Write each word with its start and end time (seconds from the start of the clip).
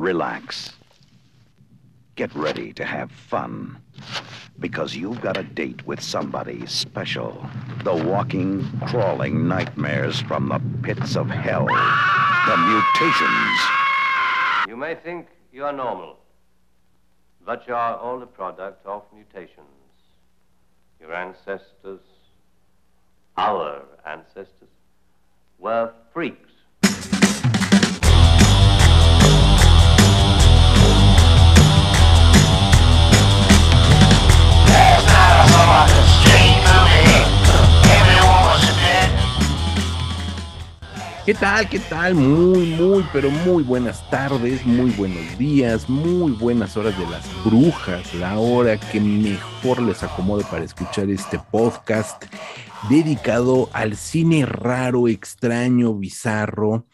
relax. 0.00 0.72
Get 2.16 2.34
ready 2.34 2.72
to 2.72 2.84
have 2.84 3.10
fun. 3.10 3.76
Because 4.58 4.96
you've 4.96 5.20
got 5.20 5.36
a 5.36 5.42
date 5.42 5.86
with 5.86 6.00
somebody 6.00 6.66
special. 6.66 7.46
The 7.84 7.94
walking, 7.94 8.66
crawling 8.86 9.46
nightmares 9.46 10.20
from 10.22 10.48
the 10.48 10.60
pits 10.82 11.16
of 11.16 11.28
hell. 11.28 11.66
The 11.66 12.56
mutations. 12.56 13.60
You 14.68 14.76
may 14.76 14.94
think 14.94 15.28
you 15.52 15.64
are 15.64 15.72
normal, 15.72 16.18
but 17.44 17.68
you 17.68 17.74
are 17.74 17.96
all 17.96 18.18
the 18.18 18.26
product 18.26 18.86
of 18.86 19.02
mutations. 19.14 19.66
Your 20.98 21.14
ancestors, 21.14 22.00
our 23.36 23.82
ancestors, 24.06 24.68
were 25.58 25.92
freaks. 26.12 26.49
¿Qué 41.30 41.34
tal? 41.34 41.68
¿Qué 41.68 41.78
tal? 41.78 42.16
Muy, 42.16 42.70
muy, 42.70 43.06
pero 43.12 43.30
muy 43.30 43.62
buenas 43.62 44.10
tardes, 44.10 44.66
muy 44.66 44.90
buenos 44.90 45.38
días, 45.38 45.88
muy 45.88 46.32
buenas 46.32 46.76
horas 46.76 46.98
de 46.98 47.06
las 47.06 47.24
brujas, 47.44 48.12
la 48.14 48.40
hora 48.40 48.76
que 48.76 49.00
mejor 49.00 49.80
les 49.80 50.02
acomode 50.02 50.42
para 50.50 50.64
escuchar 50.64 51.08
este 51.08 51.38
podcast 51.52 52.24
dedicado 52.88 53.70
al 53.72 53.94
cine 53.94 54.44
raro, 54.44 55.06
extraño, 55.06 55.94
bizarro. 55.94 56.88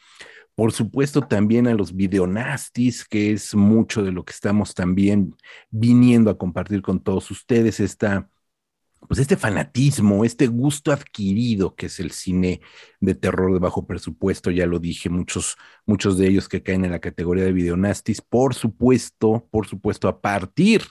Por 0.55 0.73
supuesto, 0.73 1.23
también 1.23 1.67
a 1.67 1.73
los 1.73 1.97
videonastis, 1.97 3.07
que 3.07 3.33
es 3.33 3.55
mucho 3.55 4.03
de 4.03 4.13
lo 4.13 4.23
que 4.27 4.33
estamos 4.33 4.75
también 4.75 5.35
viniendo 5.71 6.29
a 6.29 6.37
compartir 6.37 6.83
con 6.83 7.01
todos 7.01 7.31
ustedes. 7.31 7.81
Esta 7.81 8.29
pues 9.09 9.21
este 9.21 9.37
fanatismo, 9.37 10.25
este 10.25 10.47
gusto 10.49 10.93
adquirido 10.93 11.75
que 11.75 11.87
es 11.87 12.01
el 12.01 12.11
cine 12.11 12.61
de 13.01 13.15
terror 13.15 13.53
de 13.53 13.59
bajo 13.59 13.87
presupuesto, 13.87 14.51
ya 14.51 14.67
lo 14.67 14.79
dije, 14.79 15.09
muchos, 15.09 15.57
muchos 15.87 16.19
de 16.19 16.29
ellos 16.29 16.49
que 16.49 16.63
caen 16.63 16.85
en 16.85 16.91
la 16.93 17.01
categoría 17.01 17.45
de 17.45 17.53
videonastis, 17.53 18.21
por 18.21 18.55
supuesto, 18.55 19.47
por 19.51 19.67
supuesto, 19.67 20.09
a 20.09 20.21
partir 20.21 20.83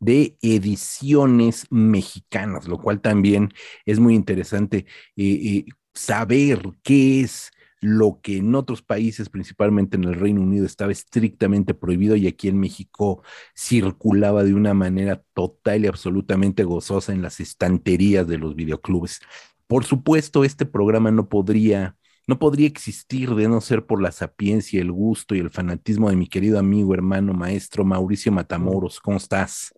de 0.00 0.36
ediciones 0.42 1.66
mexicanas, 1.70 2.66
lo 2.66 2.78
cual 2.78 3.00
también 3.00 3.52
es 3.86 4.00
muy 4.00 4.14
interesante 4.14 4.86
eh, 5.16 5.24
eh, 5.24 5.64
saber 5.94 6.62
qué 6.82 7.20
es 7.20 7.52
lo 7.82 8.20
que 8.22 8.36
en 8.36 8.54
otros 8.54 8.80
países, 8.80 9.28
principalmente 9.28 9.96
en 9.96 10.04
el 10.04 10.14
Reino 10.14 10.40
Unido, 10.40 10.64
estaba 10.64 10.92
estrictamente 10.92 11.74
prohibido 11.74 12.14
y 12.14 12.28
aquí 12.28 12.48
en 12.48 12.60
México 12.60 13.24
circulaba 13.56 14.44
de 14.44 14.54
una 14.54 14.72
manera 14.72 15.20
total 15.34 15.84
y 15.84 15.88
absolutamente 15.88 16.62
gozosa 16.62 17.12
en 17.12 17.22
las 17.22 17.40
estanterías 17.40 18.28
de 18.28 18.38
los 18.38 18.54
videoclubes. 18.54 19.20
Por 19.66 19.84
supuesto, 19.84 20.44
este 20.44 20.64
programa 20.64 21.10
no 21.10 21.28
podría 21.28 21.96
no 22.28 22.38
podría 22.38 22.68
existir 22.68 23.34
de 23.34 23.48
no 23.48 23.60
ser 23.60 23.84
por 23.84 24.00
la 24.00 24.12
sapiencia, 24.12 24.80
el 24.80 24.92
gusto 24.92 25.34
y 25.34 25.40
el 25.40 25.50
fanatismo 25.50 26.08
de 26.08 26.14
mi 26.14 26.28
querido 26.28 26.60
amigo, 26.60 26.94
hermano, 26.94 27.34
maestro 27.34 27.84
Mauricio 27.84 28.30
Matamoros. 28.30 29.00
¿Cómo 29.00 29.16
estás? 29.16 29.74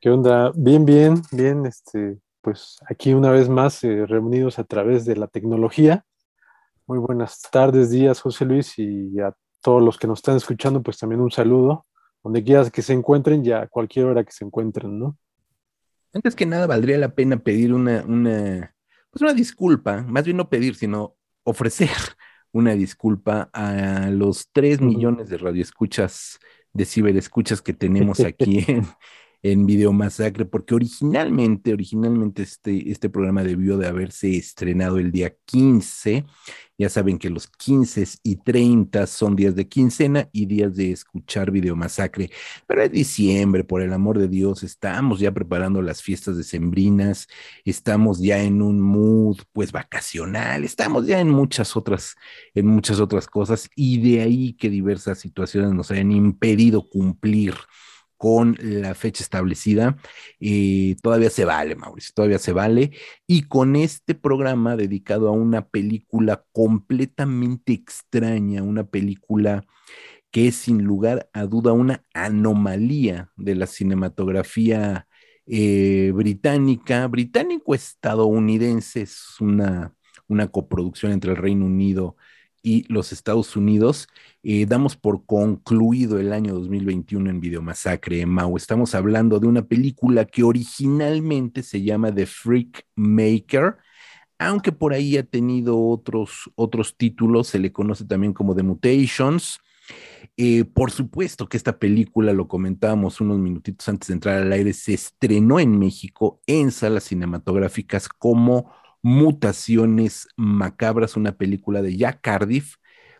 ¿Qué 0.00 0.08
onda? 0.08 0.52
Bien, 0.56 0.86
bien, 0.86 1.20
bien. 1.30 1.66
Este, 1.66 2.16
pues 2.40 2.78
aquí 2.88 3.12
una 3.12 3.30
vez 3.30 3.50
más 3.50 3.84
eh, 3.84 4.06
reunidos 4.06 4.58
a 4.58 4.64
través 4.64 5.04
de 5.04 5.16
la 5.16 5.26
tecnología 5.26 6.06
muy 6.86 6.98
buenas 6.98 7.40
tardes, 7.50 7.90
días, 7.90 8.20
José 8.20 8.44
Luis, 8.44 8.78
y 8.78 9.18
a 9.20 9.34
todos 9.60 9.82
los 9.82 9.98
que 9.98 10.06
nos 10.06 10.18
están 10.18 10.36
escuchando, 10.36 10.82
pues 10.82 10.98
también 10.98 11.20
un 11.20 11.30
saludo, 11.30 11.86
donde 12.22 12.42
quieras 12.42 12.70
que 12.70 12.82
se 12.82 12.92
encuentren 12.92 13.44
y 13.44 13.52
a 13.52 13.66
cualquier 13.68 14.06
hora 14.06 14.24
que 14.24 14.32
se 14.32 14.44
encuentren, 14.44 14.98
¿no? 14.98 15.16
Antes 16.12 16.34
que 16.34 16.46
nada, 16.46 16.66
valdría 16.66 16.98
la 16.98 17.14
pena 17.14 17.38
pedir 17.38 17.72
una, 17.72 18.04
una, 18.06 18.74
pues 19.10 19.22
una 19.22 19.32
disculpa, 19.32 20.02
más 20.02 20.24
bien 20.24 20.36
no 20.36 20.48
pedir, 20.48 20.74
sino 20.74 21.16
ofrecer 21.44 21.88
una 22.52 22.74
disculpa 22.74 23.48
a 23.52 24.10
los 24.10 24.50
tres 24.52 24.80
millones 24.80 25.28
de 25.30 25.38
radioescuchas, 25.38 26.38
de 26.72 26.84
ciberescuchas 26.84 27.62
que 27.62 27.72
tenemos 27.72 28.20
aquí 28.24 28.64
en, 28.68 28.86
en 29.42 29.66
Video 29.66 29.92
Masacre, 29.92 30.44
porque 30.44 30.74
originalmente, 30.74 31.72
originalmente 31.72 32.42
este, 32.42 32.90
este 32.90 33.10
programa 33.10 33.42
debió 33.42 33.76
de 33.76 33.88
haberse 33.88 34.36
estrenado 34.36 34.98
el 34.98 35.10
día 35.10 35.34
15. 35.46 36.24
Ya 36.78 36.88
saben 36.88 37.18
que 37.18 37.30
los 37.30 37.48
15 37.48 38.04
y 38.22 38.36
30 38.36 39.06
son 39.06 39.36
días 39.36 39.54
de 39.54 39.68
quincena 39.68 40.28
y 40.32 40.46
días 40.46 40.74
de 40.74 40.92
escuchar 40.92 41.50
Video 41.50 41.76
Masacre. 41.76 42.30
Pero 42.66 42.82
es 42.82 42.92
diciembre, 42.92 43.64
por 43.64 43.82
el 43.82 43.92
amor 43.92 44.18
de 44.18 44.28
Dios, 44.28 44.62
estamos 44.62 45.20
ya 45.20 45.32
preparando 45.32 45.82
las 45.82 46.02
fiestas 46.02 46.36
decembrinas, 46.36 47.28
estamos 47.64 48.20
ya 48.20 48.42
en 48.42 48.62
un 48.62 48.80
mood 48.80 49.38
pues 49.52 49.72
vacacional, 49.72 50.64
estamos 50.64 51.06
ya 51.06 51.20
en 51.20 51.30
muchas 51.30 51.76
otras, 51.76 52.16
en 52.54 52.66
muchas 52.66 53.00
otras 53.00 53.26
cosas, 53.26 53.68
y 53.76 54.00
de 54.00 54.22
ahí 54.22 54.54
que 54.54 54.70
diversas 54.70 55.18
situaciones 55.18 55.72
nos 55.72 55.90
hayan 55.90 56.12
impedido 56.12 56.88
cumplir 56.88 57.54
con 58.22 58.56
la 58.60 58.94
fecha 58.94 59.24
establecida. 59.24 59.96
Eh, 60.38 60.94
todavía 61.02 61.28
se 61.28 61.44
vale, 61.44 61.74
Mauricio, 61.74 62.12
todavía 62.14 62.38
se 62.38 62.52
vale. 62.52 62.92
Y 63.26 63.48
con 63.48 63.74
este 63.74 64.14
programa 64.14 64.76
dedicado 64.76 65.28
a 65.28 65.32
una 65.32 65.66
película 65.66 66.44
completamente 66.52 67.72
extraña, 67.72 68.62
una 68.62 68.84
película 68.84 69.64
que 70.30 70.46
es 70.46 70.54
sin 70.54 70.84
lugar 70.84 71.28
a 71.32 71.46
duda 71.46 71.72
una 71.72 72.04
anomalía 72.14 73.32
de 73.36 73.56
la 73.56 73.66
cinematografía 73.66 75.08
eh, 75.46 76.12
británica, 76.14 77.08
británico-estadounidense, 77.08 79.02
es 79.02 79.40
una, 79.40 79.96
una 80.28 80.46
coproducción 80.46 81.10
entre 81.10 81.32
el 81.32 81.38
Reino 81.38 81.66
Unido 81.66 82.16
y 82.16 82.31
los 82.62 83.12
Estados 83.12 83.56
Unidos, 83.56 84.08
eh, 84.42 84.66
damos 84.66 84.96
por 84.96 85.26
concluido 85.26 86.18
el 86.18 86.32
año 86.32 86.54
2021 86.54 87.30
en 87.30 87.40
Videomasacre, 87.40 88.24
Mau. 88.26 88.56
Estamos 88.56 88.94
hablando 88.94 89.40
de 89.40 89.48
una 89.48 89.62
película 89.62 90.24
que 90.24 90.42
originalmente 90.42 91.62
se 91.62 91.82
llama 91.82 92.14
The 92.14 92.26
Freak 92.26 92.86
Maker, 92.94 93.76
aunque 94.38 94.72
por 94.72 94.92
ahí 94.92 95.16
ha 95.16 95.24
tenido 95.24 95.80
otros, 95.80 96.50
otros 96.54 96.96
títulos, 96.96 97.48
se 97.48 97.58
le 97.58 97.72
conoce 97.72 98.04
también 98.04 98.32
como 98.32 98.54
The 98.54 98.62
Mutations. 98.62 99.58
Eh, 100.36 100.64
por 100.64 100.90
supuesto 100.90 101.48
que 101.48 101.56
esta 101.56 101.78
película, 101.78 102.32
lo 102.32 102.48
comentábamos 102.48 103.20
unos 103.20 103.38
minutitos 103.38 103.88
antes 103.88 104.08
de 104.08 104.14
entrar 104.14 104.40
al 104.40 104.52
aire, 104.52 104.72
se 104.72 104.94
estrenó 104.94 105.60
en 105.60 105.78
México 105.78 106.40
en 106.46 106.70
salas 106.70 107.04
cinematográficas 107.04 108.08
como 108.08 108.72
Mutaciones 109.02 110.28
Macabras, 110.36 111.16
una 111.16 111.32
película 111.32 111.82
de 111.82 111.96
Jack 111.96 112.20
Cardiff 112.22 112.76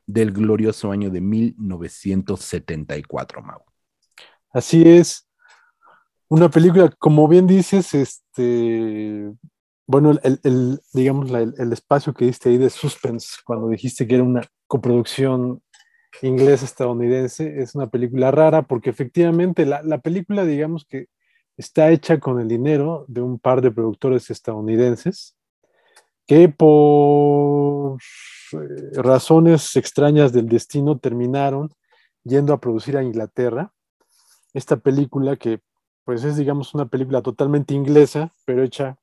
del 0.07 0.33
glorioso 0.33 0.93
año 0.93 1.11
de 1.11 1.21
1974, 1.21 3.43
Mau. 3.43 3.61
Así 4.53 4.83
es. 4.87 5.29
Una 6.29 6.49
película, 6.51 6.91
como 6.99 7.29
bien 7.29 7.47
dices, 7.47 7.95
este, 7.95 9.33
bueno, 9.87 10.19
el, 10.23 10.81
digamos, 10.93 11.31
el, 11.31 11.73
espacio 11.73 12.13
que 12.15 12.27
diste 12.27 12.51
ahí 12.51 12.59
de 12.59 12.71
suspense, 12.71 13.37
cuando 13.45 13.69
dijiste 13.69 14.07
que 14.07 14.15
era 14.15 14.25
una 14.25 14.43
coproducción 14.67 15.63
inglesa-estadounidense, 16.23 17.61
es 17.61 17.75
una 17.75 17.89
película 17.89 18.31
rara 18.31 18.63
porque 18.63 18.91
efectivamente 18.91 19.67
la 19.67 19.99
película, 19.99 20.45
digamos 20.45 20.87
que 20.87 21.09
está 21.57 21.91
hecha 21.91 22.21
con 22.21 22.41
el 22.41 22.49
dinero 22.49 23.05
de 23.09 23.21
un 23.21 23.39
par 23.39 23.61
de 23.61 23.71
productores 23.71 24.31
estadounidenses 24.31 25.37
que 26.27 26.49
por 26.49 27.99
eh, 28.53 29.03
razones 29.03 29.77
extrañas 29.77 30.33
del 30.33 30.49
destino 30.49 30.99
terminaron 30.99 31.71
yendo 32.25 32.53
a 32.53 32.61
producir 32.61 32.97
a 32.97 33.03
Inglaterra 33.03 33.73
esta 34.55 34.77
película 34.77 35.37
que 35.37 35.61
pues 36.05 36.25
es 36.25 36.37
digamos 36.37 36.75
una 36.75 36.87
película 36.87 37.23
totalmente 37.23 37.75
inglesa, 37.75 38.35
pero 38.45 38.63
hecha 38.63 38.97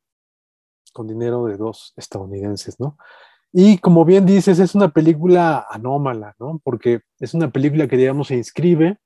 con 0.93 1.07
dinero 1.07 1.45
de 1.45 1.57
dos 1.57 1.93
estadounidenses, 1.95 2.79
¿no? 2.79 2.97
Y 3.51 3.79
como 3.79 4.05
bien 4.05 4.25
dices, 4.25 4.59
es 4.59 4.75
una 4.75 4.89
película 4.89 5.65
anómala, 5.69 6.35
¿no? 6.39 6.59
Porque 6.63 7.01
es 7.19 7.33
una 7.33 7.51
película 7.51 7.87
que 7.87 7.97
digamos 7.97 8.27
se 8.27 8.35
inscribe 8.35 8.99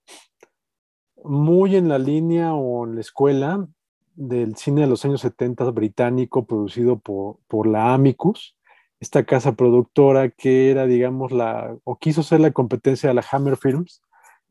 muy 1.24 1.76
en 1.76 1.88
la 1.88 1.98
línea 1.98 2.54
o 2.54 2.86
en 2.86 2.96
la 2.96 3.02
escuela 3.02 3.68
del 4.16 4.56
cine 4.56 4.82
de 4.82 4.88
los 4.88 5.04
años 5.06 5.22
70 5.22 5.70
británico 5.72 6.46
producido 6.46 7.00
por, 7.00 7.38
por 7.48 7.68
la 7.68 7.94
Amicus, 7.94 8.56
esta 9.00 9.26
casa 9.26 9.54
productora 9.54 10.30
que 10.30 10.72
era, 10.72 10.86
digamos, 10.86 11.32
la, 11.32 11.76
o 11.84 11.98
quiso 11.98 12.24
ser 12.24 12.40
la 12.40 12.52
competencia 12.52 13.10
de 13.10 13.16
la 13.16 13.26
Hammer 13.32 13.58
Films 13.58 14.02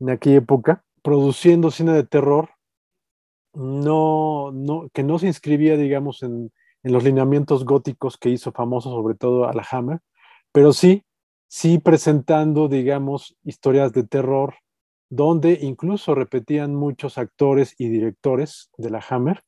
en 0.01 0.11
aquella 0.11 0.39
época, 0.39 0.85
produciendo 1.03 1.71
cine 1.71 1.93
de 1.93 2.05
terror, 2.05 2.51
no, 3.55 4.51
no, 4.53 4.89
que 4.93 5.03
no 5.03 5.19
se 5.19 5.27
inscribía, 5.27 5.77
digamos, 5.77 6.23
en, 6.23 6.53
en 6.83 6.93
los 6.93 7.05
lineamientos 7.05 7.65
góticos 7.65 8.19
que 8.19 8.31
hizo 8.31 8.53
famoso 8.53 8.91
sobre 8.91 9.15
todo 9.15 9.49
a 9.49 9.53
la 9.53 9.67
Hammer, 9.71 10.01
pero 10.53 10.73
sí, 10.73 11.05
sí 11.49 11.79
presentando, 11.79 12.69
digamos, 12.69 13.37
historias 13.45 13.93
de 13.93 14.05
terror 14.05 14.55
donde 15.15 15.59
incluso 15.61 16.15
repetían 16.15 16.75
muchos 16.75 17.19
actores 17.19 17.75
y 17.77 17.91
directores 17.91 18.71
de 18.79 18.89
la 18.89 19.05
Hammer, 19.11 19.43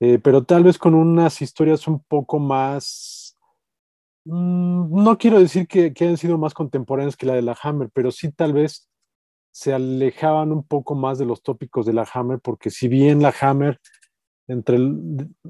eh, 0.00 0.18
pero 0.22 0.44
tal 0.44 0.64
vez 0.64 0.78
con 0.78 0.94
unas 0.94 1.42
historias 1.42 1.88
un 1.88 2.00
poco 2.04 2.38
más, 2.38 3.36
mm, 4.24 5.02
no 5.02 5.18
quiero 5.18 5.40
decir 5.40 5.66
que, 5.66 5.92
hayan 6.00 6.16
sido 6.16 6.38
más 6.38 6.54
contemporáneas 6.54 7.16
que 7.16 7.26
la 7.26 7.34
de 7.34 7.42
la 7.42 7.56
Hammer, 7.62 7.90
pero 7.92 8.10
sí 8.10 8.30
tal 8.32 8.52
vez 8.52 8.88
se 9.50 9.74
alejaban 9.74 10.52
un 10.52 10.62
poco 10.66 10.94
más 10.94 11.18
de 11.18 11.26
los 11.26 11.42
tópicos 11.42 11.86
de 11.86 11.92
la 11.94 12.06
Hammer, 12.12 12.38
porque 12.40 12.70
si 12.70 12.86
bien 12.88 13.22
la 13.22 13.34
Hammer, 13.40 13.80
entre 14.46 14.78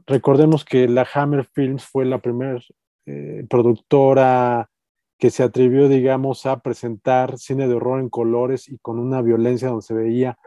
recordemos 0.07 0.65
que 0.65 0.89
la 0.89 1.07
Hammer 1.15 1.45
Films 1.45 1.85
fue 1.85 2.05
la 2.07 2.19
primera 2.19 2.59
eh, 3.07 3.47
productora 3.49 4.71
que 5.19 5.31
se 5.31 5.43
atrevió, 5.43 5.89
digamos, 5.89 6.47
a 6.47 6.61
presentar 6.61 7.39
cine 7.39 7.69
de 7.69 7.75
horror 7.75 8.01
en 8.01 8.09
colores 8.09 8.69
y 8.69 8.79
con 8.79 8.99
una 8.99 9.21
violencia 9.21 9.69
donde 9.69 9.83
se 9.83 9.95
veía 9.95 10.39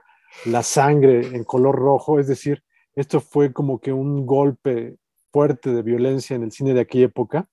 la 0.45 0.63
sangre 0.63 1.27
en 1.35 1.43
color 1.43 1.75
rojo, 1.75 2.19
es 2.19 2.27
decir, 2.27 2.63
esto 2.95 3.21
fue 3.21 3.53
como 3.53 3.79
que 3.79 3.93
un 3.93 4.25
golpe 4.25 4.97
fuerte 5.31 5.71
de 5.71 5.81
violencia 5.81 6.35
en 6.35 6.43
el 6.43 6.51
cine 6.51 6.73
de 6.73 6.81
aquella 6.81 7.05
época. 7.05 7.47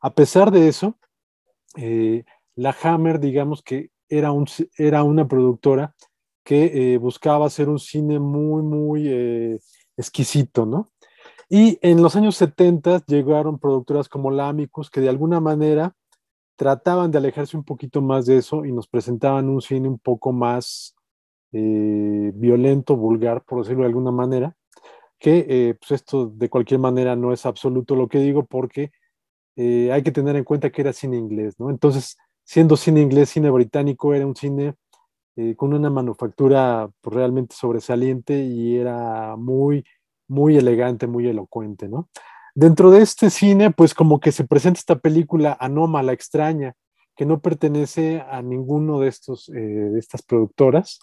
A 0.00 0.14
pesar 0.14 0.50
de 0.50 0.68
eso, 0.68 0.98
eh, 1.76 2.24
la 2.56 2.74
Hammer, 2.82 3.20
digamos 3.20 3.62
que 3.62 3.90
era, 4.08 4.32
un, 4.32 4.46
era 4.76 5.02
una 5.02 5.28
productora 5.28 5.94
que 6.42 6.94
eh, 6.94 6.98
buscaba 6.98 7.46
hacer 7.46 7.68
un 7.68 7.78
cine 7.78 8.18
muy, 8.18 8.62
muy 8.62 9.08
eh, 9.08 9.58
exquisito, 9.96 10.66
¿no? 10.66 10.88
Y 11.48 11.78
en 11.82 12.00
los 12.02 12.16
años 12.16 12.36
70 12.36 13.04
llegaron 13.06 13.58
productoras 13.58 14.08
como 14.08 14.30
la 14.30 14.48
Amicus 14.48 14.88
que 14.88 15.00
de 15.00 15.08
alguna 15.08 15.40
manera 15.40 15.94
trataban 16.56 17.10
de 17.10 17.18
alejarse 17.18 17.56
un 17.56 17.64
poquito 17.64 18.00
más 18.00 18.26
de 18.26 18.38
eso 18.38 18.64
y 18.64 18.72
nos 18.72 18.86
presentaban 18.86 19.48
un 19.48 19.60
cine 19.60 19.88
un 19.88 19.98
poco 19.98 20.32
más 20.32 20.94
violento, 21.52 22.94
vulgar, 22.94 23.42
por 23.42 23.62
decirlo 23.62 23.82
de 23.82 23.88
alguna 23.88 24.12
manera, 24.12 24.56
que 25.20 25.46
eh, 25.48 25.74
pues 25.78 25.92
esto 25.92 26.26
de 26.26 26.48
cualquier 26.48 26.80
manera 26.80 27.14
no 27.14 27.32
es 27.32 27.46
absoluto 27.46 27.94
lo 27.94 28.08
que 28.08 28.18
digo 28.18 28.44
porque 28.46 28.90
eh, 29.56 29.92
hay 29.92 30.02
que 30.02 30.12
tener 30.12 30.36
en 30.36 30.44
cuenta 30.44 30.70
que 30.70 30.80
era 30.82 30.92
cine 30.92 31.16
inglés, 31.16 31.54
¿no? 31.58 31.70
Entonces, 31.70 32.16
siendo 32.44 32.76
cine 32.76 33.02
inglés, 33.02 33.30
cine 33.30 33.50
británico, 33.50 34.14
era 34.14 34.26
un 34.26 34.36
cine 34.36 34.74
con 35.56 35.72
una 35.72 35.88
manufactura 35.88 36.90
pues, 37.00 37.16
realmente 37.16 37.56
sobresaliente 37.56 38.44
y 38.44 38.76
era 38.76 39.36
muy, 39.36 39.84
muy 40.28 40.58
elegante, 40.58 41.06
muy 41.06 41.28
elocuente, 41.28 41.88
¿no? 41.88 42.10
Dentro 42.54 42.90
de 42.90 43.02
este 43.02 43.30
cine, 43.30 43.70
pues 43.70 43.94
como 43.94 44.20
que 44.20 44.32
se 44.32 44.44
presenta 44.44 44.78
esta 44.78 44.98
película 44.98 45.56
anómala, 45.60 46.12
extraña, 46.12 46.74
que 47.16 47.26
no 47.26 47.40
pertenece 47.40 48.22
a 48.28 48.42
ninguno 48.42 49.00
de, 49.00 49.08
estos, 49.08 49.48
eh, 49.50 49.52
de 49.60 49.98
estas 49.98 50.22
productoras, 50.22 51.00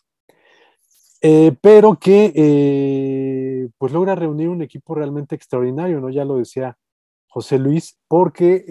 eh, 1.21 1.55
pero 1.61 1.97
que 1.99 2.33
eh, 2.35 3.69
pues 3.77 3.91
logra 3.91 4.15
reunir 4.15 4.49
un 4.49 4.61
equipo 4.61 4.95
realmente 4.95 5.35
extraordinario, 5.35 5.99
¿no? 5.99 6.09
Ya 6.09 6.25
lo 6.25 6.37
decía 6.37 6.77
José 7.27 7.59
Luis, 7.59 7.97
porque 8.07 8.63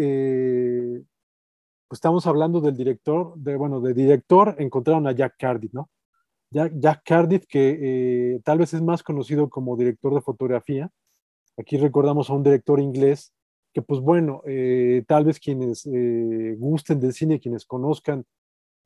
pues 1.89 1.99
estamos 1.99 2.27
hablando 2.27 2.61
del 2.61 2.77
director, 2.77 3.35
bueno, 3.37 3.81
de 3.81 3.95
director 3.95 4.57
encontraron 4.59 5.07
a 5.07 5.13
Jack 5.13 5.37
Cardiff, 5.39 5.73
¿no? 5.73 5.89
Jack, 6.51 6.73
Jack 6.77 7.03
Cardiff, 7.05 7.47
que 7.47 8.41
tal 8.45 8.59
vez 8.59 8.75
es 8.75 8.83
más 8.83 9.03
conocido 9.03 9.49
como 9.49 9.77
director 9.77 10.15
de 10.15 10.21
fotografía, 10.21 10.91
Aquí 11.59 11.79
recordamos 11.79 12.29
a 12.29 12.35
un 12.35 12.43
director 12.43 12.81
inglés 12.81 13.33
que, 13.73 13.83
pues 13.83 14.01
bueno, 14.01 14.43
eh, 14.47 15.05
tal 15.07 15.25
vez 15.25 15.41
quienes 15.41 15.87
eh, 15.87 16.55
gusten 16.59 17.01
del 17.01 17.15
cine, 17.15 17.41
quienes 17.41 17.65
conozcan 17.65 18.25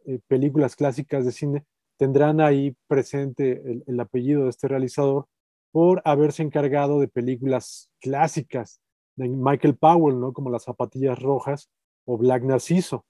eh, 0.07 0.21
películas 0.29 0.77
clásicas 0.77 1.25
de 1.25 1.33
cine, 1.33 1.65
tendrán 2.01 2.41
ahí 2.41 2.75
presente 2.87 3.83
el, 3.87 4.01
apellido 4.01 4.45
de 4.45 4.49
este 4.49 4.69
realizador 4.69 5.27
por 5.71 6.01
haberse 6.07 6.43
encargado 6.43 6.99
de 6.99 7.09
películas 7.09 7.91
clásicas 8.01 8.81
de 9.17 9.29
Michael 9.29 9.77
Powell, 9.77 10.19
¿no? 10.19 10.33
Como 10.33 10.49
Las 10.49 10.65
Zapatillas 10.65 11.19
Rojas 11.19 11.69
o 12.07 12.17
Black 12.17 12.43
Narciso. 12.43 13.05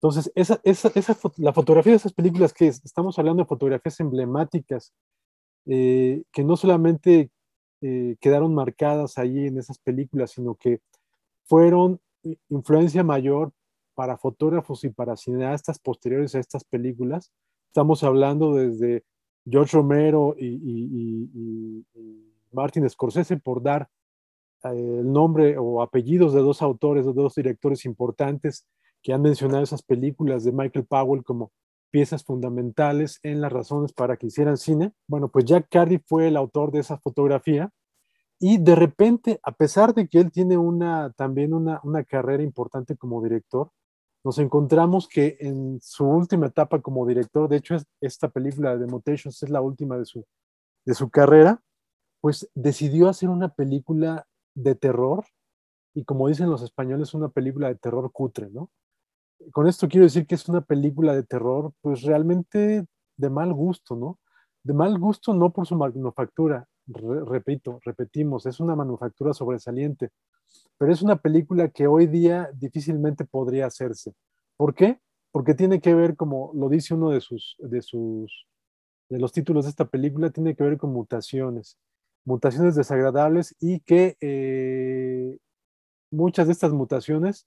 Entonces, 0.00 0.30
esa, 0.36 0.60
la 1.38 1.52
fotografía 1.52 1.94
de 1.94 1.96
esas 1.96 2.12
películas 2.12 2.52
que 2.52 2.68
estamos 2.68 3.18
hablando 3.18 3.42
de 3.42 3.48
fotografías 3.48 3.98
emblemáticas, 3.98 4.92
que 5.66 6.44
no 6.44 6.56
solamente 6.56 7.32
eh, 7.80 8.14
quedaron 8.20 8.54
marcadas 8.54 9.18
ahí 9.18 9.48
en 9.48 9.58
esas 9.58 9.80
películas, 9.80 10.30
sino 10.30 10.54
que 10.54 10.78
fueron 11.42 12.00
influencia 12.50 13.02
mayor 13.02 13.52
para 13.94 14.16
fotógrafos 14.16 14.84
y 14.84 14.90
para 14.90 15.16
cineastas 15.16 15.80
posteriores 15.80 16.36
a 16.36 16.38
estas 16.38 16.62
películas. 16.62 17.32
Estamos 17.72 18.04
hablando 18.04 18.52
desde 18.52 19.02
George 19.46 19.74
Romero 19.74 20.34
y, 20.38 21.82
Martin 22.52 22.86
Scorsese 22.86 23.38
por 23.38 23.62
dar 23.62 23.88
eh, 24.64 24.98
el 25.00 25.10
nombre 25.10 25.56
o 25.56 25.80
apellidos 25.80 26.34
de 26.34 26.42
dos 26.42 26.60
autores, 26.60 27.06
de 27.06 27.14
dos 27.14 27.34
directores 27.34 27.86
importantes 27.86 28.66
que 29.02 29.14
han 29.14 29.22
mencionado 29.22 29.62
esas 29.62 29.82
películas 29.82 30.44
de 30.44 30.52
Michael 30.52 30.84
Powell 30.84 31.24
como 31.24 31.50
piezas 31.90 32.22
fundamentales 32.22 33.18
en 33.22 33.40
las 33.40 33.50
razones 33.50 33.94
para 33.94 34.18
que 34.18 34.26
hicieran 34.26 34.58
cine. 34.58 34.92
Bueno, 35.08 35.28
pues 35.28 35.46
Jack 35.46 35.68
Cardiff 35.70 36.02
fue 36.04 36.28
el 36.28 36.36
autor 36.36 36.72
de 36.72 36.80
esa 36.80 36.98
fotografía 36.98 37.70
y 38.38 38.58
de 38.58 38.74
repente, 38.74 39.40
a 39.42 39.52
pesar 39.52 39.94
de 39.94 40.08
que 40.08 40.18
él 40.18 40.30
tiene 40.30 40.58
una, 40.58 41.10
también 41.16 41.54
una, 41.54 41.80
una 41.84 42.04
carrera 42.04 42.42
importante 42.42 42.98
como 42.98 43.22
director, 43.22 43.70
nos 44.24 44.38
encontramos 44.38 45.08
que 45.08 45.36
en 45.40 45.80
su 45.80 46.06
última 46.06 46.46
etapa 46.46 46.80
como 46.80 47.06
director, 47.06 47.48
de 47.48 47.56
hecho 47.56 47.76
esta 48.00 48.28
película 48.28 48.76
de 48.76 48.86
Mutations 48.86 49.42
es 49.42 49.50
la 49.50 49.60
última 49.60 49.98
de 49.98 50.04
su, 50.04 50.24
de 50.84 50.94
su 50.94 51.10
carrera, 51.10 51.60
pues 52.20 52.48
decidió 52.54 53.08
hacer 53.08 53.28
una 53.28 53.48
película 53.48 54.26
de 54.54 54.74
terror 54.74 55.24
y 55.94 56.04
como 56.04 56.28
dicen 56.28 56.50
los 56.50 56.62
españoles, 56.62 57.14
una 57.14 57.28
película 57.28 57.68
de 57.68 57.74
terror 57.74 58.10
cutre, 58.12 58.48
¿no? 58.50 58.70
con 59.50 59.66
esto 59.66 59.88
quiero 59.88 60.04
decir 60.04 60.26
que 60.26 60.36
es 60.36 60.48
una 60.48 60.60
película 60.60 61.14
de 61.14 61.24
terror, 61.24 61.72
pues 61.80 62.02
realmente 62.02 62.86
de 63.16 63.30
mal 63.30 63.52
gusto, 63.52 63.96
¿no? 63.96 64.20
De 64.62 64.72
mal 64.72 64.98
gusto 64.98 65.34
no 65.34 65.52
por 65.52 65.66
su 65.66 65.74
manufactura, 65.76 66.68
repito, 66.86 67.80
repetimos, 67.84 68.46
es 68.46 68.60
una 68.60 68.76
manufactura 68.76 69.32
sobresaliente, 69.34 70.10
pero 70.78 70.92
es 70.92 71.02
una 71.02 71.16
película 71.16 71.68
que 71.68 71.86
hoy 71.86 72.06
día 72.06 72.50
difícilmente 72.54 73.24
podría 73.24 73.66
hacerse. 73.66 74.12
¿Por 74.56 74.74
qué? 74.74 74.98
Porque 75.30 75.54
tiene 75.54 75.80
que 75.80 75.94
ver, 75.94 76.16
como 76.16 76.52
lo 76.54 76.68
dice 76.68 76.94
uno 76.94 77.10
de 77.10 77.20
sus, 77.20 77.56
de 77.58 77.82
sus, 77.82 78.46
de 79.08 79.18
los 79.18 79.32
títulos 79.32 79.64
de 79.64 79.70
esta 79.70 79.86
película, 79.86 80.30
tiene 80.30 80.54
que 80.54 80.64
ver 80.64 80.78
con 80.78 80.92
mutaciones, 80.92 81.78
mutaciones 82.24 82.74
desagradables 82.74 83.54
y 83.60 83.80
que 83.80 84.16
eh, 84.20 85.38
muchas 86.10 86.46
de 86.46 86.52
estas 86.52 86.72
mutaciones 86.72 87.46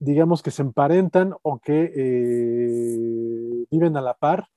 digamos 0.00 0.42
que 0.42 0.50
se 0.50 0.62
emparentan 0.62 1.34
o 1.42 1.60
que 1.60 1.92
eh, 1.94 3.66
viven 3.70 3.96
a 3.96 4.00
la 4.00 4.14
par 4.14 4.48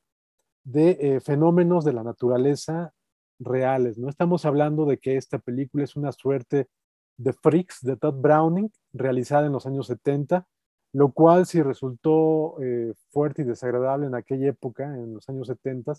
de 0.63 0.98
eh, 1.00 1.20
fenómenos 1.20 1.84
de 1.84 1.94
la 1.94 2.03
naturaleza 2.03 2.94
reales. 3.39 3.98
No 3.98 4.10
estamos 4.10 4.46
hablando 4.46 4.86
de 4.86 4.98
que 4.98 5.17
esta 5.17 5.39
película 5.39 5.84
es 5.84 5.98
una 5.98 6.13
suerte 6.13 6.70
de 7.17 7.34
Freaks 7.34 7.82
de 7.82 7.98
Todd 7.98 8.15
Browning, 8.15 8.72
realizada 8.93 9.48
en 9.48 9.53
los 9.53 9.65
años 9.65 9.88
70, 9.88 10.48
lo 10.93 11.12
cual 11.12 11.46
si 11.46 11.62
resultó 11.62 12.62
eh, 12.62 12.93
fuerte 13.10 13.41
y 13.41 13.46
desagradable 13.46 14.08
en 14.08 14.15
aquella 14.15 14.50
época, 14.50 14.86
en 14.86 15.15
los 15.15 15.27
años 15.29 15.48
70, 15.48 15.93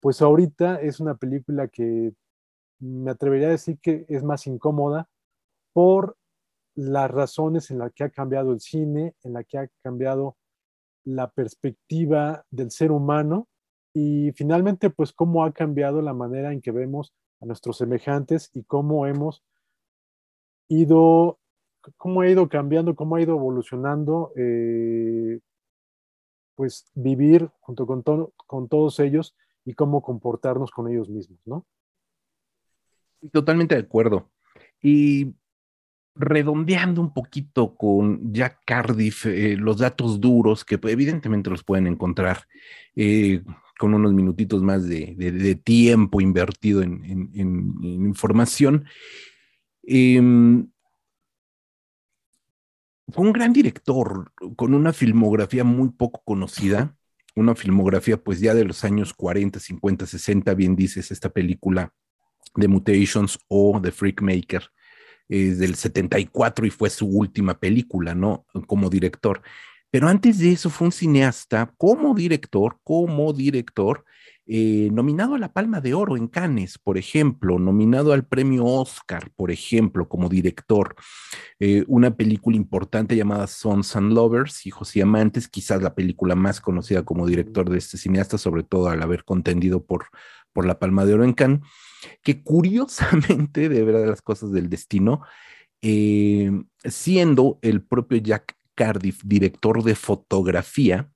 pues 0.00 0.22
ahorita 0.22 0.80
es 0.80 1.00
una 1.00 1.16
película 1.16 1.68
que 1.68 2.12
me 2.78 3.10
atrevería 3.10 3.48
a 3.48 3.52
decir 3.52 3.78
que 3.80 4.04
es 4.08 4.22
más 4.22 4.46
incómoda 4.46 5.08
por 5.72 6.16
las 6.74 7.10
razones 7.10 7.70
en 7.70 7.78
las 7.78 7.92
que 7.92 8.04
ha 8.04 8.10
cambiado 8.10 8.52
el 8.52 8.60
cine, 8.60 9.14
en 9.24 9.32
la 9.32 9.44
que 9.44 9.58
ha 9.58 9.68
cambiado 9.82 10.36
la 11.04 11.30
perspectiva 11.30 12.44
del 12.50 12.70
ser 12.70 12.92
humano 12.92 13.48
y 13.94 14.32
finalmente 14.32 14.90
pues 14.90 15.12
cómo 15.12 15.44
ha 15.44 15.52
cambiado 15.52 16.02
la 16.02 16.12
manera 16.12 16.52
en 16.52 16.60
que 16.60 16.70
vemos 16.70 17.14
a 17.40 17.46
nuestros 17.46 17.78
semejantes 17.78 18.50
y 18.52 18.64
cómo 18.64 19.06
hemos 19.06 19.42
ido, 20.68 21.38
cómo 21.96 22.20
ha 22.20 22.28
ido 22.28 22.48
cambiando, 22.48 22.94
cómo 22.94 23.16
ha 23.16 23.22
ido 23.22 23.34
evolucionando, 23.36 24.32
eh, 24.36 25.40
pues 26.54 26.90
vivir 26.94 27.50
junto 27.60 27.86
con, 27.86 28.02
con 28.46 28.68
todos 28.68 28.98
ellos 29.00 29.36
y 29.64 29.74
cómo 29.74 30.02
comportarnos 30.02 30.70
con 30.70 30.88
ellos 30.88 31.08
mismos, 31.08 31.40
¿no? 31.44 31.66
Totalmente 33.32 33.74
de 33.74 33.82
acuerdo. 33.82 34.30
Y 34.80 35.34
redondeando 36.14 37.00
un 37.00 37.12
poquito 37.12 37.74
con 37.74 38.32
Jack 38.32 38.60
Cardiff, 38.64 39.26
eh, 39.26 39.56
los 39.56 39.78
datos 39.78 40.20
duros 40.20 40.64
que 40.64 40.78
evidentemente 40.82 41.50
los 41.50 41.62
pueden 41.62 41.86
encontrar 41.86 42.46
eh, 42.94 43.42
con 43.78 43.92
unos 43.92 44.12
minutitos 44.14 44.62
más 44.62 44.88
de, 44.88 45.60
tiempo 45.62 46.20
invertido 46.20 46.82
en, 46.82 47.30
información. 47.34 48.86
Em, 49.86 50.68
fue 53.08 53.24
un 53.24 53.32
gran 53.32 53.52
director 53.52 54.32
con 54.56 54.74
una 54.74 54.92
filmografía 54.92 55.64
muy 55.64 55.90
poco 55.90 56.22
conocida. 56.24 56.96
una 57.36 57.54
filmografía 57.54 58.16
pues 58.16 58.40
ya 58.40 58.54
de 58.54 58.64
los 58.64 58.82
años 58.82 59.12
40, 59.12 59.60
50, 59.60 60.06
60, 60.06 60.54
bien 60.54 60.74
dices, 60.74 61.10
esta 61.10 61.28
película 61.28 61.92
de 62.54 62.66
Mutations 62.66 63.38
o 63.48 63.78
The 63.82 63.92
Freak 63.92 64.22
Maker 64.22 64.70
es 65.28 65.58
del 65.58 65.74
74 65.74 66.66
y 66.66 66.70
fue 66.70 66.88
su 66.88 67.06
última 67.06 67.58
película, 67.58 68.14
¿no? 68.14 68.46
Como 68.66 68.88
director. 68.88 69.42
Pero 69.90 70.08
antes 70.08 70.38
de 70.38 70.52
eso 70.52 70.70
fue 70.70 70.86
un 70.86 70.92
cineasta 70.92 71.74
como 71.76 72.14
director, 72.14 72.78
como 72.84 73.32
director, 73.34 74.04
eh, 74.48 74.90
nominado 74.92 75.34
a 75.34 75.38
la 75.38 75.52
Palma 75.52 75.80
de 75.80 75.94
Oro 75.94 76.16
en 76.16 76.28
Cannes, 76.28 76.78
por 76.78 76.98
ejemplo, 76.98 77.58
nominado 77.58 78.12
al 78.12 78.24
premio 78.24 78.64
Oscar, 78.64 79.32
por 79.34 79.50
ejemplo, 79.50 80.08
como 80.08 80.28
director. 80.28 80.94
Eh, 81.58 81.84
una 81.88 82.16
película 82.16 82.56
importante 82.56 83.16
llamada 83.16 83.48
Sons 83.48 83.96
and 83.96 84.12
Lovers, 84.12 84.64
Hijos 84.64 84.94
y 84.94 85.00
Amantes, 85.00 85.48
quizás 85.48 85.82
la 85.82 85.96
película 85.96 86.36
más 86.36 86.60
conocida 86.60 87.04
como 87.04 87.26
director 87.26 87.68
de 87.68 87.78
este 87.78 87.98
cineasta, 87.98 88.38
sobre 88.38 88.62
todo 88.62 88.88
al 88.88 89.02
haber 89.02 89.24
contendido 89.24 89.84
por, 89.84 90.06
por 90.52 90.64
la 90.64 90.78
Palma 90.78 91.04
de 91.04 91.14
Oro 91.14 91.24
en 91.24 91.32
Cannes, 91.32 91.60
que 92.22 92.42
curiosamente, 92.44 93.68
de 93.68 93.82
verdad 93.82 94.06
las 94.06 94.22
cosas 94.22 94.52
del 94.52 94.68
destino, 94.70 95.22
eh, 95.82 96.52
siendo 96.84 97.58
el 97.62 97.82
propio 97.82 98.18
Jack 98.18 98.56
Cardiff 98.76 99.22
director 99.24 99.82
de 99.82 99.96
fotografía, 99.96 101.10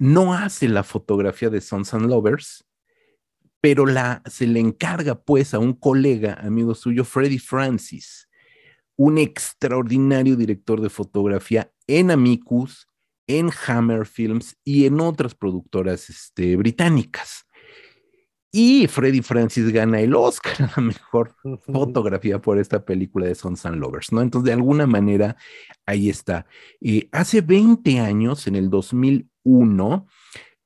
no 0.00 0.32
hace 0.32 0.66
la 0.66 0.82
fotografía 0.82 1.50
de 1.50 1.60
Sons 1.60 1.92
and 1.92 2.06
Lovers, 2.06 2.66
pero 3.60 3.84
la, 3.84 4.22
se 4.24 4.46
le 4.46 4.58
encarga 4.58 5.22
pues 5.22 5.52
a 5.52 5.58
un 5.58 5.74
colega, 5.74 6.38
amigo 6.40 6.74
suyo, 6.74 7.04
Freddy 7.04 7.38
Francis, 7.38 8.28
un 8.96 9.18
extraordinario 9.18 10.36
director 10.36 10.80
de 10.80 10.88
fotografía 10.88 11.70
en 11.86 12.10
Amicus, 12.10 12.88
en 13.26 13.50
Hammer 13.66 14.06
Films 14.06 14.56
y 14.64 14.86
en 14.86 15.00
otras 15.00 15.34
productoras 15.34 16.08
este, 16.08 16.56
británicas. 16.56 17.46
Y 18.52 18.88
Freddy 18.88 19.20
Francis 19.22 19.70
gana 19.70 20.00
el 20.00 20.14
Oscar 20.14 20.54
a 20.62 20.72
la 20.76 20.82
mejor 20.82 21.36
fotografía 21.60 22.40
por 22.40 22.58
esta 22.58 22.84
película 22.84 23.26
de 23.26 23.34
Sons 23.34 23.64
and 23.66 23.76
Lovers, 23.76 24.12
¿no? 24.12 24.22
Entonces, 24.22 24.46
de 24.46 24.54
alguna 24.54 24.86
manera, 24.86 25.36
ahí 25.86 26.10
está. 26.10 26.46
Eh, 26.80 27.08
hace 27.12 27.42
20 27.42 28.00
años, 28.00 28.48
en 28.48 28.56
el 28.56 28.68
2000, 28.68 29.29
uno, 29.42 30.06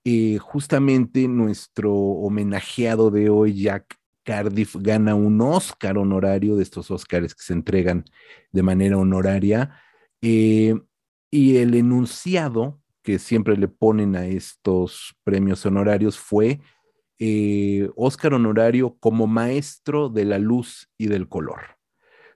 eh, 0.04 0.38
justamente 0.38 1.28
nuestro 1.28 1.94
homenajeado 1.94 3.10
de 3.10 3.30
hoy, 3.30 3.62
Jack 3.62 3.98
Cardiff, 4.22 4.76
gana 4.76 5.14
un 5.14 5.40
Oscar 5.40 5.98
honorario 5.98 6.56
de 6.56 6.62
estos 6.62 6.90
Oscars 6.90 7.34
que 7.34 7.42
se 7.42 7.52
entregan 7.52 8.04
de 8.52 8.62
manera 8.62 8.98
honoraria. 8.98 9.78
Eh, 10.22 10.74
y 11.30 11.56
el 11.56 11.74
enunciado 11.74 12.80
que 13.02 13.18
siempre 13.18 13.56
le 13.56 13.68
ponen 13.68 14.16
a 14.16 14.26
estos 14.26 15.14
premios 15.24 15.64
honorarios 15.66 16.18
fue 16.18 16.60
eh, 17.18 17.90
Oscar 17.96 18.34
honorario 18.34 18.96
como 18.98 19.26
maestro 19.26 20.08
de 20.08 20.24
la 20.24 20.38
luz 20.38 20.88
y 20.98 21.06
del 21.06 21.28
color. 21.28 21.73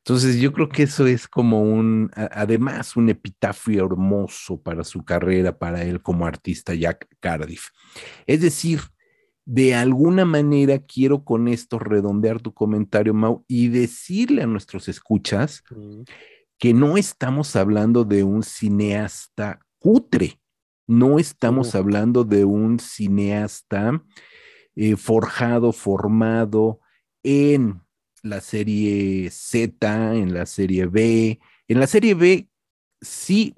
Entonces 0.09 0.41
yo 0.41 0.55
creo 0.55 0.71
que 0.71 0.85
eso 0.85 1.07
es 1.07 1.29
como 1.29 1.61
un, 1.61 2.11
además, 2.15 2.97
un 2.97 3.11
epitafio 3.11 3.85
hermoso 3.85 4.59
para 4.59 4.83
su 4.83 5.05
carrera, 5.05 5.59
para 5.59 5.83
él 5.83 6.01
como 6.01 6.25
artista, 6.25 6.75
Jack 6.75 7.07
Cardiff. 7.21 7.67
Es 8.27 8.41
decir, 8.41 8.81
de 9.45 9.75
alguna 9.75 10.25
manera 10.25 10.79
quiero 10.79 11.25
con 11.25 11.47
esto 11.47 11.79
redondear 11.79 12.41
tu 12.41 12.55
comentario, 12.55 13.13
Mau, 13.13 13.45
y 13.47 13.69
decirle 13.69 14.45
a 14.45 14.47
nuestros 14.47 14.89
escuchas 14.89 15.63
que 16.57 16.73
no 16.73 16.97
estamos 16.97 17.55
hablando 17.55 18.05
de 18.07 18.25
un 18.25 18.43
cineasta 18.43 19.61
cutre, 19.79 20.41
no 20.87 21.19
estamos 21.19 21.75
hablando 21.75 22.25
de 22.25 22.47
un 22.47 22.79
cineasta 22.79 24.03
eh, 24.75 24.97
forjado, 24.97 25.71
formado 25.71 26.81
en 27.23 27.83
la 28.23 28.41
serie 28.41 29.31
Z, 29.31 30.15
en 30.15 30.35
la 30.35 30.47
serie 30.47 30.87
B. 30.87 31.41
En 31.69 31.81
la 31.81 31.87
serie 31.87 32.15
B, 32.15 32.49
sí, 33.01 33.55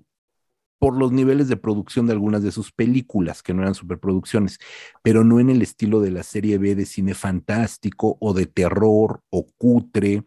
por 0.78 0.96
los 0.96 1.12
niveles 1.12 1.48
de 1.48 1.56
producción 1.56 2.06
de 2.06 2.12
algunas 2.12 2.42
de 2.42 2.52
sus 2.52 2.72
películas, 2.72 3.42
que 3.42 3.52
no 3.52 3.62
eran 3.62 3.74
superproducciones, 3.74 4.58
pero 5.02 5.24
no 5.24 5.38
en 5.38 5.50
el 5.50 5.60
estilo 5.60 6.00
de 6.00 6.10
la 6.10 6.22
serie 6.22 6.56
B 6.58 6.74
de 6.74 6.86
cine 6.86 7.14
fantástico 7.14 8.16
o 8.18 8.32
de 8.32 8.46
terror 8.46 9.22
o 9.28 9.46
cutre. 9.58 10.24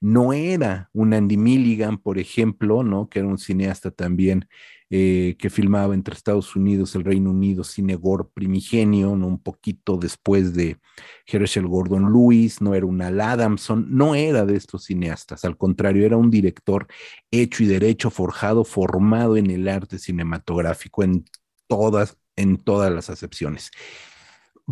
No 0.00 0.32
era 0.32 0.88
un 0.94 1.12
Andy 1.12 1.36
Milligan, 1.36 1.98
por 1.98 2.18
ejemplo, 2.18 2.82
¿no? 2.82 3.10
Que 3.10 3.18
era 3.18 3.28
un 3.28 3.36
cineasta 3.36 3.90
también 3.90 4.48
eh, 4.92 5.36
que 5.38 5.50
filmaba 5.50 5.94
entre 5.94 6.14
Estados 6.14 6.56
Unidos, 6.56 6.96
el 6.96 7.04
Reino 7.04 7.30
Unido, 7.30 7.62
cine 7.62 7.94
gore 7.94 8.24
primigenio, 8.34 9.14
¿no? 9.14 9.28
un 9.28 9.40
poquito 9.40 9.96
después 9.96 10.52
de 10.52 10.78
Herschel 11.26 11.68
Gordon 11.68 12.12
Lewis, 12.12 12.60
no 12.60 12.74
era 12.74 12.86
un 12.86 13.00
Al 13.00 13.20
Adamson, 13.20 13.86
no 13.88 14.16
era 14.16 14.44
de 14.44 14.56
estos 14.56 14.86
cineastas, 14.86 15.44
al 15.44 15.56
contrario, 15.56 16.04
era 16.04 16.16
un 16.16 16.28
director 16.28 16.88
hecho 17.30 17.62
y 17.62 17.66
derecho, 17.66 18.10
forjado, 18.10 18.64
formado 18.64 19.36
en 19.36 19.48
el 19.50 19.68
arte 19.68 19.96
cinematográfico 19.96 21.04
en 21.04 21.24
todas, 21.68 22.18
en 22.34 22.56
todas 22.56 22.92
las 22.92 23.10
acepciones. 23.10 23.70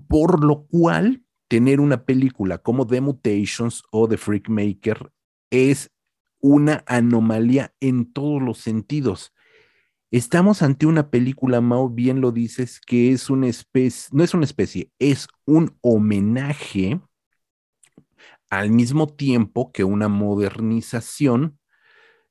Por 0.08 0.44
lo 0.44 0.66
cual, 0.66 1.22
tener 1.46 1.78
una 1.78 2.04
película 2.04 2.58
como 2.58 2.88
The 2.88 3.00
Mutations 3.00 3.84
o 3.92 4.08
The 4.08 4.16
Freak 4.16 4.48
Maker 4.48 5.12
es 5.50 5.92
una 6.40 6.82
anomalía 6.88 7.72
en 7.78 8.12
todos 8.12 8.42
los 8.42 8.58
sentidos 8.58 9.32
Estamos 10.10 10.62
ante 10.62 10.86
una 10.86 11.10
película, 11.10 11.60
Mao, 11.60 11.90
bien 11.90 12.22
lo 12.22 12.32
dices, 12.32 12.80
que 12.80 13.12
es 13.12 13.28
una 13.28 13.48
especie, 13.48 14.08
no 14.12 14.24
es 14.24 14.32
una 14.32 14.46
especie, 14.46 14.90
es 14.98 15.28
un 15.44 15.76
homenaje 15.82 17.00
al 18.48 18.70
mismo 18.70 19.06
tiempo 19.06 19.70
que 19.70 19.84
una 19.84 20.08
modernización, 20.08 21.58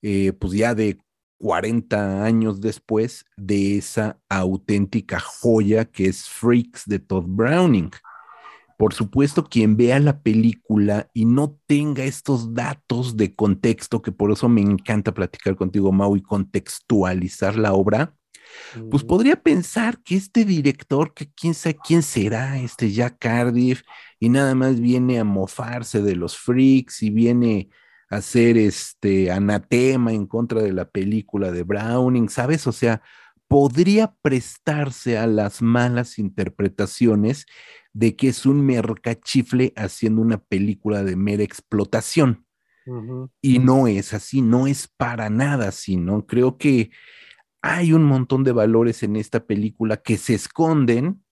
eh, 0.01 0.33
pues 0.33 0.53
ya 0.53 0.73
de 0.73 0.97
40 1.37 2.23
años 2.23 2.61
después 2.61 3.25
de 3.37 3.77
esa 3.77 4.19
auténtica 4.27 5.19
joya 5.19 5.85
que 5.85 6.07
es 6.07 6.27
Freaks 6.27 6.83
de 6.87 6.97
Todd 6.97 7.25
Browning. 7.27 7.91
Por 8.77 8.93
supuesto, 8.93 9.43
quien 9.43 9.75
vea 9.75 9.99
la 9.99 10.21
película 10.21 11.09
y 11.13 11.25
no 11.25 11.57
tenga 11.65 12.03
estos 12.03 12.53
datos 12.53 13.17
de 13.17 13.33
contexto, 13.33 14.03
que 14.03 14.11
por 14.11 14.31
eso 14.31 14.47
me 14.49 14.61
encanta 14.61 15.13
platicar 15.13 15.55
contigo, 15.55 15.91
Mau, 15.91 16.15
y 16.15 16.21
contextualizar 16.21 17.57
la 17.57 17.73
obra, 17.73 18.13
pues 18.89 19.03
podría 19.03 19.41
pensar 19.41 20.01
que 20.03 20.15
este 20.15 20.45
director, 20.45 21.13
que 21.13 21.29
quién 21.31 21.53
sabe 21.53 21.77
quién 21.83 22.03
será, 22.03 22.59
este 22.59 22.91
Jack 22.91 23.17
Cardiff, 23.19 23.81
y 24.19 24.29
nada 24.29 24.55
más 24.55 24.79
viene 24.79 25.19
a 25.19 25.23
mofarse 25.23 26.01
de 26.01 26.15
los 26.15 26.37
freaks 26.37 27.03
y 27.03 27.09
viene 27.09 27.69
a 28.09 28.17
hacer 28.17 28.57
este 28.57 29.31
anatema 29.31 30.13
en 30.13 30.27
contra 30.27 30.61
de 30.61 30.71
la 30.71 30.89
película 30.89 31.51
de 31.51 31.63
Browning, 31.63 32.29
¿sabes? 32.29 32.67
O 32.67 32.71
sea, 32.71 33.01
podría 33.47 34.13
prestarse 34.21 35.17
a 35.17 35.27
las 35.27 35.61
malas 35.61 36.19
interpretaciones 36.19 37.45
de 37.97 38.15
que 38.15 38.27
es 38.27 38.45
un 38.45 38.63
mercachifle 38.63 39.73
haciendo 39.75 40.21
una 40.21 40.37
película 40.37 41.03
de 41.03 41.15
mera 41.15 41.41
explotación. 41.41 42.45
Y 43.41 43.59
no 43.59 43.87
es 43.87 44.13
así, 44.13 44.41
no 44.41 44.67
es 44.67 44.87
para 44.87 45.29
nada 45.31 45.69
así, 45.69 45.97
¿no? 45.97 46.25
Creo 46.25 46.57
que 46.57 46.91
hay 47.61 47.93
un 47.93 48.03
montón 48.03 48.43
de 48.43 48.51
valores 48.51 49.01
en 49.01 49.15
esta 49.15 49.45
película 49.45 49.97
que 49.97 50.17
se 50.17 50.35
esconden 50.35 51.25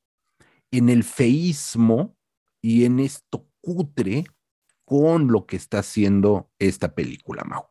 en 0.71 0.89
el 0.89 1.03
feísmo 1.03 2.17
y 2.61 2.83
en 2.85 2.99
esto 2.99 3.47
cutre 3.61 4.25
con 4.85 5.31
lo 5.31 5.45
que 5.45 5.57
está 5.57 5.79
haciendo 5.79 6.49
esta 6.57 6.95
película, 6.95 7.43
Mau. 7.43 7.67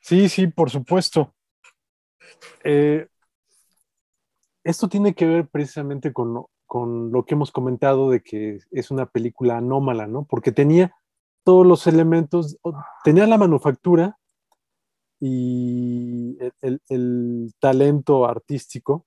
Sí, 0.00 0.30
sí, 0.30 0.46
por 0.46 0.70
supuesto. 0.70 1.36
Eh, 2.64 3.06
esto 4.64 4.88
tiene 4.88 5.14
que 5.14 5.26
ver 5.26 5.46
precisamente 5.46 6.12
con, 6.12 6.46
con 6.68 7.10
lo 7.10 7.24
que 7.24 7.34
hemos 7.34 7.50
comentado 7.50 8.10
de 8.10 8.22
que 8.22 8.60
es 8.70 8.90
una 8.92 9.06
película 9.06 9.56
anómala, 9.56 10.06
¿no? 10.06 10.24
Porque 10.24 10.52
tenía 10.52 10.94
todos 11.42 11.66
los 11.66 11.86
elementos, 11.86 12.58
tenía 13.02 13.26
la 13.26 13.38
manufactura 13.38 14.18
y 15.18 16.38
el, 16.60 17.54
talento 17.58 18.26
artístico 18.26 19.06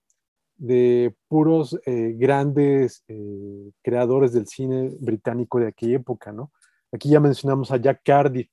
de 0.58 1.15
puros 1.27 1.80
eh, 1.86 2.15
grandes 2.18 3.03
eh, 3.08 3.72
creadores 3.84 4.34
del 4.34 4.48
cine 4.48 4.89
británico 5.00 5.60
de 5.60 5.68
aquella 5.68 5.98
época, 5.98 6.32
¿no? 6.32 6.51
Aquí 6.91 7.10
ya 7.10 7.20
mencionamos 7.20 7.72
a 7.72 7.77
Jack 7.77 8.01
Cardiff. 8.03 8.50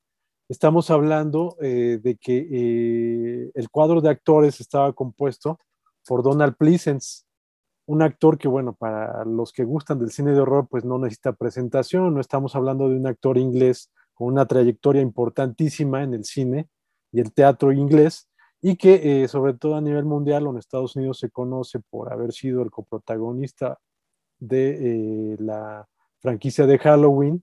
Estamos 0.51 0.91
hablando 0.91 1.57
eh, 1.61 1.99
de 2.01 2.17
que 2.17 3.51
el 3.55 3.71
cuadro 3.71 4.01
de 4.03 4.11
actores 4.11 4.61
estaba 4.61 4.93
compuesto 4.93 5.59
por 6.07 6.23
Donald 6.23 6.57
Pleasence, 6.57 7.25
un 7.89 8.03
actor 8.03 8.37
que, 8.37 8.49
bueno, 8.49 8.75
para 8.75 9.25
los 9.25 9.51
que 9.51 9.65
gustan 9.65 9.99
del 9.99 10.11
cine 10.11 10.33
de 10.33 10.41
horror, 10.41 10.69
pues 10.69 10.85
no 10.85 10.99
necesita 10.99 11.33
presentación, 11.33 12.13
no 12.13 12.21
estamos 12.21 12.55
hablando 12.55 12.87
de 12.87 12.97
un 12.97 13.07
actor 13.07 13.39
inglés 13.39 13.91
con 14.13 14.29
una 14.29 14.45
trayectoria 14.45 15.01
importantísima 15.01 16.03
en 16.03 16.13
el 16.13 16.25
cine 16.25 16.69
y 17.13 17.21
el 17.21 17.33
teatro 17.33 17.73
inglés, 17.73 18.29
y 18.61 18.77
que 18.77 19.23
eh, 19.23 19.29
sobre 19.29 19.55
todo 19.55 19.75
a 19.75 19.81
nivel 19.81 20.05
mundial 20.05 20.47
o 20.47 20.51
en 20.51 20.59
Estados 20.59 20.97
Unidos 20.97 21.19
se 21.19 21.31
conoce 21.31 21.81
por 21.81 22.13
haber 22.13 22.33
sido 22.33 22.61
el 22.61 22.71
coprotagonista 22.71 23.79
de 24.39 25.33
eh, 25.33 25.37
la 25.39 25.89
franquicia 26.21 26.67
de 26.67 26.79
Halloween, 26.79 27.43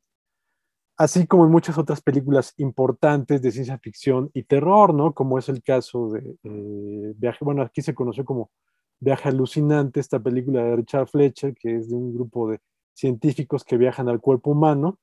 así 0.95 1.25
como 1.25 1.45
en 1.45 1.51
muchas 1.51 1.79
otras 1.79 2.01
películas 2.01 2.53
importantes 2.57 3.41
de 3.41 3.51
ciencia 3.51 3.79
ficción 3.79 4.29
y 4.31 4.43
terror, 4.43 4.93
¿no? 4.93 5.11
Como 5.15 5.39
es 5.39 5.49
el 5.49 5.63
caso 5.63 6.09
de 6.09 6.37
eh, 6.43 7.13
Viaje, 7.17 7.43
bueno, 7.43 7.63
aquí 7.63 7.81
se 7.81 7.95
conoció 7.95 8.23
como 8.23 8.51
Viaje 8.99 9.29
Alucinante, 9.29 9.99
esta 9.99 10.19
película 10.19 10.63
de 10.63 10.75
Richard 10.77 11.07
Fletcher, 11.07 11.53
que 11.55 11.77
es 11.77 11.89
de 11.89 11.95
un 11.95 12.13
grupo 12.13 12.49
de 12.49 12.59
científicos 12.93 13.63
que 13.63 13.77
viajan 13.77 14.09
al 14.09 14.21
cuerpo 14.21 14.51
humano, 14.51 14.99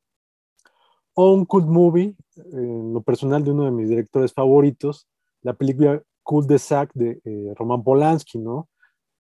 o 1.14 1.32
un 1.32 1.44
cult 1.44 1.66
movie, 1.66 2.16
en 2.36 2.94
lo 2.94 3.02
personal 3.02 3.44
de 3.44 3.50
uno 3.50 3.64
de 3.64 3.70
mis 3.70 3.88
directores 3.88 4.32
favoritos, 4.32 5.06
la 5.42 5.52
película 5.52 6.02
Cult 6.22 6.48
de 6.48 6.58
Sac 6.58 6.90
de 6.94 7.20
eh, 7.24 7.52
Roman 7.56 7.82
Polanski, 7.82 8.38
¿no? 8.38 8.68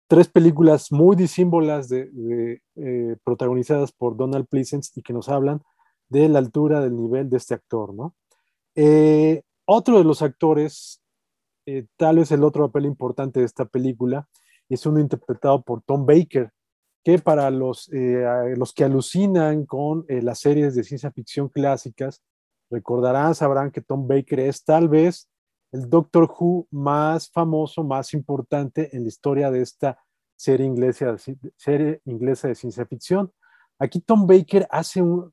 Tres 0.08 0.28
películas 0.28 0.92
muy 0.92 1.16
disímbolas 1.16 1.88
de, 1.88 2.60
eh, 2.76 3.16
protagonizadas 3.24 3.92
por 3.92 4.16
Donald 4.16 4.46
Pleasence 4.48 4.92
y 4.94 5.02
que 5.02 5.12
nos 5.12 5.28
hablan 5.28 5.62
de 6.08 6.28
la 6.28 6.38
altura 6.38 6.80
del 6.80 6.96
nivel 6.96 7.28
de 7.28 7.36
este 7.36 7.54
actor, 7.54 7.92
¿no? 7.92 8.14
Eh, 8.74 9.42
otro 9.64 9.98
de 9.98 10.04
los 10.04 10.22
actores, 10.22 11.02
tal 11.96 12.18
vez 12.18 12.30
el 12.30 12.44
otro 12.44 12.66
papel 12.68 12.84
importante 12.86 13.40
de 13.40 13.46
esta 13.46 13.64
película, 13.64 14.28
es 14.74 14.86
uno 14.86 15.00
interpretado 15.00 15.62
por 15.62 15.82
Tom 15.82 16.06
Baker, 16.06 16.50
que 17.04 17.18
para 17.18 17.50
los, 17.50 17.88
los 17.92 18.72
que 18.72 18.84
alucinan 18.84 19.64
con 19.64 20.04
las 20.08 20.40
series 20.40 20.74
de 20.74 20.82
ciencia 20.82 21.12
ficción 21.12 21.48
clásicas, 21.48 22.22
recordarán, 22.70 23.34
sabrán 23.34 23.70
que 23.70 23.80
Tom 23.80 24.08
Baker 24.08 24.40
es 24.40 24.64
tal 24.64 24.88
vez 24.88 25.28
el 25.72 25.88
Doctor 25.88 26.30
Who 26.38 26.66
más 26.70 27.30
famoso, 27.30 27.84
más 27.84 28.14
importante 28.14 28.94
en 28.96 29.02
la 29.02 29.08
historia 29.08 29.50
de 29.50 29.62
esta 29.62 30.00
serie 30.36 30.66
inglesa, 30.66 31.16
serie 31.56 32.00
inglesa 32.04 32.48
de 32.48 32.54
ciencia 32.54 32.86
ficción. 32.86 33.32
Aquí 33.78 34.00
Tom 34.00 34.26
Baker 34.26 34.66
hace 34.70 35.02
un, 35.02 35.32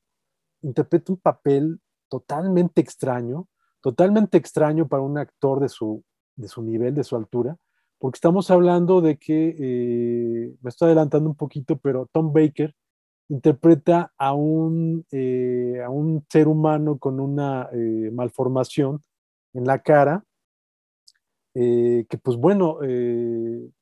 interpreta 0.62 1.12
un 1.12 1.18
papel 1.18 1.80
totalmente 2.08 2.80
extraño, 2.80 3.48
totalmente 3.80 4.38
extraño 4.38 4.88
para 4.88 5.02
un 5.02 5.18
actor 5.18 5.60
de 5.60 5.68
su, 5.68 6.04
de 6.36 6.48
su 6.48 6.62
nivel, 6.62 6.94
de 6.94 7.04
su 7.04 7.16
altura, 7.16 7.56
porque 8.04 8.18
estamos 8.18 8.50
hablando 8.50 9.00
de 9.00 9.16
que, 9.16 9.56
eh, 9.58 10.54
me 10.60 10.68
estoy 10.68 10.88
adelantando 10.88 11.26
un 11.26 11.36
poquito, 11.36 11.78
pero 11.78 12.06
Tom 12.12 12.34
Baker 12.34 12.74
interpreta 13.30 14.12
a 14.18 14.34
un, 14.34 15.06
eh, 15.10 15.80
a 15.82 15.88
un 15.88 16.22
ser 16.28 16.46
humano 16.46 16.98
con 16.98 17.18
una 17.18 17.70
eh, 17.72 18.10
malformación 18.12 19.00
en 19.54 19.64
la 19.64 19.78
cara, 19.78 20.22
que 21.54 22.20
pues 22.22 22.36
bueno, 22.36 22.78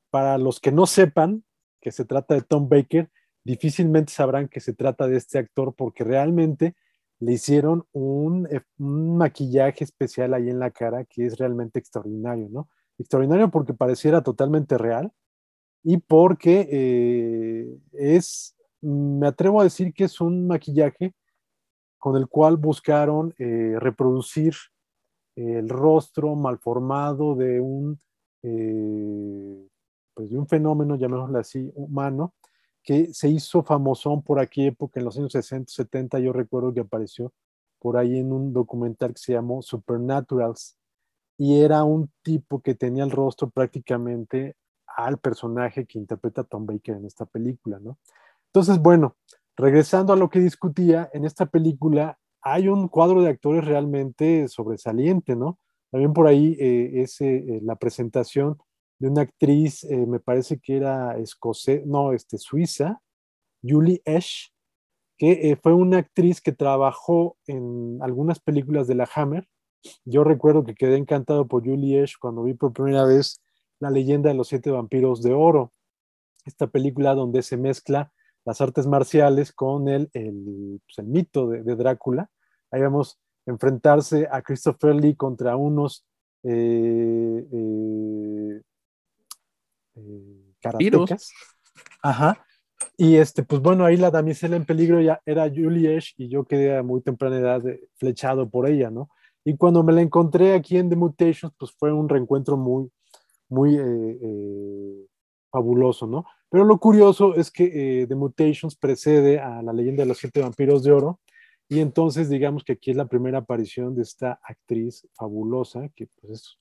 para 0.09 0.37
los 0.37 0.61
que 0.61 0.71
no 0.71 0.85
sepan 0.85 1.43
que 1.81 1.91
se 1.91 2.05
trata 2.05 2.35
de 2.35 2.43
Tom 2.43 2.69
Baker, 2.69 3.09
difícilmente 3.43 4.13
sabrán 4.13 4.47
que 4.47 4.61
se 4.61 4.71
trata 4.71 5.05
de 5.05 5.17
este 5.17 5.37
actor 5.37 5.75
porque 5.75 6.05
realmente 6.05 6.77
le 7.19 7.33
hicieron 7.33 7.85
un, 7.91 8.47
maquillaje 8.77 9.83
especial 9.83 10.33
ahí 10.33 10.49
en 10.49 10.59
la 10.59 10.71
cara 10.71 11.03
que 11.03 11.25
es 11.25 11.37
realmente 11.37 11.77
extraordinario, 11.77 12.47
¿no? 12.49 12.69
Extraordinario 12.97 13.49
porque 13.49 13.73
pareciera 13.73 14.21
totalmente 14.21 14.77
real 14.77 15.11
y 15.83 15.97
porque 15.97 17.77
es, 17.91 18.55
me 18.81 19.27
atrevo 19.27 19.59
a 19.59 19.65
decir 19.65 19.93
que 19.93 20.05
es 20.05 20.21
un 20.21 20.47
maquillaje 20.47 21.13
con 21.97 22.15
el 22.15 22.27
cual 22.27 22.57
buscaron 22.57 23.33
reproducir 23.37 24.53
el 25.35 25.69
rostro 25.69 26.35
malformado 26.35 27.35
de 27.35 27.59
un, 27.59 27.99
eh, 28.43 29.67
pues 30.13 30.29
de 30.29 30.37
un 30.37 30.47
fenómeno, 30.47 30.95
llamémoslo 30.95 31.39
así, 31.39 31.71
humano, 31.75 32.33
que 32.83 33.13
se 33.13 33.29
hizo 33.29 33.63
famosón 33.63 34.21
por 34.21 34.39
aquella 34.39 34.69
época, 34.69 34.99
en 34.99 35.05
los 35.05 35.17
años 35.17 35.31
60, 35.31 35.71
70, 35.71 36.19
yo 36.19 36.33
recuerdo 36.33 36.73
que 36.73 36.81
apareció 36.81 37.33
por 37.79 37.97
ahí 37.97 38.19
en 38.19 38.31
un 38.31 38.53
documental 38.53 39.13
que 39.13 39.21
se 39.21 39.33
llamó 39.33 39.61
Supernaturals, 39.61 40.77
y 41.43 41.59
era 41.59 41.83
un 41.83 42.09
tipo 42.21 42.61
que 42.61 42.73
tenía 42.73 43.03
el 43.03 43.11
rostro 43.11 43.49
prácticamente 43.49 44.55
al 44.87 45.17
personaje 45.17 45.85
que 45.85 45.99
interpreta 45.99 46.45
Tom 46.45 46.65
Baker 46.65 46.95
en 46.95 47.05
esta 47.05 47.25
película, 47.25 47.79
¿no? 47.81 47.99
Entonces, 48.45 48.79
bueno, 48.79 49.17
regresando 49.57 50.13
a 50.13 50.15
lo 50.15 50.29
que 50.29 50.39
discutía, 50.39 51.09
en 51.11 51.25
esta 51.25 51.45
película 51.47 52.17
hay 52.41 52.69
un 52.69 52.87
cuadro 52.87 53.21
de 53.21 53.31
actores 53.31 53.65
realmente 53.65 54.47
sobresaliente, 54.47 55.35
¿no? 55.35 55.59
También 55.91 56.13
por 56.13 56.27
ahí 56.27 56.55
eh, 56.61 57.01
es 57.01 57.19
eh, 57.19 57.59
la 57.61 57.75
presentación 57.75 58.57
de 58.97 59.09
una 59.09 59.23
actriz, 59.23 59.83
eh, 59.83 59.97
me 60.07 60.21
parece 60.21 60.59
que 60.59 60.77
era 60.77 61.17
escocesa, 61.17 61.83
no, 61.85 62.13
este, 62.13 62.37
suiza, 62.37 63.01
Julie 63.61 64.01
Esch, 64.05 64.53
que 65.17 65.59
fue 65.61 65.73
una 65.73 65.97
actriz 65.97 66.39
que 66.39 66.53
trabajó 66.53 67.35
en 67.47 67.99
algunas 68.01 68.39
películas 68.39 68.87
de 68.87 68.95
la 68.95 69.09
Hammer. 69.13 69.45
Yo 70.05 70.23
recuerdo 70.23 70.63
que 70.63 70.75
quedé 70.75 70.97
encantado 70.97 71.47
por 71.47 71.63
Julie 71.63 72.03
Esch 72.03 72.17
cuando 72.19 72.43
vi 72.43 72.53
por 72.53 72.73
primera 72.73 73.05
vez 73.05 73.41
La 73.79 73.89
leyenda 73.89 74.29
de 74.29 74.35
los 74.35 74.47
siete 74.47 74.71
vampiros 74.71 75.21
de 75.21 75.33
oro, 75.33 75.71
esta 76.45 76.67
película 76.67 77.15
donde 77.15 77.41
se 77.41 77.57
mezcla 77.57 78.11
las 78.45 78.61
artes 78.61 78.87
marciales 78.87 79.51
con 79.51 79.87
el, 79.87 80.09
el, 80.13 80.81
pues, 80.85 80.97
el 80.97 81.05
mito 81.05 81.47
de, 81.47 81.63
de, 81.63 81.75
Drácula. 81.75 82.29
Ahí 82.71 82.81
vemos 82.81 83.19
enfrentarse 83.45 84.27
a 84.31 84.41
Christopher 84.41 84.95
Lee 84.95 85.15
contra 85.15 85.55
unos 85.55 86.05
eh, 86.43 87.47
eh, 87.51 88.61
eh, 89.95 90.53
karatecas. 90.59 91.31
Ajá. 92.01 92.45
Y 92.97 93.15
este, 93.15 93.43
pues 93.43 93.61
bueno, 93.61 93.85
ahí 93.85 93.95
la 93.95 94.11
damisela 94.11 94.55
en 94.55 94.65
peligro 94.65 94.99
ya 94.99 95.21
era 95.25 95.49
Julie 95.49 95.95
Esch 95.95 96.13
y 96.17 96.27
yo 96.27 96.43
quedé 96.43 96.77
a 96.77 96.83
muy 96.83 97.01
temprana 97.01 97.37
edad 97.37 97.63
flechado 97.95 98.49
por 98.49 98.67
ella, 98.67 98.89
¿no? 98.89 99.09
Y 99.45 99.57
cuando 99.57 99.83
me 99.83 99.93
la 99.93 100.01
encontré 100.01 100.53
aquí 100.53 100.77
en 100.77 100.89
The 100.89 100.95
Mutations, 100.95 101.53
pues 101.57 101.71
fue 101.77 101.91
un 101.91 102.07
reencuentro 102.07 102.57
muy, 102.57 102.89
muy 103.49 103.77
fabuloso, 105.53 106.07
¿no? 106.07 106.25
Pero 106.49 106.65
lo 106.65 106.79
curioso 106.79 107.35
es 107.35 107.51
que 107.51 108.01
eh, 108.01 108.07
The 108.07 108.15
Mutations 108.15 108.75
precede 108.75 109.39
a 109.39 109.61
la 109.61 109.73
leyenda 109.73 110.03
de 110.03 110.09
los 110.09 110.17
siete 110.17 110.41
vampiros 110.41 110.83
de 110.83 110.91
oro, 110.91 111.19
y 111.69 111.79
entonces 111.79 112.29
digamos 112.29 112.63
que 112.63 112.73
aquí 112.73 112.91
es 112.91 112.97
la 112.97 113.07
primera 113.07 113.39
aparición 113.39 113.95
de 113.95 114.01
esta 114.01 114.39
actriz 114.43 115.07
fabulosa, 115.13 115.89
que 115.95 116.07
pues 116.21 116.59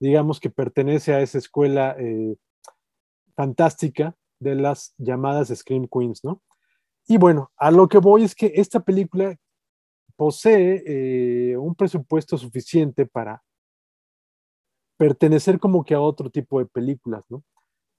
digamos 0.00 0.40
que 0.40 0.50
pertenece 0.50 1.12
a 1.12 1.20
esa 1.20 1.38
escuela 1.38 1.96
eh, 1.98 2.36
fantástica 3.34 4.16
de 4.38 4.54
las 4.54 4.94
llamadas 4.98 5.48
Scream 5.54 5.88
Queens, 5.92 6.24
¿no? 6.24 6.42
Y 7.06 7.18
bueno, 7.18 7.50
a 7.56 7.70
lo 7.70 7.88
que 7.88 7.98
voy 7.98 8.24
es 8.24 8.34
que 8.34 8.52
esta 8.54 8.80
película 8.80 9.36
posee 10.16 10.82
eh, 10.86 11.56
un 11.56 11.74
presupuesto 11.74 12.38
suficiente 12.38 13.06
para 13.06 13.42
pertenecer 14.96 15.58
como 15.58 15.84
que 15.84 15.94
a 15.94 16.00
otro 16.00 16.30
tipo 16.30 16.58
de 16.58 16.66
películas, 16.66 17.24
¿no? 17.28 17.42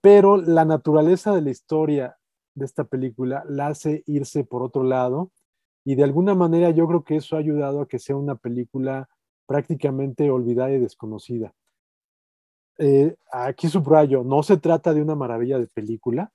pero 0.06 0.38
la 0.38 0.66
naturaleza 0.66 1.34
de 1.34 1.42
la 1.42 1.50
historia 1.50 2.16
de 2.54 2.66
esta 2.66 2.84
película 2.84 3.44
la 3.50 3.70
hace 3.70 4.04
irse 4.06 4.44
por 4.44 4.62
otro 4.62 4.84
lado 4.84 5.32
y 5.84 5.96
de 5.96 6.04
alguna 6.04 6.36
manera 6.36 6.70
yo 6.70 6.88
creo 6.88 7.04
que 7.04 7.16
eso 7.16 7.36
ha 7.36 7.40
ayudado 7.40 7.82
a 7.82 7.88
que 7.88 7.98
sea 7.98 8.16
una 8.16 8.36
película 8.36 9.10
prácticamente 9.48 10.30
olvidada 10.30 10.72
y 10.74 10.80
desconocida. 10.80 11.56
Eh, 12.78 13.16
aquí 13.32 13.68
subrayo, 13.68 14.24
no 14.24 14.44
se 14.44 14.58
trata 14.58 14.94
de 14.94 15.02
una 15.02 15.16
maravilla 15.16 15.58
de 15.58 15.66
película, 15.66 16.32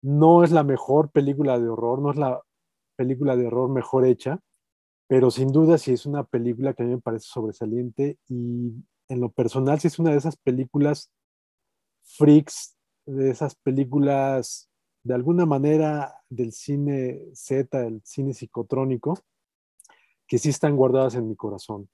no 0.00 0.44
es 0.44 0.52
la 0.52 0.62
mejor 0.62 1.10
película 1.10 1.58
de 1.58 1.68
horror, 1.68 2.00
no 2.00 2.12
es 2.12 2.16
la 2.16 2.40
película 2.94 3.34
de 3.34 3.48
horror 3.48 3.68
mejor 3.68 4.06
hecha, 4.06 4.38
pero 5.12 5.30
sin 5.30 5.52
duda 5.52 5.76
sí 5.76 5.92
es 5.92 6.06
una 6.06 6.24
película 6.24 6.72
que 6.72 6.82
a 6.82 6.86
mí 6.86 6.92
me 6.92 7.00
parece 7.02 7.26
sobresaliente 7.28 8.16
y 8.30 8.72
en 9.08 9.20
lo 9.20 9.30
personal 9.30 9.78
sí 9.78 9.88
es 9.88 9.98
una 9.98 10.12
de 10.12 10.16
esas 10.16 10.38
películas 10.38 11.12
freaks 12.02 12.78
de 13.04 13.28
esas 13.28 13.54
películas, 13.56 14.70
de 15.02 15.12
alguna 15.12 15.44
manera, 15.44 16.14
del 16.30 16.52
cine 16.52 17.20
Z, 17.34 17.78
del 17.78 18.00
cine 18.06 18.32
psicotrónico, 18.32 19.20
que 20.26 20.38
sí 20.38 20.48
están 20.48 20.76
guardadas 20.76 21.14
en 21.14 21.28
mi 21.28 21.36
corazón. 21.36 21.90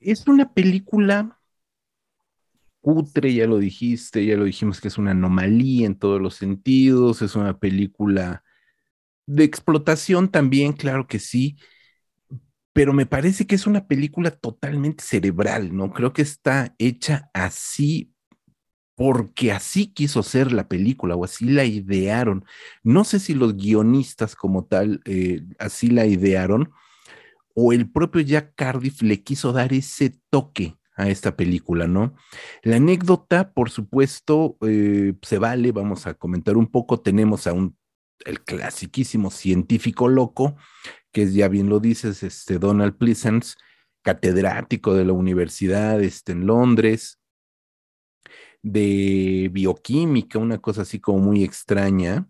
Es 0.00 0.26
una 0.26 0.52
película 0.52 1.39
cutre, 2.80 3.34
ya 3.34 3.46
lo 3.46 3.58
dijiste, 3.58 4.24
ya 4.24 4.36
lo 4.36 4.44
dijimos 4.44 4.80
que 4.80 4.88
es 4.88 4.98
una 4.98 5.12
anomalía 5.12 5.86
en 5.86 5.98
todos 5.98 6.20
los 6.20 6.34
sentidos, 6.34 7.22
es 7.22 7.36
una 7.36 7.58
película 7.58 8.42
de 9.26 9.44
explotación 9.44 10.30
también, 10.30 10.72
claro 10.72 11.06
que 11.06 11.18
sí, 11.18 11.56
pero 12.72 12.92
me 12.92 13.06
parece 13.06 13.46
que 13.46 13.54
es 13.54 13.66
una 13.66 13.86
película 13.86 14.30
totalmente 14.30 15.04
cerebral, 15.04 15.74
¿no? 15.76 15.92
Creo 15.92 16.12
que 16.12 16.22
está 16.22 16.74
hecha 16.78 17.30
así 17.34 18.12
porque 18.94 19.52
así 19.52 19.88
quiso 19.92 20.22
ser 20.22 20.52
la 20.52 20.68
película 20.68 21.16
o 21.16 21.24
así 21.24 21.46
la 21.46 21.64
idearon. 21.64 22.44
No 22.82 23.04
sé 23.04 23.18
si 23.18 23.34
los 23.34 23.56
guionistas 23.56 24.36
como 24.36 24.66
tal 24.66 25.00
eh, 25.06 25.42
así 25.58 25.88
la 25.88 26.06
idearon 26.06 26.70
o 27.54 27.72
el 27.72 27.90
propio 27.90 28.22
Jack 28.22 28.54
Cardiff 28.56 29.02
le 29.02 29.22
quiso 29.22 29.52
dar 29.52 29.72
ese 29.72 30.18
toque 30.30 30.76
a 31.00 31.08
esta 31.08 31.36
película, 31.36 31.86
¿no? 31.86 32.14
La 32.62 32.76
anécdota, 32.76 33.52
por 33.52 33.70
supuesto, 33.70 34.56
eh, 34.66 35.14
se 35.22 35.38
vale, 35.38 35.72
vamos 35.72 36.06
a 36.06 36.14
comentar 36.14 36.56
un 36.56 36.66
poco, 36.66 37.00
tenemos 37.00 37.46
a 37.46 37.52
un, 37.52 37.76
el 38.24 38.42
clasiquísimo 38.42 39.30
científico 39.30 40.08
loco, 40.08 40.56
que 41.12 41.22
es, 41.22 41.34
ya 41.34 41.48
bien 41.48 41.68
lo 41.68 41.80
dices, 41.80 42.22
este 42.22 42.58
Donald 42.58 42.96
Pleasance, 42.96 43.56
catedrático 44.02 44.94
de 44.94 45.04
la 45.04 45.12
universidad 45.12 46.02
este, 46.02 46.32
en 46.32 46.46
Londres, 46.46 47.20
de 48.62 49.48
bioquímica, 49.52 50.38
una 50.38 50.58
cosa 50.58 50.82
así 50.82 51.00
como 51.00 51.18
muy 51.18 51.44
extraña, 51.44 52.28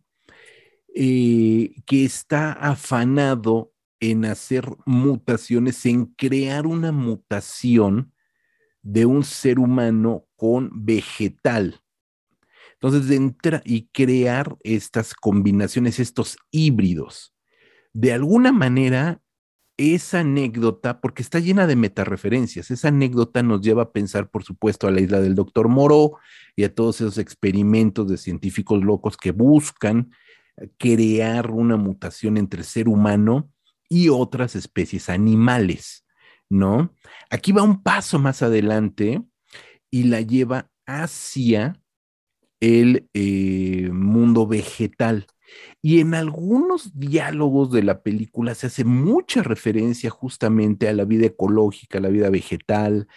eh, 0.94 1.74
que 1.86 2.04
está 2.04 2.52
afanado 2.52 3.72
en 4.00 4.24
hacer 4.24 4.64
mutaciones, 4.86 5.84
en 5.86 6.06
crear 6.06 6.66
una 6.66 6.92
mutación 6.92 8.12
de 8.82 9.06
un 9.06 9.24
ser 9.24 9.58
humano 9.58 10.26
con 10.36 10.70
vegetal. 10.72 11.80
Entonces, 12.74 13.08
de 13.08 13.16
entrar 13.16 13.62
y 13.64 13.88
crear 13.88 14.56
estas 14.62 15.14
combinaciones, 15.14 16.00
estos 16.00 16.38
híbridos. 16.50 17.34
De 17.92 18.12
alguna 18.12 18.52
manera, 18.52 19.20
esa 19.76 20.20
anécdota, 20.20 21.00
porque 21.00 21.22
está 21.22 21.40
llena 21.40 21.66
de 21.66 21.76
metareferencias, 21.76 22.70
esa 22.70 22.88
anécdota 22.88 23.42
nos 23.42 23.60
lleva 23.60 23.82
a 23.82 23.92
pensar, 23.92 24.30
por 24.30 24.44
supuesto, 24.44 24.86
a 24.86 24.90
la 24.90 25.00
isla 25.00 25.20
del 25.20 25.34
doctor 25.34 25.68
Moreau 25.68 26.16
y 26.56 26.64
a 26.64 26.74
todos 26.74 27.00
esos 27.00 27.18
experimentos 27.18 28.08
de 28.08 28.16
científicos 28.16 28.82
locos 28.82 29.16
que 29.16 29.32
buscan 29.32 30.10
crear 30.78 31.50
una 31.50 31.76
mutación 31.76 32.36
entre 32.36 32.62
ser 32.62 32.88
humano 32.88 33.50
y 33.88 34.08
otras 34.08 34.54
especies 34.54 35.08
animales, 35.08 36.04
¿no? 36.50 36.94
Aquí 37.30 37.52
va 37.52 37.62
un 37.62 37.82
paso 37.82 38.18
más 38.18 38.42
adelante 38.42 39.22
y 39.90 40.04
la 40.04 40.20
lleva 40.20 40.68
hacia 40.86 41.80
el 42.60 43.08
eh, 43.14 43.88
mundo 43.92 44.46
vegetal. 44.46 45.26
Y 45.82 46.00
en 46.00 46.14
algunos 46.14 46.98
diálogos 46.98 47.72
de 47.72 47.82
la 47.82 48.02
película 48.02 48.54
se 48.54 48.66
hace 48.66 48.84
mucha 48.84 49.42
referencia 49.42 50.10
justamente 50.10 50.88
a 50.88 50.92
la 50.92 51.04
vida 51.04 51.26
ecológica, 51.26 51.98
a 51.98 52.02
la 52.02 52.08
vida 52.08 52.30
vegetal, 52.30 53.08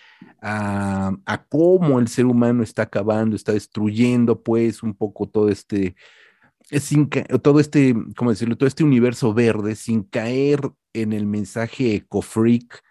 a, 0.42 1.16
cómo 1.50 2.00
el 2.00 2.08
ser 2.08 2.26
humano 2.26 2.64
está 2.64 2.84
acabando, 2.84 3.36
está 3.36 3.52
destruyendo 3.52 4.42
pues 4.42 4.82
un 4.82 4.96
poco 4.96 5.28
todo 5.28 5.50
este 5.50 5.96
sin 6.80 7.10
todo 7.10 7.60
este, 7.60 7.94
¿cómo 8.16 8.32
decirlo? 8.32 8.56
Todo 8.56 8.68
este 8.68 8.84
universo 8.84 9.34
verde 9.34 9.76
sin 9.76 10.04
caer 10.04 10.72
en 10.94 11.12
el 11.14 11.28
mensaje 11.28 11.96
ecofreak, 11.96 12.82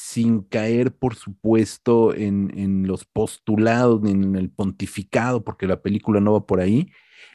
sin 0.00 0.42
caer, 0.42 0.94
por 0.96 1.16
supuesto, 1.16 2.14
en, 2.14 2.56
en 2.56 2.86
los 2.86 3.04
postulados, 3.04 4.08
en 4.08 4.36
el 4.36 4.48
pontificado, 4.48 5.42
porque 5.42 5.66
la 5.66 5.82
película 5.82 6.20
no 6.20 6.34
va 6.34 6.46
por 6.46 6.60
ahí, 6.60 6.92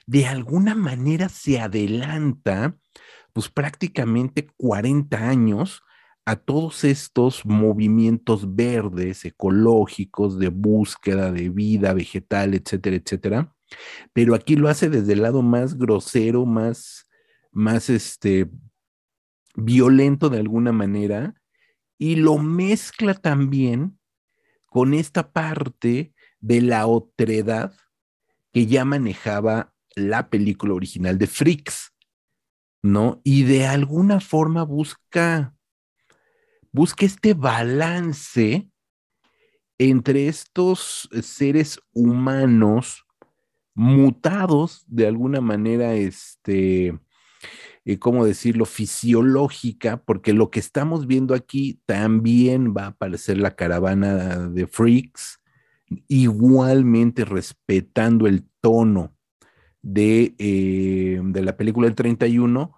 de 0.08 0.28
alguna 0.28 0.74
manera 0.74 1.28
se 1.28 1.60
adelanta, 1.60 2.78
pues 3.34 3.50
prácticamente 3.50 4.48
40 4.56 5.18
años 5.18 5.84
a 6.24 6.38
todos 6.38 6.86
estos 6.86 7.46
movimientos 7.46 8.56
verdes, 8.56 9.26
ecológicos, 9.26 10.40
de 10.40 10.48
búsqueda 10.48 11.34
de 11.34 11.50
vida 11.50 11.94
vegetal, 11.94 12.54
etcétera, 12.54 12.96
etcétera, 12.96 13.54
pero 14.14 14.36
aquí 14.36 14.56
lo 14.56 14.70
hace 14.70 14.90
desde 14.90 15.12
el 15.12 15.24
lado 15.24 15.42
más 15.42 15.78
grosero, 15.78 16.46
más, 16.46 17.10
más 17.52 17.90
este, 17.90 18.50
violento 19.54 20.30
de 20.30 20.40
alguna 20.40 20.72
manera, 20.72 21.36
y 22.04 22.18
lo 22.18 22.38
mezcla 22.38 23.14
también 23.14 23.98
con 24.66 24.94
esta 24.94 25.32
parte 25.32 26.14
de 26.42 26.60
la 26.60 26.86
otredad 26.86 27.74
que 28.52 28.66
ya 28.66 28.84
manejaba 28.84 29.74
la 29.96 30.30
película 30.30 30.74
original 30.74 31.18
de 31.18 31.28
Freaks, 31.28 31.94
¿no? 32.82 33.22
Y 33.24 33.44
de 33.44 33.68
alguna 33.68 34.20
forma 34.20 34.64
busca, 34.64 35.56
busca 36.74 37.06
este 37.06 37.36
balance 37.36 38.70
entre 39.78 40.28
estos 40.28 41.08
seres 41.22 41.80
humanos 41.94 43.06
mutados 43.74 44.84
de 44.88 45.08
alguna 45.08 45.40
manera, 45.40 45.94
este, 45.94 47.00
eh, 47.86 48.00
¿cómo 48.00 48.26
decirlo?, 48.26 48.66
fisiológica, 48.66 49.98
porque 50.04 50.34
lo 50.34 50.50
que 50.50 50.60
estamos 50.60 51.08
viendo 51.08 51.34
aquí 51.34 51.82
también 51.86 52.74
va 52.76 52.84
a 52.84 52.88
aparecer 52.88 53.38
la 53.38 53.56
caravana 53.56 54.50
de 54.50 54.68
freaks, 54.68 55.40
igualmente 56.08 57.26
respetando 57.26 58.28
el 58.28 58.46
tono 58.62 59.14
de, 59.82 60.36
eh, 60.40 61.22
de 61.24 61.42
la 61.42 61.58
película 61.58 61.88
del 61.88 61.96
31, 61.96 62.74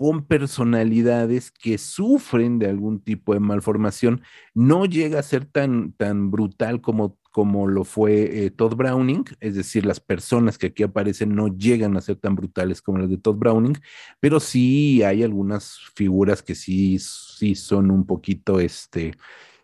con 0.00 0.24
personalidades 0.24 1.50
que 1.50 1.76
sufren 1.76 2.58
de 2.58 2.68
algún 2.68 3.00
tipo 3.00 3.34
de 3.34 3.40
malformación. 3.40 4.22
No 4.54 4.86
llega 4.86 5.18
a 5.18 5.22
ser 5.22 5.44
tan, 5.44 5.92
tan 5.92 6.30
brutal 6.30 6.80
como 6.80 7.18
como 7.30 7.68
lo 7.68 7.84
fue 7.84 8.44
eh, 8.46 8.50
Todd 8.50 8.74
Browning, 8.74 9.24
es 9.40 9.54
decir, 9.54 9.86
las 9.86 10.00
personas 10.00 10.58
que 10.58 10.68
aquí 10.68 10.82
aparecen 10.82 11.34
no 11.34 11.48
llegan 11.48 11.96
a 11.96 12.00
ser 12.00 12.16
tan 12.16 12.34
brutales 12.34 12.82
como 12.82 12.98
las 12.98 13.08
de 13.08 13.18
Todd 13.18 13.36
Browning, 13.36 13.78
pero 14.18 14.40
sí 14.40 15.02
hay 15.02 15.22
algunas 15.22 15.78
figuras 15.94 16.42
que 16.42 16.54
sí, 16.54 16.98
sí 16.98 17.54
son 17.54 17.90
un 17.90 18.04
poquito, 18.04 18.60
este, 18.60 19.14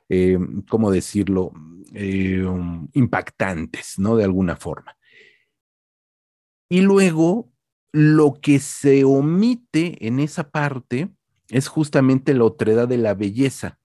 eh, 0.09 0.39
¿cómo 0.69 0.91
decirlo?, 0.91 1.53
eh, 1.95 2.43
um, 2.45 2.89
impactantes, 2.93 3.99
¿no? 3.99 4.17
De 4.17 4.25
alguna 4.25 4.57
forma. 4.57 4.97
Y 6.69 6.81
luego, 6.81 7.51
lo 7.93 8.35
que 8.41 8.59
se 8.59 9.05
omite 9.05 10.07
en 10.07 10.19
esa 10.21 10.51
parte 10.51 11.09
es 11.49 11.69
justamente 11.69 12.35
la 12.35 12.45
otredad 12.45 12.89
de 12.89 12.99
la 12.99 13.15
belleza. 13.15 13.79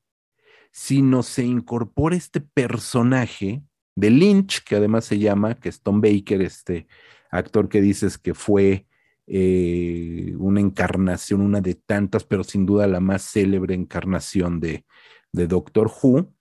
Si 0.71 1.01
no 1.01 1.21
se 1.23 1.45
incorpora 1.45 2.15
este 2.15 2.41
personaje, 2.41 3.63
de 3.95 4.09
Lynch, 4.09 4.63
que 4.63 4.75
además 4.75 5.05
se 5.05 5.19
llama, 5.19 5.55
que 5.55 5.69
es 5.69 5.81
Tom 5.81 6.01
Baker, 6.01 6.41
este 6.41 6.87
actor 7.29 7.69
que 7.69 7.81
dices 7.81 8.17
que 8.17 8.33
fue 8.33 8.87
eh, 9.27 10.33
una 10.37 10.59
encarnación, 10.59 11.41
una 11.41 11.61
de 11.61 11.75
tantas, 11.75 12.23
pero 12.23 12.43
sin 12.43 12.65
duda 12.65 12.87
la 12.87 12.99
más 12.99 13.23
célebre 13.23 13.75
encarnación 13.75 14.59
de, 14.59 14.85
de 15.31 15.47
Doctor 15.47 15.89
Who, 15.89 16.33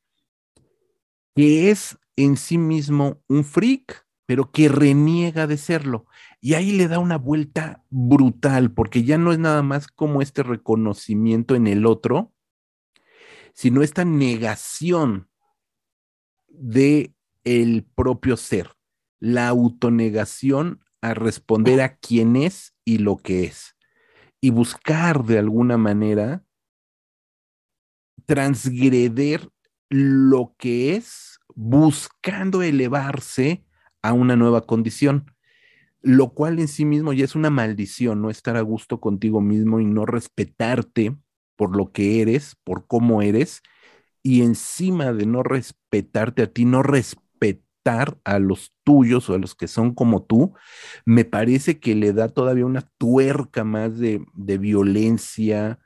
que 1.34 1.70
es 1.70 1.98
en 2.16 2.36
sí 2.36 2.58
mismo 2.58 3.22
un 3.28 3.44
freak, 3.44 4.06
pero 4.26 4.50
que 4.50 4.68
reniega 4.68 5.46
de 5.46 5.56
serlo. 5.56 6.06
Y 6.40 6.54
ahí 6.54 6.72
le 6.72 6.88
da 6.88 6.98
una 6.98 7.18
vuelta 7.18 7.84
brutal, 7.90 8.72
porque 8.72 9.04
ya 9.04 9.18
no 9.18 9.32
es 9.32 9.38
nada 9.38 9.62
más 9.62 9.88
como 9.88 10.22
este 10.22 10.42
reconocimiento 10.42 11.54
en 11.54 11.66
el 11.66 11.86
otro, 11.86 12.32
sino 13.54 13.82
esta 13.82 14.04
negación 14.04 15.28
de 16.48 17.14
el 17.44 17.84
propio 17.94 18.36
ser, 18.36 18.72
la 19.18 19.48
autonegación 19.48 20.84
a 21.00 21.14
responder 21.14 21.80
a 21.80 21.96
quién 21.96 22.36
es 22.36 22.74
y 22.84 22.98
lo 22.98 23.16
que 23.16 23.44
es, 23.44 23.76
y 24.40 24.50
buscar 24.50 25.24
de 25.24 25.38
alguna 25.38 25.76
manera 25.76 26.44
transgreder 28.26 29.50
lo 29.88 30.54
que 30.56 30.94
es, 30.94 31.40
buscando 31.54 32.62
elevarse 32.62 33.64
a 34.02 34.12
una 34.12 34.36
nueva 34.36 34.66
condición, 34.66 35.34
lo 36.02 36.32
cual 36.32 36.58
en 36.58 36.68
sí 36.68 36.84
mismo 36.84 37.12
ya 37.12 37.24
es 37.24 37.34
una 37.34 37.50
maldición, 37.50 38.22
no 38.22 38.30
estar 38.30 38.56
a 38.56 38.62
gusto 38.62 39.00
contigo 39.00 39.40
mismo 39.40 39.80
y 39.80 39.84
no 39.84 40.06
respetarte 40.06 41.16
por 41.56 41.76
lo 41.76 41.92
que 41.92 42.22
eres, 42.22 42.56
por 42.64 42.86
cómo 42.86 43.20
eres, 43.20 43.62
y 44.22 44.42
encima 44.42 45.12
de 45.12 45.26
no 45.26 45.42
respetarte 45.42 46.42
a 46.42 46.52
ti, 46.52 46.64
no 46.64 46.82
respetar 46.82 47.29
a 47.84 48.38
los 48.38 48.72
tuyos 48.84 49.28
o 49.28 49.34
a 49.34 49.38
los 49.38 49.54
que 49.54 49.68
son 49.68 49.94
como 49.94 50.22
tú, 50.22 50.54
me 51.04 51.24
parece 51.24 51.80
que 51.80 51.94
le 51.94 52.12
da 52.12 52.28
todavía 52.28 52.66
una 52.66 52.82
tuerca 52.98 53.64
más 53.64 53.98
de, 53.98 54.22
violencia 54.34 55.78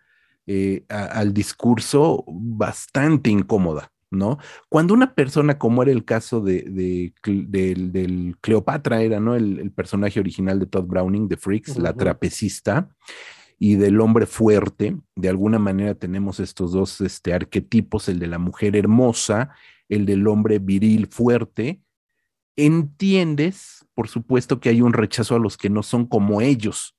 eh, 0.47 0.85
al 0.89 1.33
discurso 1.33 2.25
bastante 2.27 3.31
incómoda. 3.31 3.91
¿no? 4.11 4.39
Cuando 4.69 4.95
una 4.95 5.15
persona, 5.15 5.59
como 5.59 5.83
era 5.83 5.91
el 5.91 6.05
caso 6.05 6.41
de, 6.41 7.13
del, 7.25 8.37
Cleopatra, 8.41 9.03
era, 9.03 9.19
¿no? 9.19 9.35
El, 9.35 9.73
personaje 9.73 10.21
original 10.21 10.61
de 10.61 10.67
Todd 10.67 10.85
Browning, 10.85 11.27
de 11.27 11.37
Freaks, 11.37 11.77
la 11.79 11.95
trapecista, 11.95 12.89
y 13.59 13.75
del 13.75 14.01
hombre 14.01 14.27
fuerte, 14.27 14.97
de 15.17 15.29
alguna 15.29 15.59
manera 15.59 15.95
tenemos 15.97 16.39
estos 16.39 16.73
dos 16.73 17.01
este, 17.01 17.35
arquetipos, 17.35 18.09
el 18.09 18.21
de 18.21 18.29
la 18.29 18.39
mujer 18.39 18.77
hermosa, 18.77 19.51
el 19.89 20.07
del 20.07 20.27
hombre 20.27 20.59
viril 20.59 21.07
fuerte, 21.07 21.83
entiendes, 22.57 23.87
por 23.95 24.09
supuesto, 24.09 24.61
que 24.61 24.69
hay 24.69 24.81
un 24.81 24.93
rechazo 24.93 25.35
a 25.35 25.39
los 25.39 25.57
que 25.57 25.71
no 25.71 25.83
son 25.83 26.07
como 26.07 26.41
ellos, 26.41 26.97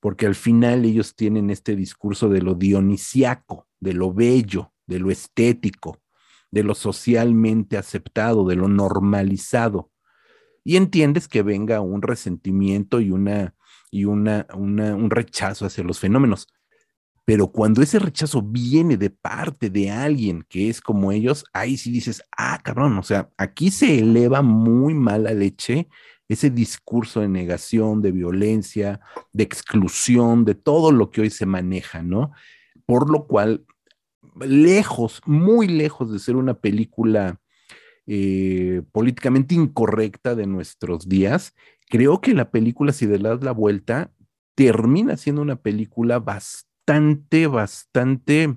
porque 0.00 0.26
al 0.26 0.34
final 0.34 0.84
ellos 0.84 1.14
tienen 1.14 1.50
este 1.50 1.76
discurso 1.76 2.28
de 2.28 2.42
lo 2.42 2.54
dionisiaco, 2.54 3.68
de 3.80 3.92
lo 3.92 4.12
bello, 4.12 4.72
de 4.86 4.98
lo 4.98 5.10
estético, 5.10 6.00
de 6.50 6.62
lo 6.62 6.74
socialmente 6.74 7.76
aceptado, 7.76 8.46
de 8.46 8.56
lo 8.56 8.68
normalizado. 8.68 9.90
Y 10.64 10.76
entiendes 10.76 11.28
que 11.28 11.42
venga 11.42 11.80
un 11.80 12.02
resentimiento 12.02 13.00
y, 13.00 13.10
una, 13.10 13.54
y 13.90 14.04
una, 14.04 14.46
un 14.54 15.10
rechazo 15.10 15.66
hacia 15.66 15.84
los 15.84 16.00
fenómenos. 16.00 16.48
Pero 17.26 17.48
cuando 17.48 17.82
ese 17.82 17.98
rechazo 17.98 18.40
viene 18.40 18.96
de 18.96 19.10
parte 19.10 19.68
de 19.68 19.90
alguien 19.90 20.46
que 20.48 20.70
es 20.70 20.80
como 20.80 21.10
ellos, 21.10 21.44
ahí 21.52 21.76
sí 21.76 21.90
dices, 21.90 22.22
ah, 22.36 22.60
cabrón, 22.62 22.96
o 22.98 23.02
sea, 23.02 23.30
aquí 23.36 23.72
se 23.72 23.98
eleva 23.98 24.42
muy 24.42 24.94
mala 24.94 25.34
leche 25.34 25.88
ese 26.28 26.50
discurso 26.50 27.20
de 27.20 27.28
negación, 27.28 28.00
de 28.00 28.12
violencia, 28.12 29.00
de 29.32 29.42
exclusión, 29.42 30.44
de 30.44 30.54
todo 30.54 30.92
lo 30.92 31.10
que 31.10 31.22
hoy 31.22 31.30
se 31.30 31.46
maneja, 31.46 32.00
¿no? 32.00 32.30
Por 32.86 33.10
lo 33.10 33.26
cual, 33.26 33.64
lejos, 34.40 35.20
muy 35.26 35.66
lejos 35.66 36.12
de 36.12 36.20
ser 36.20 36.36
una 36.36 36.54
película 36.54 37.40
eh, 38.06 38.82
políticamente 38.92 39.56
incorrecta 39.56 40.36
de 40.36 40.46
nuestros 40.46 41.08
días, 41.08 41.54
creo 41.88 42.20
que 42.20 42.34
la 42.34 42.52
película, 42.52 42.92
si 42.92 43.06
le 43.06 43.18
das 43.18 43.42
la 43.42 43.52
vuelta, 43.52 44.12
termina 44.54 45.16
siendo 45.16 45.42
una 45.42 45.56
película 45.56 46.20
bastante, 46.20 46.65
bastante 47.48 48.56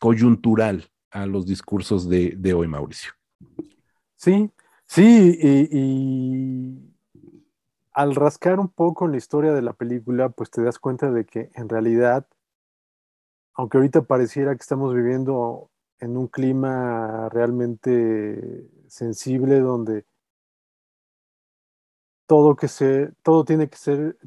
coyuntural 0.00 0.84
a 1.10 1.26
los 1.26 1.46
discursos 1.46 2.08
de, 2.08 2.54
hoy, 2.54 2.68
Mauricio. 2.68 3.12
Sí, 4.16 4.50
Sí, 4.88 5.38
y, 5.42 6.94
al 7.92 8.14
rascar 8.14 8.58
un 8.58 8.68
poco 8.68 9.06
la 9.06 9.18
historia 9.18 9.52
de 9.52 9.62
la 9.62 9.74
película, 9.74 10.30
pues 10.30 10.50
te 10.50 10.62
das 10.62 10.78
cuenta 10.78 11.10
de 11.10 11.26
que 11.26 11.50
en 11.54 11.68
realidad, 11.68 12.26
aunque 13.54 13.76
ahorita 13.78 14.02
pareciera 14.02 14.54
que 14.54 14.62
estamos 14.62 14.94
viviendo 14.94 15.70
en 16.00 16.16
un 16.16 16.28
clima 16.28 17.28
realmente 17.30 18.70
sensible 18.88 19.60
donde 19.60 20.06
todo, 22.26 22.56
que 22.56 22.68
se, 22.68 23.12
todo 23.22 23.44
tiene 23.44 23.68
que 23.68 23.76
ser 23.76 24.18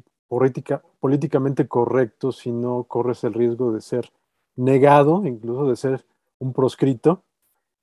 políticamente 1.00 1.68
correcto, 1.68 2.32
si 2.32 2.52
no 2.52 2.84
corres 2.84 3.24
el 3.24 3.34
riesgo 3.34 3.72
de 3.72 3.80
ser 3.80 4.12
negado, 4.56 5.26
incluso 5.26 5.68
de 5.68 5.76
ser 5.76 6.04
un 6.38 6.52
proscrito, 6.52 7.22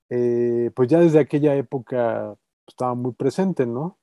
eh, 0.09 0.71
pues 0.75 0.89
ya 0.89 0.99
desde 0.99 1.19
aquella 1.19 1.55
época 1.55 2.35
estaba 2.67 2.95
muy 2.95 3.13
presente, 3.13 3.65
¿no? 3.65 3.97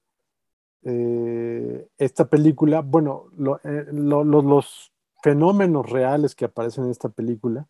Eh, 0.85 1.88
esta 1.98 2.28
película, 2.28 2.80
bueno, 2.80 3.24
eh, 3.64 3.87
los 3.90 4.92
fenómenos 5.22 5.90
reales 5.90 6.37
que 6.37 6.44
aparecen 6.44 6.85
en 6.85 6.90
esta 6.90 7.09
película 7.09 7.66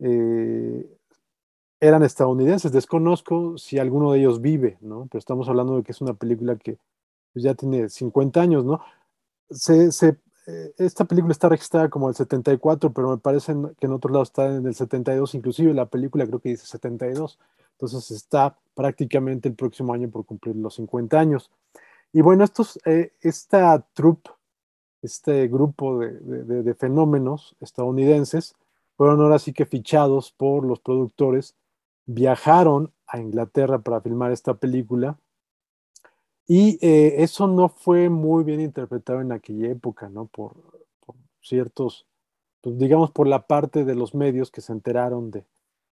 eh, 0.00 0.86
eran 1.80 2.02
estadounidenses. 2.02 2.72
Desconozco 2.72 3.56
si 3.56 3.78
alguno 3.78 4.12
de 4.12 4.20
ellos 4.20 4.42
vive, 4.42 4.76
¿no? 4.82 5.06
Pero 5.10 5.18
estamos 5.18 5.48
hablando 5.48 5.76
de 5.76 5.82
que 5.82 5.92
es 5.92 6.00
una 6.02 6.14
película 6.14 6.56
que 6.56 6.78
pues, 7.32 7.42
ya 7.42 7.54
tiene 7.54 7.88
50 7.88 8.40
años, 8.40 8.64
¿no? 8.66 8.80
Esta 10.78 11.04
película 11.04 11.32
está 11.32 11.48
registrada 11.48 11.88
como 11.88 12.08
el 12.08 12.14
74, 12.14 12.92
pero 12.92 13.10
me 13.10 13.18
parece 13.18 13.54
que 13.78 13.86
en 13.86 13.92
otro 13.92 14.10
lado 14.10 14.22
está 14.22 14.46
en 14.46 14.66
el 14.66 14.74
72, 14.74 15.34
inclusive 15.34 15.74
la 15.74 15.86
película 15.86 16.26
creo 16.26 16.40
que 16.40 16.50
dice 16.50 16.66
72. 16.66 17.38
Entonces 17.72 18.10
está 18.10 18.58
prácticamente 18.74 19.48
el 19.48 19.54
próximo 19.54 19.94
año 19.94 20.10
por 20.10 20.26
cumplir 20.26 20.54
los 20.56 20.74
50 20.74 21.18
años. 21.18 21.50
Y 22.12 22.20
bueno, 22.20 22.44
estos, 22.44 22.78
eh, 22.84 23.12
esta 23.20 23.86
troupe, 23.94 24.30
este 25.00 25.48
grupo 25.48 25.98
de, 25.98 26.74
fenómenos 26.74 27.56
estadounidenses, 27.60 28.54
fueron 28.96 29.20
ahora 29.22 29.38
sí 29.38 29.54
que 29.54 29.64
fichados 29.64 30.30
por 30.32 30.66
los 30.66 30.80
productores, 30.80 31.54
viajaron 32.04 32.92
a 33.06 33.18
Inglaterra 33.18 33.78
para 33.78 34.02
filmar 34.02 34.30
esta 34.32 34.54
película. 34.54 35.16
Y 36.46 36.78
eh, 36.84 37.22
eso 37.22 37.46
no 37.46 37.68
fue 37.68 38.08
muy 38.08 38.44
bien 38.44 38.60
interpretado 38.60 39.20
en 39.20 39.32
aquella 39.32 39.68
época, 39.68 40.08
¿no? 40.08 40.26
Por, 40.26 40.54
ciertos, 41.40 42.06
pues 42.60 42.78
digamos, 42.78 43.10
por 43.10 43.26
la 43.26 43.46
parte 43.46 43.84
de 43.84 43.94
los 43.94 44.14
medios 44.14 44.50
que 44.50 44.60
se 44.60 44.72
enteraron 44.72 45.30
de, 45.30 45.44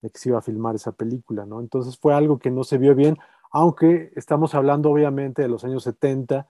que 0.01 0.19
se 0.19 0.29
iba 0.29 0.39
a 0.39 0.43
filmar 0.43 0.75
esa 0.75 0.91
película, 0.91 1.45
¿no? 1.45 1.59
Entonces 1.61 1.97
fue 1.97 2.13
algo 2.13 2.39
que 2.39 2.51
no 2.51 2.63
se 2.63 2.77
vio 2.77 2.95
bien, 2.95 3.17
aunque 3.51 4.11
estamos 4.15 4.55
hablando 4.55 4.89
obviamente 4.89 5.41
de 5.41 5.47
los 5.47 5.63
años 5.63 5.83
70. 5.83 6.49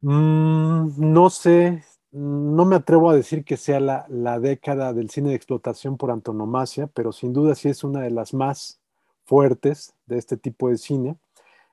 Mm, 0.00 1.12
no 1.12 1.30
sé, 1.30 1.84
no 2.10 2.64
me 2.64 2.76
atrevo 2.76 3.10
a 3.10 3.16
decir 3.16 3.44
que 3.44 3.56
sea 3.56 3.80
la, 3.80 4.38
década 4.40 4.92
del 4.92 5.10
cine 5.10 5.30
de 5.30 5.36
explotación 5.36 5.96
por 5.96 6.10
antonomasia, 6.10 6.88
pero 6.88 7.12
sin 7.12 7.32
duda 7.32 7.54
sí 7.54 7.68
es 7.68 7.84
una 7.84 8.00
de 8.00 8.10
las 8.10 8.34
más 8.34 8.80
fuertes 9.24 9.94
de 10.06 10.18
este 10.18 10.36
tipo 10.36 10.68
de 10.68 10.78
cine. 10.78 11.16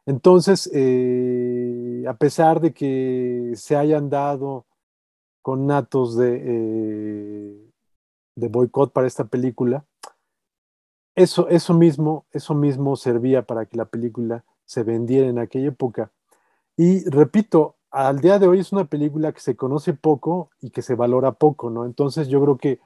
Entonces, 0.09 0.67
eh, 0.73 2.03
a 2.07 2.15
pesar 2.15 2.61
de 2.61 2.73
que 2.73 3.51
se 3.53 3.75
hayan 3.75 4.09
dado 4.09 4.65
con 5.43 5.67
natos 5.67 6.17
de, 6.17 6.41
eh, 6.43 7.71
de 8.35 8.47
boicot 8.47 8.91
para 8.91 9.05
esta 9.05 9.25
película, 9.25 9.85
eso, 11.13 11.47
eso, 11.49 11.75
mismo, 11.75 12.25
eso 12.31 12.55
mismo 12.55 12.95
servía 12.95 13.43
para 13.43 13.67
que 13.67 13.77
la 13.77 13.85
película 13.85 14.43
se 14.65 14.81
vendiera 14.81 15.27
en 15.27 15.37
aquella 15.37 15.67
época. 15.67 16.11
Y 16.75 17.07
repito, 17.07 17.75
al 17.91 18.19
día 18.19 18.39
de 18.39 18.47
hoy 18.47 18.61
es 18.61 18.71
una 18.71 18.85
película 18.85 19.31
que 19.31 19.41
se 19.41 19.55
conoce 19.55 19.93
poco 19.93 20.49
y 20.59 20.71
que 20.71 20.81
se 20.81 20.95
valora 20.95 21.33
poco, 21.33 21.69
¿no? 21.69 21.85
Entonces 21.85 22.29
yo 22.29 22.41
creo 22.41 22.57
que 22.57 22.79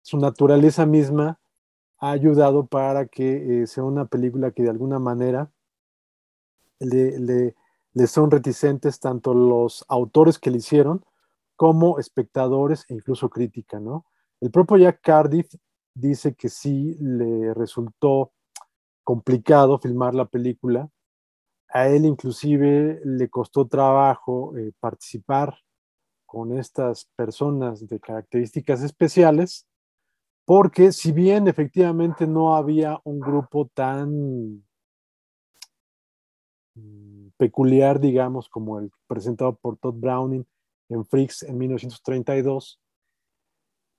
su 0.00 0.16
naturaleza 0.16 0.86
misma 0.86 1.38
ha 1.98 2.10
ayudado 2.10 2.64
para 2.64 3.04
que 3.04 3.64
eh, 3.64 3.66
sea 3.66 3.84
una 3.84 4.06
película 4.06 4.50
que 4.52 4.62
de 4.62 4.70
alguna 4.70 4.98
manera 4.98 5.50
le, 6.84 8.06
son 8.06 8.30
reticentes 8.30 9.00
tanto 9.00 9.34
los 9.34 9.84
autores 9.88 10.38
que 10.38 10.50
le 10.50 10.58
hicieron 10.58 11.04
como 11.56 11.98
espectadores 11.98 12.84
e 12.88 12.94
incluso 12.94 13.28
crítica, 13.28 13.78
¿no? 13.78 14.06
El 14.40 14.50
propio 14.50 14.76
Jack 14.78 15.00
Cardiff 15.02 15.54
dice 15.94 16.34
que 16.34 16.48
sí 16.48 16.96
le 16.98 17.54
resultó 17.54 18.32
complicado 19.04 19.78
filmar 19.78 20.14
la 20.14 20.26
película. 20.26 20.88
A 21.68 21.88
él 21.88 22.04
inclusive 22.04 23.00
le 23.04 23.28
costó 23.28 23.66
trabajo 23.66 24.56
eh, 24.56 24.72
participar 24.80 25.56
con 26.26 26.58
estas 26.58 27.10
personas 27.14 27.86
de 27.86 28.00
características 28.00 28.82
especiales, 28.82 29.66
porque 30.44 30.92
si 30.92 31.12
bien 31.12 31.46
efectivamente 31.46 32.26
no 32.26 32.56
había 32.56 33.00
un 33.04 33.20
grupo 33.20 33.70
tan 33.74 34.64
peculiar, 37.36 38.00
digamos, 38.00 38.48
como 38.48 38.78
el 38.78 38.90
presentado 39.06 39.56
por 39.56 39.76
Todd 39.76 39.94
Browning 39.94 40.44
en 40.88 41.04
Freaks 41.04 41.42
en 41.42 41.58
1932, 41.58 42.80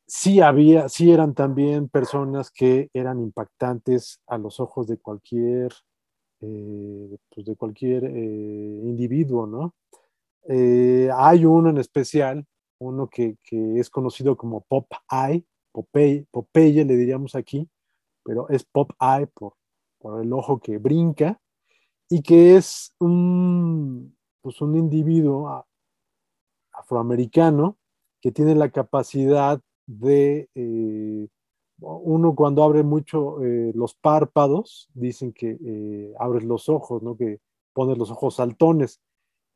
sí 0.08 0.42
había, 0.42 0.90
sí 0.90 1.12
eran 1.12 1.34
también 1.34 1.90
personas 1.90 2.52
que 2.52 2.90
eran 2.94 3.20
impactantes 3.20 4.22
a 4.28 4.38
los 4.38 4.60
ojos 4.60 4.88
de 4.88 4.98
cualquier, 4.98 5.74
eh, 6.42 7.18
pues 7.30 7.46
de 7.46 7.56
cualquier 7.56 8.06
eh, 8.06 8.80
individuo, 8.84 9.48
¿no? 9.48 9.76
Eh, 10.48 11.10
hay 11.16 11.46
uno 11.46 11.70
en 11.70 11.78
especial, 11.78 12.46
uno 12.80 13.10
que, 13.10 13.38
es 13.52 13.90
conocido 13.90 14.36
como 14.36 14.62
Pop 14.62 14.92
Eye, 15.10 15.46
Popeye, 15.72 16.28
Popeye 16.30 16.86
le 16.86 16.96
diríamos 16.96 17.36
aquí, 17.36 17.70
pero 18.24 18.50
es 18.50 18.66
Pop 18.66 18.92
Eye 19.00 19.28
por, 19.28 19.54
por 20.00 20.22
el 20.22 20.34
ojo 20.34 20.60
que 20.60 20.78
brinca 20.78 21.40
y 22.10 22.22
que 22.22 22.56
es 22.56 22.94
un, 23.00 24.16
pues 24.42 24.62
un 24.62 24.76
individuo 24.76 25.66
afroamericano 26.72 27.78
que 28.22 28.32
tiene 28.32 28.56
la 28.56 28.70
capacidad 28.70 29.60
de 29.86 30.50
eh, 30.56 31.28
uno 31.80 32.36
cuando 32.36 32.64
abre 32.64 32.84
mucho 32.84 33.44
eh, 33.44 33.72
los 33.76 33.96
párpados, 33.96 34.90
dicen 34.94 35.34
que 35.34 35.58
eh, 35.64 36.14
abres 36.20 36.44
los 36.44 36.70
ojos, 36.70 37.04
¿no? 37.04 37.18
que 37.18 37.40
pones 37.74 37.98
los 37.98 38.12
ojos 38.12 38.36
saltones, 38.36 39.02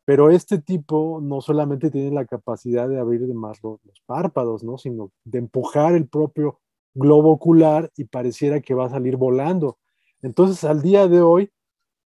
pero 0.03 0.29
este 0.29 0.59
tipo 0.59 1.19
no 1.21 1.41
solamente 1.41 1.91
tiene 1.91 2.11
la 2.11 2.25
capacidad 2.25 2.89
de 2.89 2.99
abrir 2.99 3.21
más 3.33 3.61
los, 3.63 3.79
los, 3.85 4.01
párpados, 4.05 4.63
¿no? 4.63 4.77
sino 4.77 5.11
de 5.23 5.39
empujar 5.39 5.95
el 5.95 6.07
propio 6.07 6.59
globo 6.93 7.31
ocular 7.31 7.91
y 7.95 8.05
pareciera 8.05 8.61
que 8.61 8.73
va 8.73 8.85
a 8.85 8.89
salir 8.89 9.17
volando. 9.17 9.77
Entonces, 10.21 10.63
al 10.63 10.81
día 10.81 11.07
de 11.07 11.21
hoy, 11.21 11.51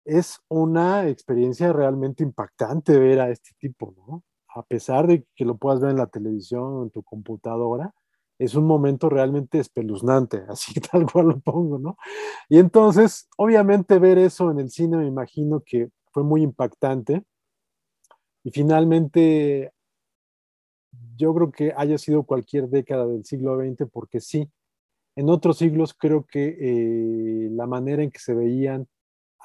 es 0.06 0.40
una 0.50 1.08
experiencia 1.08 1.72
realmente 1.74 2.24
impactante 2.24 3.00
ver 3.00 3.22
a 3.22 3.30
este 3.30 3.52
tipo, 3.60 3.94
¿no? 3.98 4.24
A 4.56 4.64
pesar 4.64 5.08
de 5.08 5.26
que 5.36 5.46
lo 5.46 5.58
puedas 5.58 5.82
ver 5.82 5.92
en 5.92 5.98
la 5.98 6.08
televisión 6.08 6.64
o 6.64 6.84
en 6.84 6.92
tu 6.92 7.04
computadora, 7.04 7.94
es 8.40 8.56
un 8.56 8.66
momento 8.66 9.10
realmente 9.10 9.60
espeluznante, 9.60 10.44
así 10.50 10.74
tal 10.80 11.12
cual 11.12 11.28
lo 11.28 11.40
pongo, 11.40 11.80
¿no? 11.80 11.98
Y 12.50 12.60
entonces, 12.60 13.28
obviamente 13.38 14.00
ver 14.00 14.18
eso 14.18 14.52
en 14.52 14.60
el 14.60 14.70
cine 14.70 14.98
me 14.98 15.08
imagino 15.08 15.62
que 15.66 15.90
fue 16.12 16.24
muy 16.24 16.44
impactante. 16.44 17.24
Y 18.44 18.52
finalmente, 18.52 19.72
yo 21.16 21.34
creo 21.34 21.52
que 21.52 21.74
haya 21.76 21.98
sido 21.98 22.24
cualquier 22.24 22.68
década 22.70 23.08
del 23.08 23.26
siglo 23.26 23.58
XX, 23.58 23.90
porque 23.92 24.20
sí, 24.20 24.50
en 25.16 25.30
otros 25.30 25.58
siglos 25.58 25.94
creo 25.94 26.26
que 26.26 26.58
eh, 26.60 27.50
la 27.52 27.68
manera 27.68 28.04
en 28.04 28.12
que 28.12 28.20
se 28.20 28.34
veían 28.34 28.88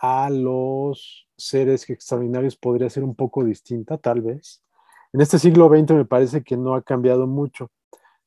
a 0.00 0.30
los 0.30 1.28
seres 1.36 1.88
extraordinarios 1.90 2.56
podría 2.56 2.88
ser 2.88 3.04
un 3.04 3.14
poco 3.14 3.44
distinta, 3.44 3.98
tal 3.98 4.22
vez. 4.22 4.62
En 5.12 5.20
este 5.20 5.38
siglo 5.38 5.68
XX 5.68 5.92
me 5.94 6.04
parece 6.04 6.42
que 6.42 6.56
no 6.56 6.74
ha 6.74 6.82
cambiado 6.82 7.26
mucho. 7.26 7.70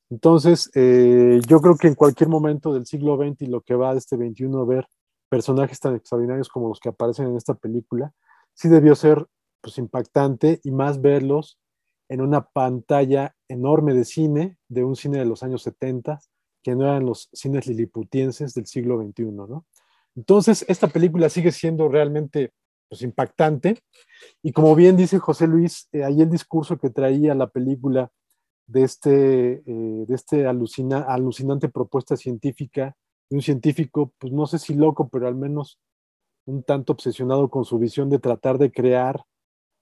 Entonces, 0.09 0.69
eh, 0.75 1.39
yo 1.47 1.61
creo 1.61 1.77
que 1.77 1.87
en 1.87 1.95
cualquier 1.95 2.29
momento 2.29 2.73
del 2.73 2.85
siglo 2.85 3.17
XX 3.17 3.43
y 3.43 3.45
lo 3.45 3.61
que 3.61 3.75
va 3.75 3.93
de 3.93 3.99
este 3.99 4.17
XXI 4.17 4.47
ver 4.67 4.87
personajes 5.29 5.79
tan 5.79 5.95
extraordinarios 5.95 6.49
como 6.49 6.67
los 6.67 6.81
que 6.81 6.89
aparecen 6.89 7.27
en 7.27 7.37
esta 7.37 7.53
película, 7.53 8.11
sí 8.53 8.67
debió 8.67 8.93
ser 8.95 9.25
pues, 9.61 9.77
impactante 9.77 10.59
y 10.63 10.71
más 10.71 11.01
verlos 11.01 11.57
en 12.09 12.19
una 12.19 12.41
pantalla 12.43 13.33
enorme 13.47 13.93
de 13.93 14.03
cine, 14.03 14.57
de 14.67 14.83
un 14.83 14.97
cine 14.97 15.19
de 15.19 15.25
los 15.25 15.43
años 15.43 15.63
70, 15.63 16.19
que 16.61 16.75
no 16.75 16.83
eran 16.83 17.05
los 17.05 17.29
cines 17.31 17.67
liliputienses 17.67 18.53
del 18.53 18.65
siglo 18.65 19.01
XXI, 19.01 19.31
¿no? 19.31 19.65
Entonces, 20.15 20.65
esta 20.67 20.87
película 20.87 21.29
sigue 21.29 21.51
siendo 21.51 21.87
realmente 21.87 22.51
pues, 22.89 23.01
impactante. 23.01 23.79
Y 24.43 24.51
como 24.51 24.75
bien 24.75 24.97
dice 24.97 25.19
José 25.19 25.47
Luis, 25.47 25.87
eh, 25.91 26.03
ahí 26.03 26.21
el 26.21 26.29
discurso 26.29 26.77
que 26.77 26.89
traía 26.89 27.33
la 27.35 27.47
película 27.47 28.11
de 28.67 28.83
este, 28.83 29.63
eh, 29.65 30.05
de 30.07 30.15
este 30.15 30.45
alucinante 30.47 31.69
propuesta 31.69 32.15
científica 32.15 32.95
de 33.29 33.37
un 33.37 33.41
científico, 33.41 34.13
pues 34.17 34.33
no 34.33 34.45
sé 34.45 34.59
si 34.59 34.73
loco, 34.73 35.09
pero 35.09 35.27
al 35.27 35.35
menos 35.35 35.79
un 36.45 36.63
tanto 36.63 36.93
obsesionado 36.93 37.49
con 37.49 37.63
su 37.63 37.79
visión 37.79 38.09
de 38.09 38.19
tratar 38.19 38.57
de 38.57 38.71
crear 38.71 39.23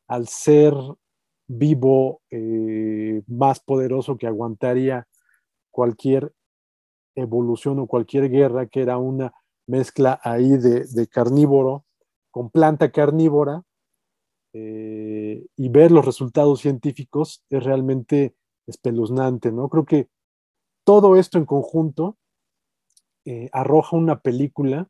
al 0.07 0.27
ser 0.27 0.73
vivo 1.47 2.21
eh, 2.29 3.23
más 3.27 3.59
poderoso 3.59 4.17
que 4.17 4.27
aguantaría 4.27 5.07
cualquier 5.71 6.31
evolución 7.15 7.79
o 7.79 7.87
cualquier 7.87 8.29
guerra, 8.29 8.67
que 8.67 8.81
era 8.81 8.97
una 8.97 9.33
mezcla 9.69 10.19
ahí 10.23 10.57
de, 10.57 11.07
carnívoro 11.07 11.85
con 12.31 12.49
planta 12.49 12.91
carnívora, 12.91 13.63
eh, 14.51 15.45
y 15.55 15.69
ver 15.69 15.91
los 15.91 16.05
resultados 16.05 16.61
científicos 16.61 17.43
es 17.51 17.63
realmente 17.63 18.35
espeluznante, 18.65 19.51
¿no? 19.51 19.69
Creo 19.69 19.85
que 19.85 20.09
todo 20.83 21.17
esto 21.17 21.37
en 21.37 21.45
conjunto 21.45 22.17
eh, 23.25 23.49
arroja 23.51 23.95
una 23.95 24.21
película 24.21 24.89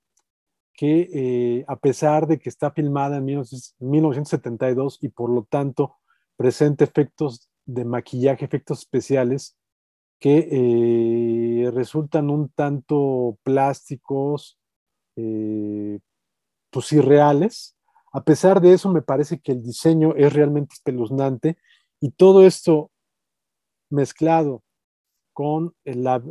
que 0.73 1.09
eh, 1.13 1.65
a 1.67 1.75
pesar 1.75 2.25
de 2.25 2.39
que 2.39 2.47
está 2.47 2.71
filmada 2.71 3.17
en 3.17 3.25
1972 3.25 4.99
y 5.01 5.09
por 5.09 5.29
lo 5.29 5.43
tanto 5.43 5.97
presenta 6.37 6.85
efectos 6.85 7.49
de 7.65 7.83
maquillaje, 7.83 8.45
efectos 8.45 8.79
especiales, 8.79 9.57
que 10.21 11.69
resultan 11.73 12.29
un 12.29 12.49
tanto 12.49 13.37
plásticos, 13.43 14.58
pues 15.15 16.91
irreales. 16.91 17.75
A 18.11 18.23
pesar 18.23 18.61
de 18.61 18.73
eso, 18.73 18.91
me 18.91 19.01
parece 19.01 19.39
que 19.39 19.51
el 19.51 19.63
diseño 19.63 20.15
es 20.15 20.33
realmente 20.33 20.73
espeluznante 20.73 21.57
y 21.99 22.11
todo 22.11 22.45
esto 22.45 22.91
mezclado 23.89 24.63
con 25.33 25.73
la, 25.83 26.21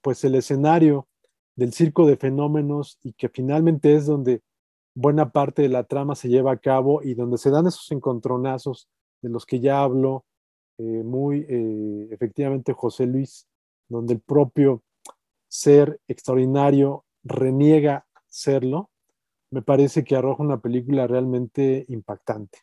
pues 0.00 0.24
el 0.24 0.34
escenario 0.34 1.08
del 1.56 1.72
circo 1.72 2.06
de 2.06 2.16
fenómenos 2.16 2.98
y 3.02 3.12
que 3.12 3.28
finalmente 3.28 3.94
es 3.94 4.06
donde 4.06 4.42
buena 4.94 5.30
parte 5.30 5.62
de 5.62 5.68
la 5.68 5.84
trama 5.84 6.14
se 6.14 6.28
lleva 6.28 6.52
a 6.52 6.56
cabo 6.56 7.02
y 7.02 7.14
donde 7.14 7.38
se 7.38 7.50
dan 7.50 7.66
esos 7.66 7.90
encontronazos 7.92 8.88
de 9.22 9.28
los 9.28 9.44
que 9.44 9.60
ya 9.60 9.82
hablo 9.82 10.24
eh, 10.78 10.82
muy 10.82 11.46
eh, 11.48 12.08
efectivamente 12.10 12.72
José 12.72 13.06
Luis, 13.06 13.46
donde 13.88 14.14
el 14.14 14.20
propio 14.20 14.82
ser 15.48 16.00
extraordinario 16.08 17.04
reniega 17.22 18.06
serlo, 18.26 18.90
me 19.50 19.62
parece 19.62 20.04
que 20.04 20.16
arroja 20.16 20.42
una 20.42 20.60
película 20.60 21.06
realmente 21.06 21.84
impactante. 21.88 22.58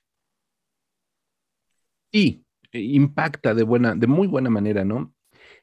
Sí, 2.11 2.45
impacta 2.71 3.53
de 3.53 3.63
buena, 3.63 3.95
de 3.95 4.07
muy 4.07 4.27
buena 4.27 4.49
manera, 4.49 4.85
¿no? 4.85 5.13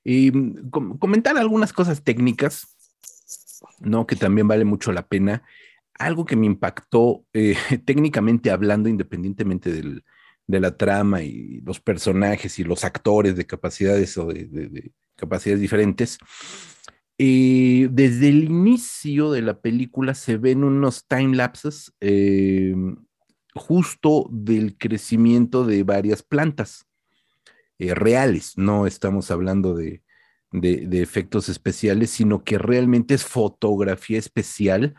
Y 0.02 0.30
mm, 0.30 0.70
comentar 0.98 1.36
algunas 1.38 1.72
cosas 1.72 2.02
técnicas, 2.02 2.76
¿no? 3.80 4.06
Que 4.06 4.16
también 4.16 4.46
vale 4.46 4.64
mucho 4.64 4.92
la 4.92 5.06
pena. 5.06 5.42
Algo 5.98 6.24
que 6.24 6.36
me 6.36 6.46
impactó 6.46 7.24
eh, 7.32 7.56
técnicamente 7.84 8.50
hablando, 8.50 8.88
independientemente 8.88 10.02
de 10.46 10.60
la 10.60 10.76
trama 10.76 11.22
y 11.22 11.60
los 11.62 11.80
personajes 11.80 12.58
y 12.58 12.64
los 12.64 12.84
actores 12.84 13.36
de 13.36 13.46
capacidades 13.46 14.16
o 14.18 14.26
de, 14.26 14.92
capacidades 15.16 15.60
diferentes. 15.60 16.18
Eh, 17.16 17.88
desde 17.92 18.28
el 18.28 18.44
inicio 18.44 19.30
de 19.30 19.42
la 19.42 19.60
película 19.60 20.14
se 20.14 20.36
ven 20.36 20.64
unos 20.64 21.06
time 21.06 21.36
lapses 21.36 21.92
eh, 22.00 22.74
justo 23.54 24.26
del 24.32 24.76
crecimiento 24.76 25.64
de 25.64 25.84
varias 25.84 26.22
plantas. 26.22 26.86
Eh, 27.78 27.94
reales, 27.94 28.54
no 28.56 28.86
estamos 28.86 29.30
hablando 29.30 29.74
de, 29.74 30.02
efectos 30.52 31.48
especiales, 31.48 32.10
sino 32.10 32.44
que 32.44 32.58
realmente 32.58 33.14
es 33.14 33.24
fotografía 33.24 34.18
especial. 34.18 34.94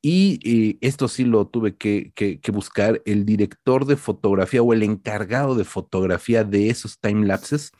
Y 0.00 0.40
eh, 0.44 0.78
esto 0.80 1.06
sí 1.08 1.24
lo 1.24 1.46
tuve 1.46 1.76
que, 1.76 2.12
buscar, 2.52 3.02
el 3.04 3.24
director 3.24 3.84
de 3.86 3.96
fotografía 3.96 4.62
o 4.62 4.72
el 4.72 4.82
encargado 4.82 5.54
de 5.54 5.64
fotografía 5.64 6.44
de 6.44 6.70
esos 6.70 6.98
time 6.98 7.26
lapses 7.26 7.70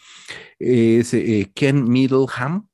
es 0.59 1.17
Ken 1.55 1.85
Middleham, 1.85 2.69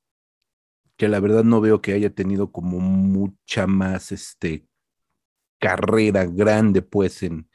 que 0.99 1.09
la 1.09 1.21
verdad 1.21 1.45
no 1.45 1.61
veo 1.63 1.81
que 1.81 1.93
haya 1.95 2.11
tenido 2.11 2.53
como 2.53 2.81
mucha 2.81 3.67
más 3.67 4.13
este, 4.13 4.67
carrera 5.59 6.27
grande 6.27 6.83
pues 6.83 7.23
en, 7.23 7.49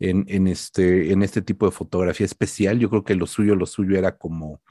en, 0.00 0.48
este, 0.48 1.12
en 1.12 1.22
este 1.22 1.42
tipo 1.42 1.66
de 1.66 1.72
fotografía 1.72 2.24
especial. 2.26 2.78
Yo 2.78 2.88
creo 2.90 3.04
que 3.04 3.14
lo 3.14 3.26
suyo, 3.26 3.54
lo 3.56 3.66
suyo 3.66 3.98
era 3.98 4.16
como, 4.16 4.62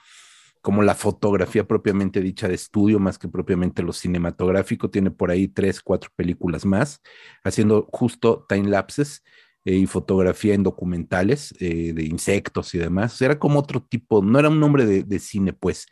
como 0.61 0.81
la 0.81 0.95
fotografía 0.95 1.67
propiamente 1.67 2.19
dicha 2.19 2.47
de 2.47 2.55
estudio, 2.55 2.99
más 2.99 3.19
que 3.19 3.27
propiamente 3.27 3.83
lo 3.83 3.93
cinematográfico. 3.93 4.89
Tiene 4.89 5.11
por 5.11 5.29
ahí 5.29 5.47
tres, 5.47 5.79
cuatro 5.81 6.09
películas 6.15 6.65
más, 6.65 7.01
haciendo 7.43 7.87
justo 7.91 8.45
time 8.49 8.69
lapses 8.69 9.23
eh, 9.67 9.75
y 9.75 9.85
fotografía 9.85 10.53
en 10.53 10.63
documentales 10.63 11.53
eh, 11.59 11.91
de 11.91 12.05
insectos 12.05 12.73
y 12.73 12.77
demás. 12.77 13.21
Era 13.21 13.37
como 13.37 13.59
otro 13.59 13.83
tipo, 13.83 14.23
no 14.23 14.39
era 14.39 14.47
un 14.47 14.61
nombre 14.61 14.85
de, 14.85 15.19
cine, 15.19 15.51
pues, 15.51 15.87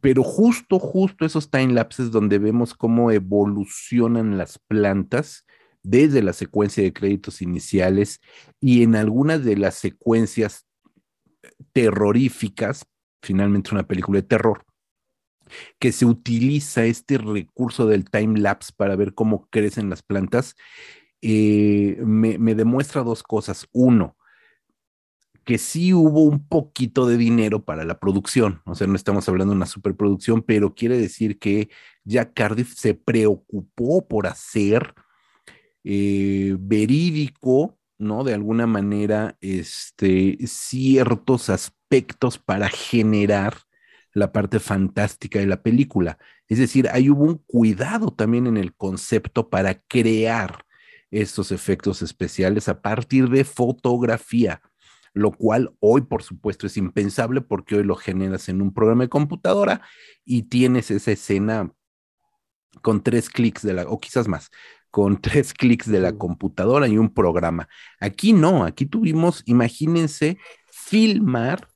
pero 0.00 0.22
justo, 0.22 0.78
justo 0.78 1.26
esos 1.26 1.50
time 1.50 1.74
lapses 1.74 2.10
donde 2.10 2.38
vemos 2.38 2.72
cómo 2.72 3.10
evolucionan 3.10 4.38
las 4.38 4.58
plantas 4.58 5.44
desde 5.82 6.22
la 6.22 6.32
secuencia 6.32 6.82
de 6.82 6.94
créditos 6.94 7.42
iniciales 7.42 8.22
y 8.60 8.82
en 8.82 8.96
algunas 8.96 9.44
de 9.44 9.58
las 9.58 9.74
secuencias 9.74 10.64
terroríficas, 11.74 12.86
finalmente 13.20 13.72
una 13.72 13.86
película 13.86 14.22
de 14.22 14.26
terror, 14.26 14.64
que 15.78 15.92
se 15.92 16.06
utiliza 16.06 16.86
este 16.86 17.18
recurso 17.18 17.86
del 17.86 18.08
time 18.08 18.40
lapse 18.40 18.72
para 18.74 18.96
ver 18.96 19.12
cómo 19.12 19.48
crecen 19.50 19.90
las 19.90 20.02
plantas, 20.02 20.54
eh, 21.28 21.96
me, 22.04 22.54
demuestra 22.54 23.02
dos 23.02 23.24
cosas. 23.24 23.66
Uno, 23.72 24.16
que 25.44 25.58
sí 25.58 25.92
hubo 25.92 26.22
un 26.22 26.46
poquito 26.46 27.04
de 27.06 27.16
dinero 27.16 27.64
para 27.64 27.84
la 27.84 27.98
producción, 27.98 28.62
o 28.64 28.76
sea, 28.76 28.86
no 28.86 28.94
estamos 28.94 29.28
hablando 29.28 29.52
de 29.52 29.56
una 29.56 29.66
superproducción, 29.66 30.42
pero 30.42 30.74
quiere 30.74 30.96
decir 30.98 31.40
que 31.40 31.68
Jack 32.04 32.32
Cardiff 32.34 32.74
se 32.74 32.94
preocupó 32.94 34.06
por 34.06 34.28
hacer 34.28 34.94
eh, 35.82 36.56
verídico, 36.60 37.76
¿no? 37.98 38.22
De 38.22 38.34
alguna 38.34 38.68
manera, 38.68 39.36
este, 39.40 40.38
ciertos 40.46 41.50
aspectos 41.50 42.38
para 42.38 42.68
generar 42.68 43.54
la 44.12 44.30
parte 44.30 44.60
fantástica 44.60 45.40
de 45.40 45.46
la 45.46 45.62
película. 45.62 46.18
Es 46.46 46.58
decir, 46.58 46.88
ahí 46.92 47.10
hubo 47.10 47.24
un 47.24 47.38
cuidado 47.46 48.12
también 48.12 48.46
en 48.46 48.56
el 48.56 48.74
concepto 48.76 49.50
para 49.50 49.74
crear 49.74 50.65
estos 51.10 51.52
efectos 51.52 52.02
especiales 52.02 52.68
a 52.68 52.80
partir 52.80 53.28
de 53.28 53.44
fotografía, 53.44 54.60
lo 55.12 55.32
cual 55.32 55.74
hoy, 55.80 56.02
por 56.02 56.22
supuesto, 56.22 56.66
es 56.66 56.76
impensable 56.76 57.40
porque 57.40 57.76
hoy 57.76 57.84
lo 57.84 57.96
generas 57.96 58.48
en 58.48 58.60
un 58.60 58.72
programa 58.72 59.04
de 59.04 59.08
computadora 59.08 59.82
y 60.24 60.44
tienes 60.44 60.90
esa 60.90 61.12
escena 61.12 61.72
con 62.82 63.02
tres 63.02 63.30
clics 63.30 63.62
de 63.62 63.74
la, 63.74 63.82
o 63.84 63.98
quizás 63.98 64.28
más, 64.28 64.50
con 64.90 65.20
tres 65.20 65.54
clics 65.54 65.90
de 65.90 66.00
la 66.00 66.12
computadora 66.12 66.88
y 66.88 66.98
un 66.98 67.12
programa. 67.12 67.68
Aquí 68.00 68.32
no, 68.32 68.64
aquí 68.64 68.86
tuvimos, 68.86 69.42
imagínense, 69.46 70.38
filmar 70.70 71.68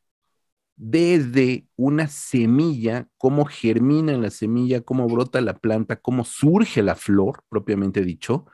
desde 0.77 1.67
una 1.77 2.09
semilla, 2.09 3.07
cómo 3.19 3.45
germina 3.45 4.13
la 4.17 4.31
semilla, 4.31 4.81
cómo 4.81 5.07
brota 5.09 5.43
la 5.43 5.59
planta, 5.59 5.97
cómo 5.97 6.25
surge 6.25 6.83
la 6.83 6.95
flor, 6.95 7.45
propiamente 7.51 8.03
dicho, 8.03 8.47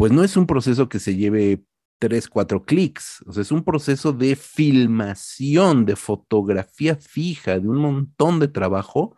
pues 0.00 0.12
no 0.12 0.24
es 0.24 0.38
un 0.38 0.46
proceso 0.46 0.88
que 0.88 0.98
se 0.98 1.14
lleve 1.14 1.62
tres, 1.98 2.26
cuatro 2.26 2.64
clics, 2.64 3.22
o 3.26 3.34
sea, 3.34 3.42
es 3.42 3.52
un 3.52 3.62
proceso 3.62 4.14
de 4.14 4.34
filmación, 4.34 5.84
de 5.84 5.94
fotografía 5.94 6.96
fija, 6.96 7.58
de 7.58 7.68
un 7.68 7.76
montón 7.76 8.40
de 8.40 8.48
trabajo 8.48 9.14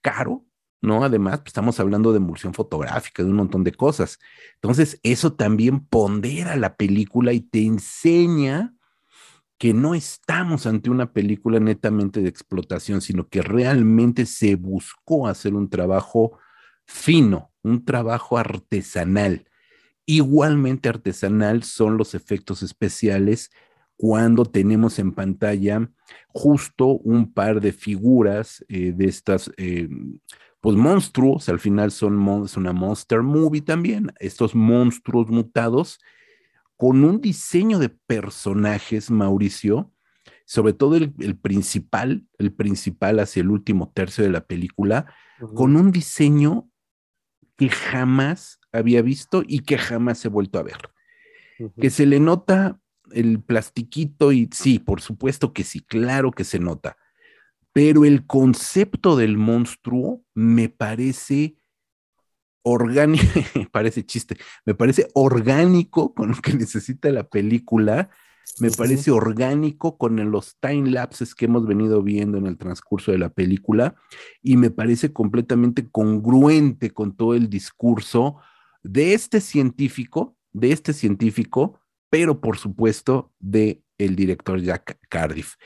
caro, 0.00 0.46
¿no? 0.80 1.04
Además, 1.04 1.40
pues, 1.40 1.48
estamos 1.48 1.78
hablando 1.78 2.10
de 2.10 2.16
emulsión 2.16 2.54
fotográfica, 2.54 3.22
de 3.22 3.28
un 3.28 3.36
montón 3.36 3.64
de 3.64 3.72
cosas. 3.72 4.18
Entonces, 4.54 4.98
eso 5.02 5.34
también 5.34 5.84
pondera 5.84 6.56
la 6.56 6.74
película 6.74 7.34
y 7.34 7.40
te 7.40 7.62
enseña 7.66 8.74
que 9.58 9.74
no 9.74 9.94
estamos 9.94 10.66
ante 10.66 10.88
una 10.88 11.12
película 11.12 11.60
netamente 11.60 12.22
de 12.22 12.30
explotación, 12.30 13.02
sino 13.02 13.28
que 13.28 13.42
realmente 13.42 14.24
se 14.24 14.54
buscó 14.54 15.28
hacer 15.28 15.52
un 15.52 15.68
trabajo 15.68 16.38
fino, 16.86 17.52
un 17.62 17.84
trabajo 17.84 18.38
artesanal. 18.38 19.44
Igualmente 20.06 20.88
artesanal 20.88 21.62
son 21.62 21.96
los 21.96 22.14
efectos 22.14 22.62
especiales 22.62 23.50
cuando 23.96 24.44
tenemos 24.44 24.98
en 24.98 25.12
pantalla 25.12 25.88
justo 26.28 26.86
un 26.86 27.32
par 27.32 27.60
de 27.60 27.72
figuras 27.72 28.64
eh, 28.68 28.92
de 28.92 29.06
estas, 29.06 29.50
eh, 29.56 29.88
pues 30.60 30.76
monstruos, 30.76 31.48
al 31.48 31.60
final 31.60 31.90
son 31.90 32.44
es 32.44 32.56
una 32.56 32.72
monster 32.72 33.22
movie 33.22 33.62
también, 33.62 34.12
estos 34.18 34.54
monstruos 34.54 35.28
mutados, 35.28 36.00
con 36.76 37.04
un 37.04 37.20
diseño 37.20 37.78
de 37.78 37.88
personajes, 37.88 39.10
Mauricio, 39.10 39.92
sobre 40.44 40.72
todo 40.72 40.96
el, 40.96 41.38
principal, 41.38 42.26
el 42.38 42.52
principal 42.52 43.20
hacia 43.20 43.40
el 43.40 43.50
último 43.50 43.92
tercio 43.94 44.24
de 44.24 44.30
la 44.30 44.44
película, 44.44 45.06
con 45.54 45.76
un 45.76 45.92
diseño 45.92 46.68
que 47.56 47.68
jamás 47.68 48.58
había 48.74 49.02
visto 49.02 49.42
y 49.46 49.60
que 49.60 49.78
jamás 49.78 50.24
he 50.24 50.28
vuelto 50.28 50.58
a 50.58 50.62
ver. 50.62 50.78
Que 51.80 51.90
se 51.90 52.04
le 52.04 52.18
nota 52.18 52.80
el 53.12 53.40
plastiquito 53.40 54.32
y 54.32 54.50
sí, 54.52 54.78
por 54.78 55.00
supuesto 55.00 55.52
que 55.52 55.62
sí, 55.62 55.80
claro 55.80 56.32
que 56.32 56.44
se 56.44 56.58
nota. 56.58 56.96
Pero 57.72 58.04
el 58.04 58.26
concepto 58.26 59.16
del 59.16 59.38
monstruo 59.38 60.24
me 60.34 60.68
parece 60.68 61.56
orgánico, 62.62 63.24
parece 63.72 64.04
chiste, 64.04 64.36
me 64.64 64.74
parece 64.74 65.08
orgánico 65.14 66.14
con 66.14 66.30
lo 66.30 66.36
que 66.36 66.54
necesita 66.54 67.10
la 67.10 67.28
película, 67.28 68.10
me 68.58 68.70
parece 68.70 69.10
orgánico 69.10 69.96
con 69.96 70.30
los 70.30 70.56
time 70.60 70.90
lapses 70.90 71.34
que 71.34 71.46
hemos 71.46 71.66
venido 71.66 72.02
viendo 72.02 72.36
en 72.38 72.46
el 72.46 72.58
transcurso 72.58 73.10
de 73.10 73.18
la 73.18 73.30
película 73.30 73.94
y 74.42 74.56
me 74.56 74.70
parece 74.70 75.12
completamente 75.12 75.88
congruente 75.90 76.90
con 76.90 77.16
todo 77.16 77.34
el 77.34 77.48
discurso 77.48 78.36
de 78.84 79.14
este 79.14 79.40
científico, 79.40 80.36
de 80.52 80.70
este 80.70 80.92
científico 80.92 81.80
pero 82.14 82.40
por 82.40 82.58
supuesto 82.58 83.32
de 83.40 83.82
el 83.98 84.14
director 84.14 84.60
Jack 84.60 85.00
Cardiff. 85.08 85.56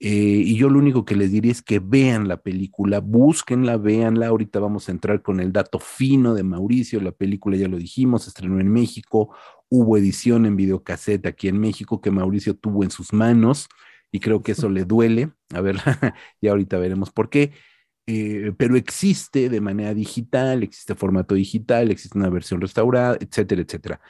Eh, 0.00 0.08
y 0.08 0.56
yo 0.56 0.70
lo 0.70 0.78
único 0.78 1.04
que 1.04 1.14
les 1.14 1.30
diría 1.30 1.52
es 1.52 1.60
que 1.60 1.80
vean 1.80 2.28
la 2.28 2.38
película, 2.38 3.00
búsquenla, 3.00 3.76
véanla. 3.76 4.28
Ahorita 4.28 4.58
vamos 4.58 4.88
a 4.88 4.92
entrar 4.92 5.20
con 5.20 5.38
el 5.38 5.52
dato 5.52 5.78
fino 5.78 6.32
de 6.32 6.44
Mauricio. 6.44 7.02
La 7.02 7.12
película 7.12 7.58
ya 7.58 7.68
lo 7.68 7.76
dijimos, 7.76 8.26
estrenó 8.26 8.58
en 8.58 8.72
México, 8.72 9.36
hubo 9.68 9.98
edición 9.98 10.46
en 10.46 10.56
videocassette 10.56 11.26
aquí 11.26 11.48
en 11.48 11.60
México 11.60 12.00
que 12.00 12.10
Mauricio 12.10 12.54
tuvo 12.54 12.84
en 12.84 12.90
sus 12.90 13.12
manos 13.12 13.68
y 14.10 14.20
creo 14.20 14.42
que 14.42 14.52
eso 14.52 14.70
le 14.70 14.86
duele. 14.86 15.32
A 15.52 15.60
ver, 15.60 15.76
ya 16.40 16.52
ahorita 16.52 16.78
veremos 16.78 17.10
por 17.10 17.28
qué. 17.28 17.52
Eh, 18.10 18.52
pero 18.56 18.74
existe 18.76 19.50
de 19.50 19.60
manera 19.60 19.92
digital, 19.92 20.62
existe 20.62 20.94
formato 20.94 21.34
digital, 21.34 21.90
existe 21.90 22.16
una 22.16 22.30
versión 22.30 22.60
restaurada, 22.60 23.18
etcétera, 23.20 23.60
etcétera 23.60 24.00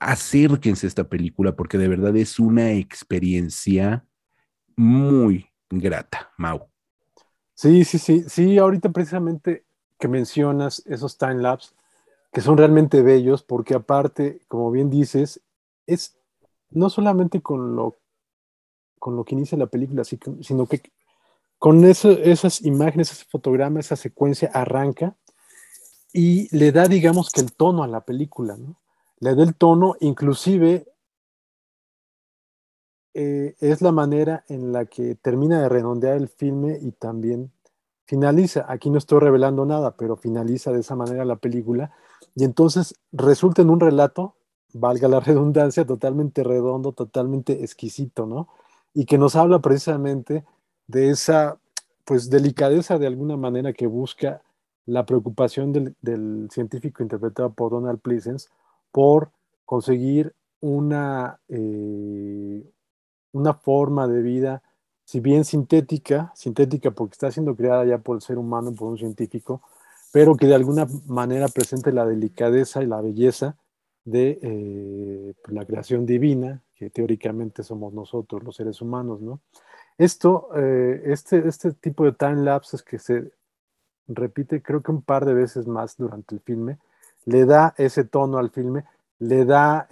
acérquense 0.00 0.86
a 0.86 0.88
esta 0.88 1.04
película 1.04 1.54
porque 1.54 1.78
de 1.78 1.86
verdad 1.86 2.16
es 2.16 2.40
una 2.40 2.72
experiencia 2.72 4.04
muy 4.74 5.46
grata, 5.68 6.32
Mau. 6.38 6.68
Sí, 7.54 7.84
sí, 7.84 7.98
sí, 7.98 8.24
sí, 8.26 8.58
ahorita 8.58 8.88
precisamente 8.90 9.64
que 9.98 10.08
mencionas 10.08 10.82
esos 10.86 11.18
time 11.18 11.42
lapse 11.42 11.74
que 12.32 12.40
son 12.40 12.56
realmente 12.56 13.02
bellos 13.02 13.42
porque 13.42 13.74
aparte, 13.74 14.40
como 14.48 14.70
bien 14.70 14.88
dices, 14.88 15.42
es 15.86 16.16
no 16.70 16.88
solamente 16.88 17.42
con 17.42 17.76
lo 17.76 17.98
con 18.98 19.16
lo 19.16 19.24
que 19.24 19.34
inicia 19.34 19.56
la 19.56 19.66
película, 19.66 20.04
sino 20.04 20.66
que 20.66 20.82
con 21.60 21.84
esas 21.84 22.62
imágenes, 22.62 23.12
ese 23.12 23.26
fotograma, 23.26 23.80
esa 23.80 23.94
secuencia 23.94 24.50
arranca 24.54 25.14
y 26.10 26.48
le 26.56 26.72
da, 26.72 26.88
digamos 26.88 27.28
que 27.30 27.42
el 27.42 27.52
tono 27.52 27.82
a 27.82 27.86
la 27.86 28.00
película, 28.00 28.56
¿no? 28.56 28.80
le 29.18 29.34
da 29.34 29.42
el 29.42 29.54
tono, 29.54 29.94
inclusive 30.00 30.86
eh, 33.12 33.56
es 33.60 33.82
la 33.82 33.92
manera 33.92 34.42
en 34.48 34.72
la 34.72 34.86
que 34.86 35.16
termina 35.16 35.60
de 35.60 35.68
redondear 35.68 36.16
el 36.16 36.28
filme 36.28 36.78
y 36.80 36.92
también 36.92 37.52
finaliza. 38.06 38.64
Aquí 38.66 38.88
no 38.88 38.96
estoy 38.96 39.20
revelando 39.20 39.66
nada, 39.66 39.98
pero 39.98 40.16
finaliza 40.16 40.72
de 40.72 40.80
esa 40.80 40.96
manera 40.96 41.26
la 41.26 41.36
película 41.36 41.92
y 42.34 42.44
entonces 42.44 42.94
resulta 43.12 43.60
en 43.60 43.68
un 43.68 43.80
relato, 43.80 44.34
valga 44.72 45.08
la 45.08 45.20
redundancia, 45.20 45.84
totalmente 45.84 46.42
redondo, 46.42 46.92
totalmente 46.92 47.62
exquisito, 47.62 48.24
¿no? 48.24 48.48
Y 48.94 49.04
que 49.04 49.18
nos 49.18 49.36
habla 49.36 49.58
precisamente 49.58 50.46
de 50.90 51.10
esa, 51.10 51.58
pues, 52.04 52.30
delicadeza 52.30 52.98
de 52.98 53.06
alguna 53.06 53.36
manera 53.36 53.72
que 53.72 53.86
busca 53.86 54.42
la 54.86 55.06
preocupación 55.06 55.72
del, 55.72 55.94
del 56.02 56.48
científico 56.50 57.02
interpretado 57.02 57.52
por 57.52 57.70
Donald 57.70 58.00
Pleasence 58.00 58.48
por 58.90 59.30
conseguir 59.64 60.34
una, 60.60 61.40
eh, 61.48 62.64
una 63.32 63.54
forma 63.54 64.08
de 64.08 64.22
vida, 64.22 64.62
si 65.04 65.20
bien 65.20 65.44
sintética, 65.44 66.32
sintética 66.34 66.90
porque 66.90 67.12
está 67.12 67.30
siendo 67.30 67.54
creada 67.56 67.84
ya 67.84 67.98
por 67.98 68.16
el 68.16 68.22
ser 68.22 68.38
humano, 68.38 68.74
por 68.74 68.88
un 68.88 68.98
científico, 68.98 69.62
pero 70.12 70.36
que 70.36 70.46
de 70.46 70.54
alguna 70.54 70.86
manera 71.06 71.48
presente 71.48 71.92
la 71.92 72.04
delicadeza 72.04 72.82
y 72.82 72.86
la 72.86 73.00
belleza 73.00 73.56
de 74.04 74.38
eh, 74.42 75.34
la 75.48 75.64
creación 75.64 76.04
divina, 76.04 76.62
que 76.74 76.90
teóricamente 76.90 77.62
somos 77.62 77.92
nosotros, 77.92 78.42
los 78.42 78.56
seres 78.56 78.80
humanos, 78.80 79.20
¿no? 79.20 79.40
Esto, 79.98 80.48
eh, 80.56 81.02
este, 81.06 81.46
este 81.46 81.72
tipo 81.72 82.04
de 82.04 82.12
time 82.12 82.42
lapses 82.42 82.82
que 82.82 82.98
se 82.98 83.32
repite 84.08 84.62
creo 84.62 84.82
que 84.82 84.90
un 84.90 85.02
par 85.02 85.24
de 85.24 85.34
veces 85.34 85.66
más 85.66 85.96
durante 85.96 86.34
el 86.34 86.40
filme, 86.40 86.78
le 87.24 87.44
da 87.44 87.74
ese 87.76 88.04
tono 88.04 88.38
al 88.38 88.50
filme, 88.50 88.84
le 89.18 89.44
da 89.44 89.86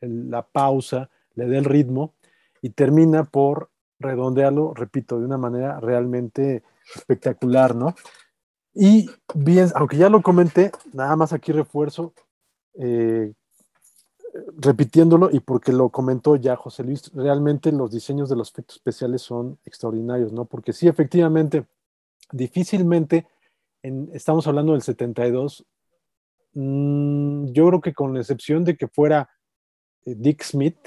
la 0.00 0.42
pausa, 0.42 1.10
le 1.34 1.48
da 1.48 1.58
el 1.58 1.64
ritmo 1.64 2.14
y 2.62 2.70
termina 2.70 3.24
por 3.24 3.70
redondearlo, 3.98 4.72
repito, 4.74 5.18
de 5.18 5.26
una 5.26 5.36
manera 5.36 5.78
realmente 5.78 6.62
espectacular, 6.96 7.74
¿no? 7.74 7.94
Y 8.72 9.10
bien, 9.34 9.68
aunque 9.74 9.96
ya 9.96 10.08
lo 10.08 10.22
comenté, 10.22 10.72
nada 10.92 11.16
más 11.16 11.32
aquí 11.32 11.52
refuerzo, 11.52 12.14
eh, 12.74 13.34
repitiéndolo 14.56 15.30
y 15.32 15.40
porque 15.40 15.72
lo 15.72 15.88
comentó 15.90 16.36
ya 16.36 16.56
José 16.56 16.84
Luis, 16.84 17.10
realmente 17.14 17.72
los 17.72 17.90
diseños 17.90 18.28
de 18.28 18.36
los 18.36 18.50
efectos 18.50 18.76
especiales 18.76 19.22
son 19.22 19.58
extraordinarios, 19.64 20.32
¿no? 20.32 20.44
Porque 20.44 20.72
sí, 20.72 20.88
efectivamente, 20.88 21.66
difícilmente 22.32 23.26
estamos 24.12 24.46
hablando 24.46 24.72
del 24.72 24.82
72. 24.82 25.64
Mm, 26.54 27.46
yo 27.52 27.68
creo 27.68 27.80
que 27.80 27.94
con 27.94 28.14
la 28.14 28.20
excepción 28.20 28.64
de 28.64 28.76
que 28.76 28.88
fuera 28.88 29.30
eh, 30.04 30.14
Dick 30.16 30.42
Smith, 30.42 30.78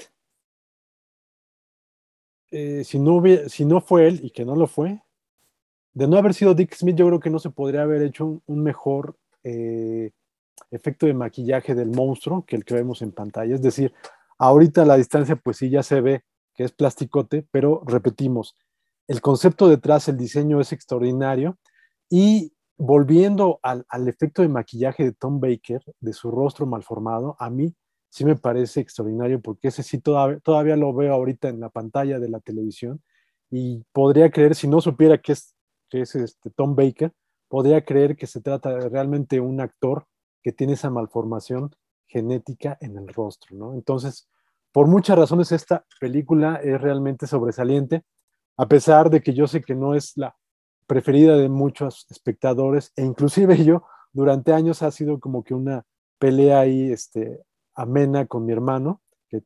eh, 2.50 2.84
si, 2.84 2.98
no 2.98 3.22
si 3.48 3.64
no 3.64 3.80
fue 3.80 4.06
él 4.06 4.20
y 4.22 4.30
que 4.30 4.44
no 4.44 4.54
lo 4.54 4.66
fue, 4.66 5.02
de 5.92 6.08
no 6.08 6.16
haber 6.16 6.34
sido 6.34 6.54
Dick 6.54 6.74
Smith, 6.74 6.96
yo 6.96 7.06
creo 7.06 7.20
que 7.20 7.30
no 7.30 7.38
se 7.38 7.50
podría 7.50 7.82
haber 7.82 8.02
hecho 8.02 8.42
un, 8.46 8.62
mejor 8.62 9.16
eh, 9.42 10.10
efecto 10.70 11.06
de 11.06 11.14
maquillaje 11.14 11.74
del 11.74 11.90
monstruo 11.90 12.44
que 12.46 12.56
el 12.56 12.64
que 12.64 12.74
vemos 12.74 13.02
en 13.02 13.12
pantalla. 13.12 13.54
Es 13.54 13.62
decir, 13.62 13.92
ahorita 14.38 14.82
a 14.82 14.86
la 14.86 14.96
distancia, 14.96 15.36
pues 15.36 15.58
sí 15.58 15.70
ya 15.70 15.82
se 15.82 16.00
ve 16.00 16.24
que 16.54 16.64
es 16.64 16.72
plasticote, 16.72 17.46
pero 17.50 17.82
repetimos, 17.86 18.56
el 19.06 19.20
concepto 19.20 19.68
detrás, 19.68 20.08
el 20.08 20.16
diseño 20.16 20.60
es 20.60 20.72
extraordinario 20.72 21.58
y 22.08 22.52
volviendo 22.76 23.60
al, 23.62 23.84
efecto 24.08 24.42
de 24.42 24.48
maquillaje 24.48 25.04
de 25.04 25.12
Tom 25.12 25.40
Baker, 25.40 25.82
de 26.00 26.12
su 26.12 26.30
rostro 26.30 26.66
malformado, 26.66 27.36
a 27.38 27.50
mí 27.50 27.74
sí 28.08 28.24
me 28.24 28.36
parece 28.36 28.80
extraordinario 28.80 29.40
porque 29.40 29.68
ese 29.68 29.82
sí 29.82 29.98
todavía, 29.98 30.76
lo 30.76 30.94
veo 30.94 31.12
ahorita 31.12 31.48
en 31.48 31.60
la 31.60 31.68
pantalla 31.68 32.18
de 32.18 32.28
la 32.28 32.40
televisión 32.40 33.02
y 33.50 33.84
podría 33.92 34.30
creer, 34.30 34.54
si 34.54 34.68
no 34.68 34.80
supiera 34.80 35.18
que 35.18 35.32
es, 35.32 35.54
que 35.88 36.00
es 36.00 36.14
este 36.14 36.50
Tom 36.50 36.74
Baker, 36.74 37.12
podría 37.48 37.84
creer 37.84 38.16
que 38.16 38.26
se 38.26 38.40
trata 38.40 38.70
de 38.70 38.88
realmente 38.88 39.40
un 39.40 39.60
actor 39.60 40.06
que 40.44 40.52
tiene 40.52 40.74
esa 40.74 40.90
malformación 40.90 41.74
genética 42.06 42.76
en 42.80 42.98
el 42.98 43.08
rostro, 43.08 43.56
¿no? 43.56 43.74
Entonces, 43.74 44.28
por 44.70 44.86
muchas 44.86 45.18
razones 45.18 45.50
esta 45.52 45.86
película 45.98 46.56
es 46.56 46.80
realmente 46.80 47.26
sobresaliente, 47.26 48.04
a 48.56 48.68
pesar 48.68 49.08
de 49.08 49.22
que 49.22 49.32
yo 49.32 49.48
sé 49.48 49.62
que 49.62 49.74
no 49.74 49.94
es 49.94 50.16
la 50.16 50.36
preferida 50.86 51.36
de 51.36 51.48
muchos 51.48 52.06
espectadores 52.10 52.92
e 52.94 53.02
inclusive 53.02 53.56
yo 53.64 53.84
durante 54.12 54.52
años 54.52 54.82
ha 54.82 54.90
sido 54.90 55.18
como 55.18 55.42
que 55.42 55.54
una 55.54 55.84
pelea 56.18 56.60
ahí 56.60 56.92
este, 56.92 57.42
amena 57.74 58.26
con 58.26 58.44
mi 58.44 58.52
hermano, 58.52 59.00
que 59.28 59.42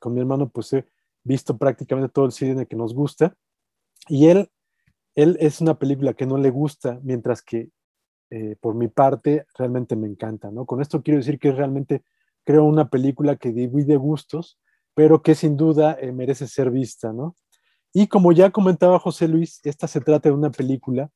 con 0.00 0.14
mi 0.14 0.20
hermano 0.20 0.48
pues 0.48 0.72
he 0.72 0.86
visto 1.24 1.58
prácticamente 1.58 2.12
todo 2.12 2.26
el 2.26 2.32
cine 2.32 2.66
que 2.66 2.76
nos 2.76 2.94
gusta 2.94 3.34
y 4.08 4.28
él 4.28 4.50
él 5.14 5.36
es 5.40 5.60
una 5.60 5.78
película 5.78 6.14
que 6.14 6.26
no 6.26 6.38
le 6.38 6.50
gusta, 6.50 6.98
mientras 7.02 7.42
que 7.42 7.70
eh, 8.34 8.56
por 8.58 8.74
mi 8.74 8.88
parte 8.88 9.44
realmente 9.58 9.94
me 9.94 10.08
encanta, 10.08 10.50
¿no? 10.50 10.64
Con 10.64 10.80
esto 10.80 11.02
quiero 11.02 11.18
decir 11.18 11.38
que 11.38 11.52
realmente 11.52 12.02
creo 12.44 12.64
una 12.64 12.88
película 12.88 13.36
que 13.36 13.52
divide 13.52 13.96
gustos, 13.96 14.58
pero 14.94 15.20
que 15.20 15.34
sin 15.34 15.58
duda 15.58 15.98
eh, 16.00 16.12
merece 16.12 16.46
ser 16.46 16.70
vista, 16.70 17.12
¿no? 17.12 17.36
Y 17.92 18.06
como 18.06 18.32
ya 18.32 18.48
comentaba 18.48 18.98
José 18.98 19.28
Luis, 19.28 19.60
esta 19.64 19.86
se 19.86 20.00
trata 20.00 20.30
de 20.30 20.34
una 20.34 20.50
película 20.50 21.10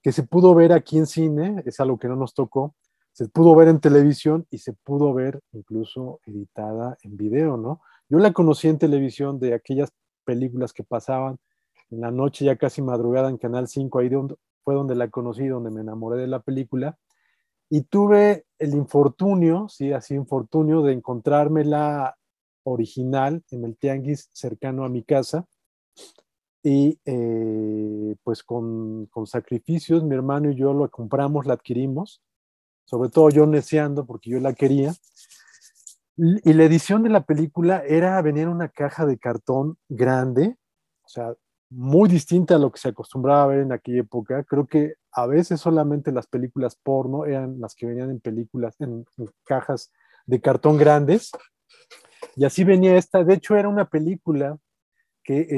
que 0.00 0.12
se 0.12 0.22
pudo 0.22 0.54
ver 0.54 0.72
aquí 0.72 0.96
en 0.96 1.06
cine, 1.06 1.62
es 1.66 1.78
algo 1.78 1.98
que 1.98 2.08
no 2.08 2.16
nos 2.16 2.32
tocó, 2.32 2.74
se 3.12 3.28
pudo 3.28 3.54
ver 3.54 3.68
en 3.68 3.78
televisión 3.78 4.46
y 4.48 4.56
se 4.56 4.72
pudo 4.72 5.12
ver 5.12 5.42
incluso 5.52 6.20
editada 6.24 6.96
en 7.02 7.18
video, 7.18 7.58
¿no? 7.58 7.82
Yo 8.08 8.18
la 8.18 8.32
conocí 8.32 8.68
en 8.68 8.78
televisión 8.78 9.38
de 9.38 9.52
aquellas 9.52 9.92
películas 10.24 10.72
que 10.72 10.84
pasaban 10.84 11.36
en 11.90 12.00
la 12.00 12.10
noche 12.10 12.46
ya 12.46 12.56
casi 12.56 12.80
madrugada 12.80 13.28
en 13.28 13.36
Canal 13.36 13.68
5, 13.68 13.98
ahí 13.98 14.08
fue 14.64 14.74
donde 14.74 14.94
la 14.94 15.08
conocí, 15.08 15.46
donde 15.46 15.70
me 15.70 15.80
enamoré 15.80 16.20
de 16.20 16.26
la 16.26 16.40
película. 16.40 16.98
Y 17.70 17.82
tuve 17.82 18.44
el 18.58 18.74
infortunio, 18.74 19.68
sí, 19.68 19.92
así 19.92 20.14
infortunio, 20.14 20.82
de 20.82 20.92
encontrarme 20.92 21.64
la 21.64 22.16
original 22.64 23.42
en 23.50 23.64
el 23.64 23.76
tianguis 23.76 24.28
cercano 24.32 24.84
a 24.84 24.88
mi 24.88 25.02
casa. 25.02 25.46
Y 26.62 27.00
eh, 27.04 28.14
pues 28.22 28.42
con, 28.42 29.06
con, 29.06 29.26
sacrificios, 29.26 30.04
mi 30.04 30.14
hermano 30.14 30.50
y 30.50 30.54
yo 30.54 30.72
lo 30.72 30.88
compramos, 30.90 31.46
la 31.46 31.54
adquirimos, 31.54 32.22
sobre 32.84 33.08
todo 33.08 33.30
yo 33.30 33.46
neceando 33.46 34.04
porque 34.04 34.30
yo 34.30 34.38
la 34.38 34.52
quería. 34.52 34.94
Y 36.16 36.52
la 36.52 36.64
edición 36.64 37.02
de 37.02 37.08
la 37.08 37.24
película 37.24 37.82
era 37.84 38.20
venir 38.22 38.44
en 38.44 38.50
una 38.50 38.68
caja 38.68 39.06
de 39.06 39.18
cartón 39.18 39.78
grande, 39.88 40.56
o 41.04 41.08
sea, 41.08 41.34
muy 41.74 42.08
distinta 42.08 42.56
a 42.56 42.58
lo 42.58 42.70
que 42.70 42.78
se 42.78 42.88
acostumbraba 42.88 43.44
a 43.44 43.46
ver 43.46 43.60
en 43.60 43.72
aquella 43.72 44.00
época. 44.00 44.44
Creo 44.44 44.66
que 44.66 44.94
a 45.12 45.26
veces 45.26 45.60
solamente 45.60 46.12
las 46.12 46.26
películas 46.26 46.76
porno 46.76 47.24
eran 47.24 47.60
las 47.60 47.74
que 47.74 47.86
venían 47.86 48.10
en 48.10 48.20
películas, 48.20 48.80
en, 48.80 49.04
cajas 49.44 49.90
de 50.26 50.40
cartón 50.40 50.76
grandes. 50.76 51.30
Y 52.36 52.44
así 52.44 52.64
venía 52.64 52.96
esta. 52.96 53.24
De 53.24 53.34
hecho, 53.34 53.56
era 53.56 53.68
una 53.68 53.88
película 53.88 54.58
que 55.24 55.40
eh, 55.40 55.48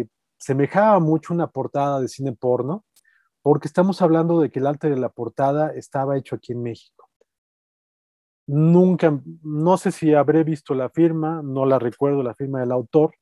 eh, 0.00 0.06
semejaba 0.38 0.98
mucho 0.98 1.32
una 1.32 1.48
portada 1.48 2.00
de 2.00 2.08
cine 2.08 2.32
porno, 2.32 2.84
porque 3.42 3.68
estamos 3.68 4.02
hablando 4.02 4.40
de 4.40 4.50
que 4.50 4.58
el 4.58 4.66
arte 4.66 4.88
de 4.88 4.96
la 4.96 5.08
portada 5.08 5.72
estaba 5.72 6.16
hecho 6.16 6.36
aquí 6.36 6.52
en 6.52 6.62
México. 6.62 7.08
Nunca, 8.46 9.20
no 9.42 9.76
sé 9.78 9.90
si 9.90 10.14
habré 10.14 10.44
visto 10.44 10.74
la 10.74 10.90
firma, 10.90 11.42
no 11.42 11.64
la 11.64 11.78
recuerdo, 11.78 12.22
la 12.22 12.34
firma 12.34 12.60
del 12.60 12.72
autor, 12.72 13.14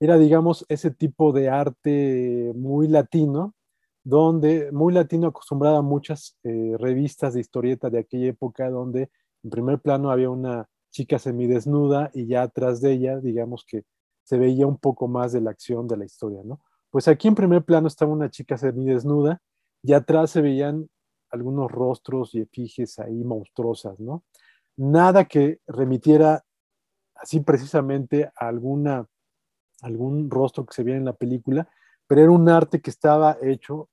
era, 0.00 0.16
digamos, 0.16 0.64
ese 0.68 0.90
tipo 0.90 1.32
de 1.32 1.50
arte 1.50 2.52
muy 2.56 2.88
latino, 2.88 3.54
donde 4.02 4.72
muy 4.72 4.94
latino 4.94 5.28
acostumbrada 5.28 5.78
a 5.78 5.82
muchas 5.82 6.38
eh, 6.42 6.74
revistas 6.78 7.34
de 7.34 7.40
historieta 7.40 7.90
de 7.90 7.98
aquella 7.98 8.28
época, 8.28 8.70
donde 8.70 9.10
en 9.42 9.50
primer 9.50 9.78
plano 9.78 10.10
había 10.10 10.30
una 10.30 10.68
chica 10.90 11.18
semidesnuda 11.18 12.10
y 12.14 12.26
ya 12.26 12.42
atrás 12.42 12.80
de 12.80 12.92
ella, 12.92 13.20
digamos 13.20 13.64
que 13.66 13.84
se 14.24 14.38
veía 14.38 14.66
un 14.66 14.78
poco 14.78 15.06
más 15.06 15.32
de 15.32 15.42
la 15.42 15.50
acción 15.50 15.86
de 15.86 15.98
la 15.98 16.06
historia, 16.06 16.40
¿no? 16.44 16.60
Pues 16.90 17.06
aquí 17.06 17.28
en 17.28 17.34
primer 17.34 17.62
plano 17.62 17.86
estaba 17.86 18.10
una 18.10 18.30
chica 18.30 18.56
semidesnuda 18.56 19.40
y 19.82 19.92
atrás 19.92 20.30
se 20.30 20.40
veían 20.40 20.88
algunos 21.30 21.70
rostros 21.70 22.34
y 22.34 22.40
efigies 22.40 22.98
ahí 22.98 23.22
monstruosas, 23.22 24.00
¿no? 24.00 24.24
Nada 24.76 25.26
que 25.26 25.60
remitiera 25.66 26.42
así 27.14 27.40
precisamente 27.40 28.30
a 28.34 28.48
alguna 28.48 29.06
algún 29.82 30.30
rostro 30.30 30.66
que 30.66 30.74
se 30.74 30.82
veía 30.82 30.96
en 30.96 31.04
la 31.04 31.14
película, 31.14 31.68
pero 32.06 32.22
era 32.22 32.30
un 32.30 32.48
arte 32.48 32.80
que 32.80 32.90
estaba 32.90 33.36
hecho 33.42 33.88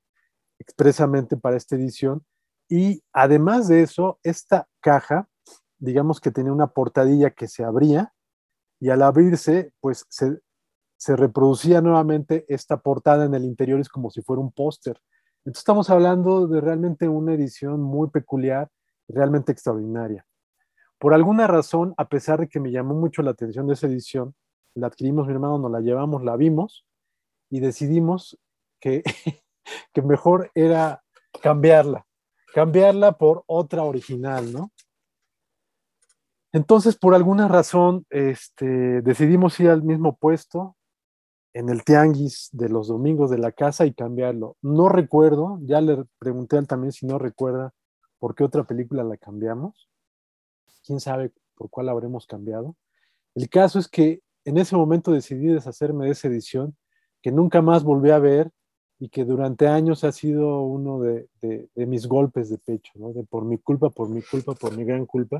expresamente 0.59 1.37
para 1.37 1.57
esta 1.57 1.75
edición. 1.75 2.25
Y 2.69 3.03
además 3.13 3.67
de 3.67 3.81
eso, 3.83 4.19
esta 4.23 4.67
caja, 4.81 5.29
digamos 5.77 6.19
que 6.19 6.31
tenía 6.31 6.51
una 6.51 6.67
portadilla 6.67 7.31
que 7.31 7.47
se 7.47 7.63
abría 7.63 8.13
y 8.79 8.89
al 8.89 9.01
abrirse, 9.01 9.71
pues 9.79 10.05
se, 10.09 10.39
se 10.97 11.15
reproducía 11.15 11.81
nuevamente 11.81 12.45
esta 12.47 12.77
portada 12.77 13.25
en 13.25 13.33
el 13.33 13.45
interior, 13.45 13.79
es 13.79 13.89
como 13.89 14.09
si 14.09 14.21
fuera 14.21 14.41
un 14.41 14.51
póster. 14.51 14.99
Entonces 15.45 15.61
estamos 15.61 15.89
hablando 15.89 16.47
de 16.47 16.59
realmente 16.59 17.07
una 17.07 17.33
edición 17.33 17.81
muy 17.81 18.09
peculiar, 18.09 18.69
realmente 19.07 19.51
extraordinaria. 19.51 20.25
Por 20.99 21.13
alguna 21.13 21.47
razón, 21.47 21.93
a 21.97 22.09
pesar 22.09 22.39
de 22.39 22.49
que 22.49 22.59
me 22.59 22.71
llamó 22.71 22.95
mucho 22.95 23.21
la 23.21 23.31
atención 23.31 23.67
de 23.67 23.73
esa 23.73 23.87
edición, 23.87 24.35
la 24.77 24.87
adquirimos 24.87 25.27
mi 25.27 25.33
hermano, 25.33 25.57
nos 25.57 25.71
la 25.71 25.81
llevamos, 25.81 26.23
la 26.23 26.35
vimos 26.35 26.85
y 27.49 27.59
decidimos 27.59 28.39
que, 28.79 29.03
que 29.93 30.01
mejor 30.01 30.51
era 30.53 31.03
cambiarla, 31.41 32.05
cambiarla 32.53 33.13
por 33.13 33.43
otra 33.47 33.83
original, 33.83 34.53
¿no? 34.53 34.71
Entonces, 36.53 36.95
por 36.95 37.13
alguna 37.13 37.47
razón, 37.47 38.05
este, 38.09 39.01
decidimos 39.01 39.59
ir 39.59 39.69
al 39.69 39.83
mismo 39.83 40.17
puesto 40.17 40.75
en 41.53 41.69
el 41.69 41.83
tianguis 41.83 42.49
de 42.51 42.69
los 42.69 42.87
domingos 42.87 43.29
de 43.29 43.37
la 43.37 43.51
casa 43.51 43.85
y 43.85 43.93
cambiarlo. 43.93 44.57
No 44.61 44.89
recuerdo, 44.89 45.59
ya 45.63 45.81
le 45.81 46.05
pregunté 46.19 46.55
a 46.55 46.59
él 46.59 46.67
también 46.67 46.91
si 46.91 47.05
no 47.05 47.19
recuerda 47.19 47.73
por 48.19 48.35
qué 48.35 48.43
otra 48.43 48.63
película 48.63 49.03
la 49.03 49.17
cambiamos. 49.17 49.89
Quién 50.85 50.99
sabe 50.99 51.31
por 51.55 51.69
cuál 51.69 51.89
habremos 51.89 52.27
cambiado. 52.27 52.75
El 53.35 53.49
caso 53.49 53.77
es 53.77 53.87
que 53.87 54.21
en 54.47 54.57
ese 54.57 54.77
momento 54.77 55.11
decidí 55.11 55.47
deshacerme 55.47 56.05
de 56.05 56.11
esa 56.11 56.29
edición 56.29 56.77
que 57.21 57.33
nunca 57.33 57.61
más 57.61 57.83
volví 57.83 58.11
a 58.11 58.19
ver 58.19 58.49
y 58.97 59.09
que 59.09 59.25
durante 59.25 59.67
años 59.67 60.05
ha 60.05 60.13
sido 60.13 60.61
uno 60.61 61.01
de, 61.01 61.27
mis 61.75 62.07
golpes 62.07 62.49
de 62.49 62.57
pecho, 62.57 62.93
¿no? 62.95 63.11
de 63.11 63.25
por 63.25 63.43
mi 63.43 63.57
culpa, 63.57 63.89
por 63.89 64.09
mi 64.09 64.21
culpa, 64.21 64.53
por 64.53 64.75
mi 64.75 64.85
gran 64.85 65.05
culpa, 65.05 65.39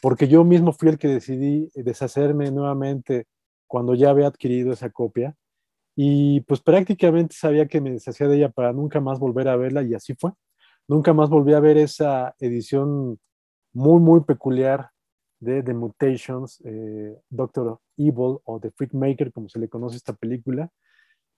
porque 0.00 0.28
yo 0.28 0.44
mismo 0.44 0.72
fui 0.72 0.88
el 0.88 0.98
que 0.98 1.08
decidí 1.08 1.70
deshacerme 1.74 2.50
nuevamente 2.50 3.26
cuando 3.66 3.94
ya 3.94 4.08
había 4.08 4.28
adquirido 4.28 4.72
esa 4.72 4.88
copia 4.88 5.36
y 5.94 6.40
pues 6.40 6.60
prácticamente 6.62 7.36
sabía 7.36 7.68
que 7.68 7.82
me 7.82 7.92
deshacía 7.92 8.28
de 8.28 8.36
ella 8.36 8.48
para 8.48 8.72
nunca 8.72 8.98
más 8.98 9.18
volver 9.18 9.48
a 9.48 9.56
verla 9.56 9.82
y 9.82 9.92
así 9.92 10.14
fue. 10.14 10.32
Nunca 10.88 11.12
más 11.12 11.28
volví 11.28 11.52
a 11.52 11.60
ver 11.60 11.76
esa 11.76 12.34
edición 12.40 13.20
muy, 13.74 14.00
muy 14.00 14.22
peculiar 14.22 14.88
de 15.42 15.62
The 15.62 15.74
Mutations, 15.74 16.62
eh, 16.64 17.18
Doctor 17.28 17.80
Evil 17.96 18.38
o 18.44 18.60
The 18.60 18.70
Freak 18.70 18.94
Maker, 18.94 19.32
como 19.32 19.48
se 19.48 19.58
le 19.58 19.68
conoce 19.68 19.96
esta 19.96 20.12
película. 20.12 20.70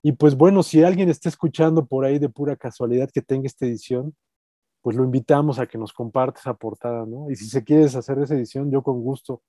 Y 0.02 0.12
pues 0.12 0.36
bueno, 0.36 0.62
si 0.62 0.82
alguien 0.82 1.08
está 1.08 1.30
escuchando 1.30 1.86
por 1.86 2.04
ahí 2.04 2.18
de 2.18 2.28
pura 2.28 2.54
casualidad 2.54 3.10
que 3.10 3.22
tenga 3.22 3.46
esta 3.46 3.64
edición, 3.64 4.14
pues 4.82 4.94
lo 4.94 5.04
invitamos 5.04 5.58
a 5.58 5.66
que 5.66 5.78
nos 5.78 5.94
comparte 5.94 6.40
esa 6.40 6.52
portada, 6.52 7.06
¿no? 7.06 7.30
Y 7.30 7.36
si 7.36 7.46
se 7.46 7.64
quiere 7.64 7.84
deshacer 7.84 8.18
de 8.18 8.24
esa 8.24 8.34
edición, 8.34 8.70
yo 8.70 8.82
con 8.82 9.00
gusto 9.00 9.42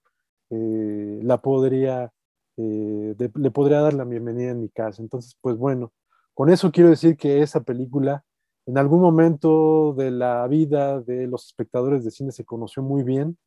eh, 0.50 1.20
la 1.22 1.42
podría, 1.42 2.14
eh, 2.56 3.14
le 3.18 3.52
podría 3.52 3.82
dar 3.82 3.94
la 3.94 4.06
bienvenida 4.06 4.52
en 4.52 4.62
mi 4.62 4.70
casa. 4.70 5.02
Entonces, 5.02 5.38
pues 5.42 5.58
bueno, 5.58 5.92
con 6.34 6.50
eso 6.50 6.72
quiero 6.72 6.90
decir 6.92 7.18
que 7.18 7.42
esa 7.42 7.62
película 7.62 8.24
en 8.66 8.78
algún 8.78 9.02
momento 9.02 9.94
de 9.98 10.12
la 10.12 10.48
vida 10.48 11.02
de 11.02 11.28
los 11.28 11.46
espectadores 11.48 12.06
de 12.06 12.12
cine 12.12 12.32
se 12.32 12.46
conoció 12.46 12.82
muy 12.82 13.04
bien 13.04 13.38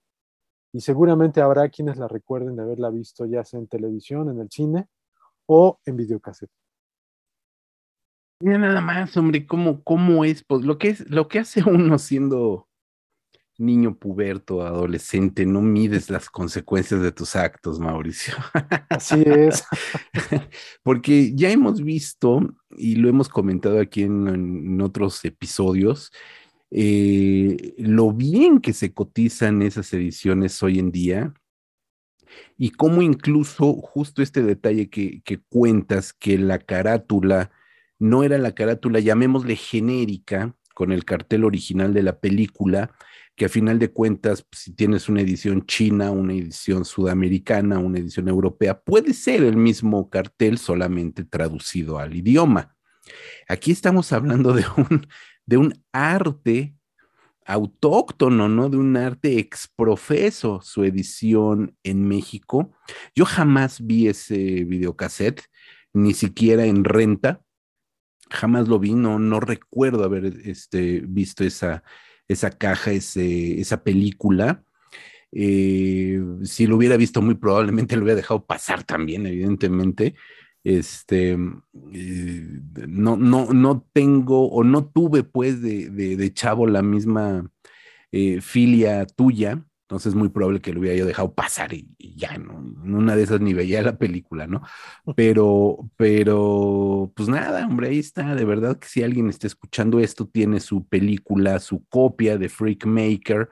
y 0.72 0.80
seguramente 0.80 1.40
habrá 1.40 1.68
quienes 1.68 1.96
la 1.96 2.08
recuerden 2.08 2.56
de 2.56 2.62
haberla 2.62 2.90
visto 2.90 3.26
ya 3.26 3.44
sea 3.44 3.60
en 3.60 3.68
televisión, 3.68 4.28
en 4.28 4.40
el 4.40 4.50
cine 4.50 4.88
o 5.46 5.80
en 5.84 5.96
videocassette. 5.96 6.50
Mira 8.40 8.58
nada 8.58 8.80
más, 8.80 9.16
hombre, 9.16 9.46
cómo, 9.46 9.82
cómo 9.82 10.24
es, 10.24 10.44
pues, 10.44 10.62
lo 10.62 10.78
que 10.78 10.90
es, 10.90 11.10
lo 11.10 11.26
que 11.26 11.40
hace 11.40 11.62
uno 11.68 11.98
siendo 11.98 12.68
niño 13.56 13.98
puberto, 13.98 14.62
adolescente, 14.62 15.44
no 15.44 15.60
mides 15.60 16.10
las 16.10 16.30
consecuencias 16.30 17.02
de 17.02 17.10
tus 17.10 17.34
actos, 17.34 17.80
Mauricio. 17.80 18.34
Así 18.88 19.20
es. 19.26 19.64
Porque 20.84 21.34
ya 21.34 21.50
hemos 21.50 21.82
visto, 21.82 22.40
y 22.70 22.94
lo 22.94 23.08
hemos 23.08 23.28
comentado 23.28 23.80
aquí 23.80 24.04
en 24.04 24.80
otros 24.80 25.24
episodios, 25.24 26.12
eh, 26.70 27.74
lo 27.78 28.12
bien 28.12 28.60
que 28.60 28.72
se 28.72 28.92
cotizan 28.92 29.62
esas 29.62 29.92
ediciones 29.94 30.62
hoy 30.62 30.78
en 30.78 30.92
día 30.92 31.34
y 32.56 32.70
cómo 32.70 33.02
incluso 33.02 33.74
justo 33.74 34.22
este 34.22 34.42
detalle 34.42 34.90
que, 34.90 35.22
cuentas, 35.48 36.12
que 36.12 36.38
la 36.38 36.58
carátula 36.58 37.50
no 37.98 38.22
era 38.22 38.38
la 38.38 38.52
carátula, 38.52 39.00
llamémosle 39.00 39.56
genérica, 39.56 40.54
con 40.74 40.92
el 40.92 41.04
cartel 41.04 41.44
original 41.44 41.92
de 41.92 42.04
la 42.04 42.20
película, 42.20 42.92
que 43.34 43.46
a 43.46 43.48
final 43.48 43.78
de 43.78 43.90
cuentas, 43.90 44.44
pues, 44.48 44.62
si 44.62 44.72
tienes 44.74 45.08
una 45.08 45.22
edición 45.22 45.66
china, 45.66 46.10
una 46.10 46.34
edición 46.34 46.84
sudamericana, 46.84 47.78
una 47.78 47.98
edición 47.98 48.28
europea, 48.28 48.80
puede 48.80 49.14
ser 49.14 49.42
el 49.42 49.56
mismo 49.56 50.08
cartel 50.10 50.58
solamente 50.58 51.24
traducido 51.24 51.98
al 51.98 52.14
idioma. 52.14 52.76
Aquí 53.48 53.72
estamos 53.72 54.12
hablando 54.12 54.52
de 54.52 54.64
un 54.76 55.06
de 55.48 55.56
un 55.56 55.82
arte 55.92 56.74
autóctono, 57.46 58.50
¿no? 58.50 58.68
De 58.68 58.76
un 58.76 58.98
arte 58.98 59.38
exprofeso, 59.38 60.60
su 60.60 60.84
edición 60.84 61.74
en 61.82 62.06
México. 62.06 62.70
Yo 63.14 63.24
jamás 63.24 63.84
vi 63.84 64.08
ese 64.08 64.64
videocassette, 64.64 65.40
ni 65.94 66.12
siquiera 66.12 66.66
en 66.66 66.84
renta. 66.84 67.40
jamás 68.30 68.68
lo 68.68 68.78
vi, 68.78 68.92
no, 68.92 69.18
no 69.18 69.40
recuerdo 69.40 70.04
haber 70.04 70.26
este, 70.44 71.00
visto 71.08 71.44
esa, 71.44 71.82
esa 72.28 72.50
caja, 72.50 72.92
ese, 72.92 73.58
esa 73.58 73.82
película. 73.82 74.62
Eh, 75.32 76.20
si 76.42 76.66
lo 76.66 76.76
hubiera 76.76 76.98
visto, 76.98 77.22
muy 77.22 77.36
probablemente 77.36 77.96
lo 77.96 78.02
hubiera 78.02 78.16
dejado 78.16 78.44
pasar 78.44 78.84
también, 78.84 79.26
evidentemente. 79.26 80.14
Este, 80.64 81.32
eh, 81.32 82.60
no, 82.88 83.16
no, 83.16 83.46
no 83.52 83.86
tengo 83.92 84.50
o 84.50 84.64
no 84.64 84.86
tuve 84.86 85.22
pues 85.22 85.62
de, 85.62 85.88
de, 85.90 86.34
chavo 86.34 86.66
la 86.66 86.82
misma 86.82 87.50
eh, 88.12 88.40
filia 88.40 89.06
tuya, 89.06 89.64
entonces 89.88 90.10
es 90.10 90.14
muy 90.14 90.28
probable 90.28 90.60
que 90.60 90.74
lo 90.74 90.80
hubiera 90.80 90.96
yo 90.96 91.06
dejado 91.06 91.32
pasar 91.32 91.72
y, 91.72 91.88
ya, 92.14 92.36
¿no? 92.36 92.58
En 92.84 92.94
una 92.94 93.16
de 93.16 93.22
esas 93.22 93.40
ni 93.40 93.54
veía 93.54 93.80
la 93.80 93.96
película, 93.96 94.46
¿no? 94.46 94.62
Pero, 95.16 95.90
pero, 95.96 97.10
pues 97.16 97.30
nada, 97.30 97.66
hombre, 97.66 97.88
ahí 97.88 97.98
está. 97.98 98.34
De 98.34 98.44
verdad 98.44 98.78
que 98.78 98.86
si 98.86 99.02
alguien 99.02 99.30
está 99.30 99.46
escuchando 99.46 99.98
esto, 99.98 100.26
tiene 100.26 100.60
su 100.60 100.86
película, 100.86 101.58
su 101.58 101.86
copia 101.86 102.36
de 102.36 102.50
Freak 102.50 102.84
Maker 102.84 103.48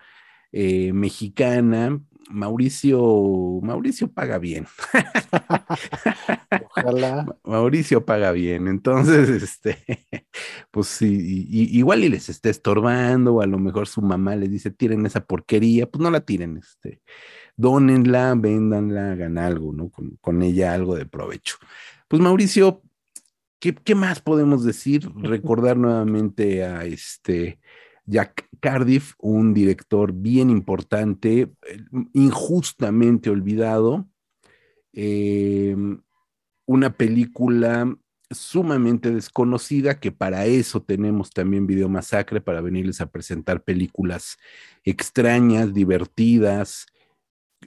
eh, 0.52 0.92
mexicana. 0.92 1.98
Mauricio, 2.28 3.60
Mauricio 3.62 4.10
paga 4.10 4.38
bien. 4.38 4.66
Ojalá. 6.70 7.26
Mauricio 7.44 8.04
paga 8.04 8.32
bien. 8.32 8.68
Entonces, 8.68 9.28
este, 9.42 9.78
pues 10.70 10.88
sí, 10.88 11.46
igual 11.50 12.04
y 12.04 12.08
les 12.08 12.28
esté 12.28 12.50
estorbando, 12.50 13.34
o 13.34 13.40
a 13.40 13.46
lo 13.46 13.58
mejor 13.58 13.86
su 13.86 14.02
mamá 14.02 14.36
les 14.36 14.50
dice, 14.50 14.70
tiren 14.70 15.06
esa 15.06 15.24
porquería, 15.24 15.86
pues 15.90 16.02
no 16.02 16.10
la 16.10 16.20
tiren, 16.20 16.56
este, 16.56 17.00
dónenla, 17.56 18.34
véndanla, 18.36 19.12
hagan 19.12 19.38
algo, 19.38 19.72
¿no? 19.72 19.90
Con, 19.90 20.16
con 20.20 20.42
ella 20.42 20.74
algo 20.74 20.96
de 20.96 21.06
provecho. 21.06 21.56
Pues 22.08 22.20
Mauricio, 22.20 22.82
¿qué, 23.58 23.74
¿qué, 23.74 23.94
más 23.94 24.20
podemos 24.20 24.64
decir? 24.64 25.08
Recordar 25.16 25.76
nuevamente 25.76 26.64
a 26.64 26.84
este 26.84 27.58
Jack 28.06 28.48
Cardiff, 28.60 29.14
un 29.18 29.52
director 29.52 30.12
bien 30.12 30.48
importante, 30.50 31.52
injustamente 32.12 33.30
olvidado, 33.30 34.08
em, 34.92 36.00
una 36.66 36.96
película 36.96 37.96
sumamente 38.30 39.10
desconocida, 39.12 40.00
que 40.00 40.10
para 40.10 40.46
eso 40.46 40.82
tenemos 40.82 41.30
también 41.30 41.66
Video 41.66 41.88
Masacre, 41.88 42.40
para 42.40 42.60
venirles 42.60 43.00
a 43.00 43.10
presentar 43.10 43.62
películas 43.62 44.36
extrañas, 44.84 45.74
divertidas, 45.74 46.86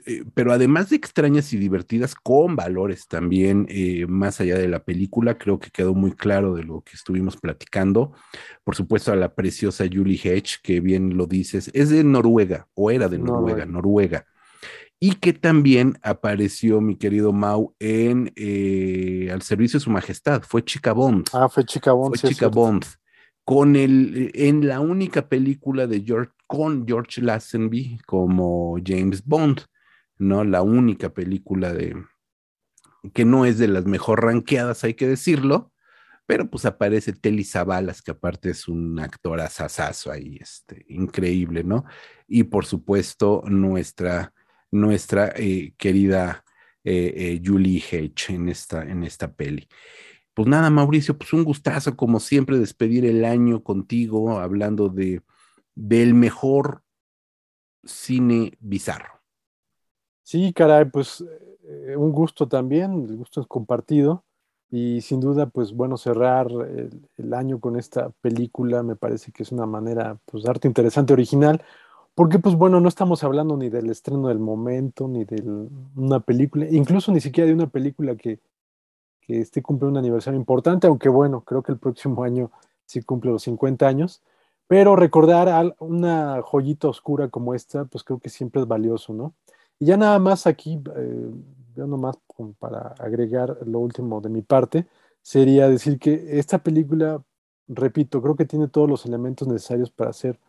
eh, 0.06 0.24
pero 0.34 0.54
además 0.54 0.90
de 0.90 0.96
extrañas 0.96 1.52
y 1.52 1.58
divertidas, 1.58 2.16
con 2.16 2.56
valores 2.56 3.08
también 3.08 3.66
eh, 3.70 4.06
más 4.08 4.40
allá 4.40 4.58
de 4.58 4.68
la 4.68 4.84
película, 4.84 5.38
creo 5.38 5.60
que 5.60 5.72
quedó 5.72 5.94
muy 5.94 6.12
claro 6.12 6.54
de 6.56 6.64
lo 6.64 6.82
que 6.82 6.96
estuvimos 6.96 7.38
platicando. 7.38 8.14
Por 8.64 8.76
supuesto, 8.76 9.12
a 9.12 9.16
la 9.16 9.34
preciosa 9.34 9.86
Julie 9.92 10.20
Hedge, 10.22 10.58
que 10.62 10.80
bien 10.80 11.18
lo 11.18 11.26
dices, 11.26 11.72
es 11.74 11.90
de 11.90 12.04
Noruega, 12.04 12.68
o 12.76 12.92
era 12.92 13.08
de 13.10 13.18
Noruega, 13.18 13.66
Noruega. 13.66 14.26
Y 15.00 15.16
que 15.16 15.34
también 15.34 15.98
apareció 16.04 16.82
mi 16.82 16.96
querido 16.96 17.32
Mau 17.32 17.74
en 17.80 18.34
eh, 18.36 19.30
Al 19.32 19.42
Servicio 19.42 19.80
de 19.80 19.84
Su 19.84 19.92
Majestad, 19.92 20.44
fue 20.44 20.64
Chica 20.64 20.94
Bond. 20.94 21.30
Ah, 21.34 21.50
fue 21.50 21.66
Chica 21.66 21.94
Bond. 21.94 22.16
Fue 22.16 22.30
Chica 22.30 22.48
Bond. 22.48 22.86
Con 23.44 23.76
el, 23.76 24.32
en 24.36 24.68
la 24.68 24.82
única 24.82 25.28
película 25.28 25.88
de 25.88 26.02
George, 26.02 26.32
con 26.46 26.86
George 26.88 27.22
Lazenby 27.22 28.00
como 28.06 28.78
James 28.86 29.26
Bond. 29.26 29.62
¿No? 30.20 30.44
La 30.44 30.62
única 30.62 31.14
película 31.14 31.74
de 31.74 31.96
que 33.14 33.26
no 33.26 33.46
es 33.46 33.58
de 33.58 33.68
las 33.68 33.86
mejor 33.86 34.24
ranqueadas, 34.24 34.84
hay 34.84 34.94
que 34.94 35.08
decirlo, 35.08 35.72
pero 36.26 36.50
pues 36.50 36.66
aparece 36.66 37.14
Telly 37.14 37.44
Savalas, 37.44 38.02
que 38.04 38.12
aparte 38.12 38.52
es 38.52 38.68
un 38.68 39.00
actor 39.00 39.40
asasazo 39.40 40.12
ahí, 40.12 40.38
este, 40.40 40.86
increíble, 40.90 41.64
¿no? 41.64 41.86
Y 42.28 42.44
por 42.44 42.66
supuesto, 42.66 43.42
nuestra, 43.48 44.34
nuestra 44.70 45.34
eh, 45.36 45.74
querida 45.78 46.44
eh, 46.84 47.14
eh, 47.16 47.42
Julie 47.44 47.82
Hedge 47.90 48.30
en 48.36 48.50
esta, 48.50 48.84
en 48.84 49.04
esta 49.04 49.34
peli. 49.34 49.68
Pues 50.36 50.48
nada, 50.48 50.70
Mauricio, 50.70 51.18
pues 51.18 51.34
un 51.34 51.44
gustazo, 51.44 51.98
como 51.98 52.20
siempre, 52.20 52.60
despedir 52.60 53.06
el 53.06 53.26
año 53.26 53.64
contigo, 53.64 54.40
hablando 54.40 54.90
de 54.90 55.22
del 55.76 56.14
mejor 56.14 56.84
cine 57.84 58.58
bizarro. 58.60 59.19
Sí, 60.30 60.54
caray, 60.54 60.86
pues 60.86 61.26
eh, 61.64 61.96
un 61.98 62.12
gusto 62.12 62.48
también, 62.48 62.94
el 63.10 63.18
gusto 63.18 63.42
es 63.42 63.48
compartido. 63.48 64.24
Y 64.70 65.02
sin 65.02 65.20
duda, 65.22 65.48
pues 65.48 65.74
bueno, 65.74 65.98
cerrar 65.98 66.48
el, 67.18 67.34
año 67.34 67.60
con 67.60 67.78
esta 67.78 68.12
película 68.22 68.84
me 68.84 68.96
parece 68.96 69.32
que 69.32 69.42
es 69.42 69.52
una 69.52 69.66
manera, 69.66 70.20
pues, 70.26 70.46
arte 70.46 70.68
interesante, 70.68 71.14
original, 71.14 71.64
porque 72.14 72.38
pues 72.38 72.54
bueno, 72.54 72.80
no 72.80 72.88
estamos 72.90 73.24
hablando 73.24 73.58
ni 73.58 73.70
del 73.70 73.90
estreno 73.90 74.28
del 74.28 74.38
momento, 74.38 75.08
ni 75.08 75.26
de 75.26 75.42
una 75.96 76.20
película, 76.20 76.68
incluso 76.70 77.12
ni 77.12 77.22
siquiera 77.22 77.48
de 77.48 77.56
una 77.56 77.68
película 77.68 78.16
que, 78.16 78.40
que 79.22 79.42
esté 79.42 79.64
cumpliendo 79.64 80.00
un 80.00 80.06
aniversario 80.06 80.40
importante, 80.40 80.86
aunque 80.86 81.10
bueno, 81.10 81.42
creo 81.42 81.64
que 81.64 81.72
el 81.72 81.80
próximo 81.80 82.24
año 82.24 82.52
sí 82.86 83.02
cumple 83.02 83.32
los 83.32 83.42
50 83.44 83.88
años, 83.88 84.22
pero 84.68 84.96
recordar 84.96 85.76
una 85.80 86.40
joyita 86.44 86.88
oscura 86.88 87.30
como 87.30 87.56
esta, 87.56 87.86
pues 87.86 88.04
creo 88.04 88.20
que 88.20 88.30
siempre 88.30 88.62
es 88.62 88.68
valioso, 88.68 89.14
¿no? 89.14 89.34
Y 89.80 89.86
ya 89.86 89.98
nada 89.98 90.20
más 90.20 90.46
aquí, 90.46 90.82
eh, 90.96 91.32
yo 91.76 91.88
nomás 91.88 92.18
para 92.60 92.90
agregar 93.00 93.58
lo 93.66 93.80
último 93.80 94.22
de 94.22 94.30
mi 94.30 94.42
parte, 94.42 94.88
sería 95.22 95.70
decir 95.70 96.00
que 96.00 96.40
esta 96.40 96.60
película, 96.60 97.24
repito, 97.68 98.22
creo 98.22 98.36
que 98.36 98.46
tiene 98.46 98.68
todos 98.68 98.90
los 98.90 99.06
elementos 99.06 99.48
necesarios 99.48 99.90
para 99.92 100.10
hacer, 100.10 100.40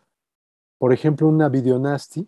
por 0.77 0.93
ejemplo, 0.93 1.27
una 1.27 1.49
videonasty, 1.49 2.27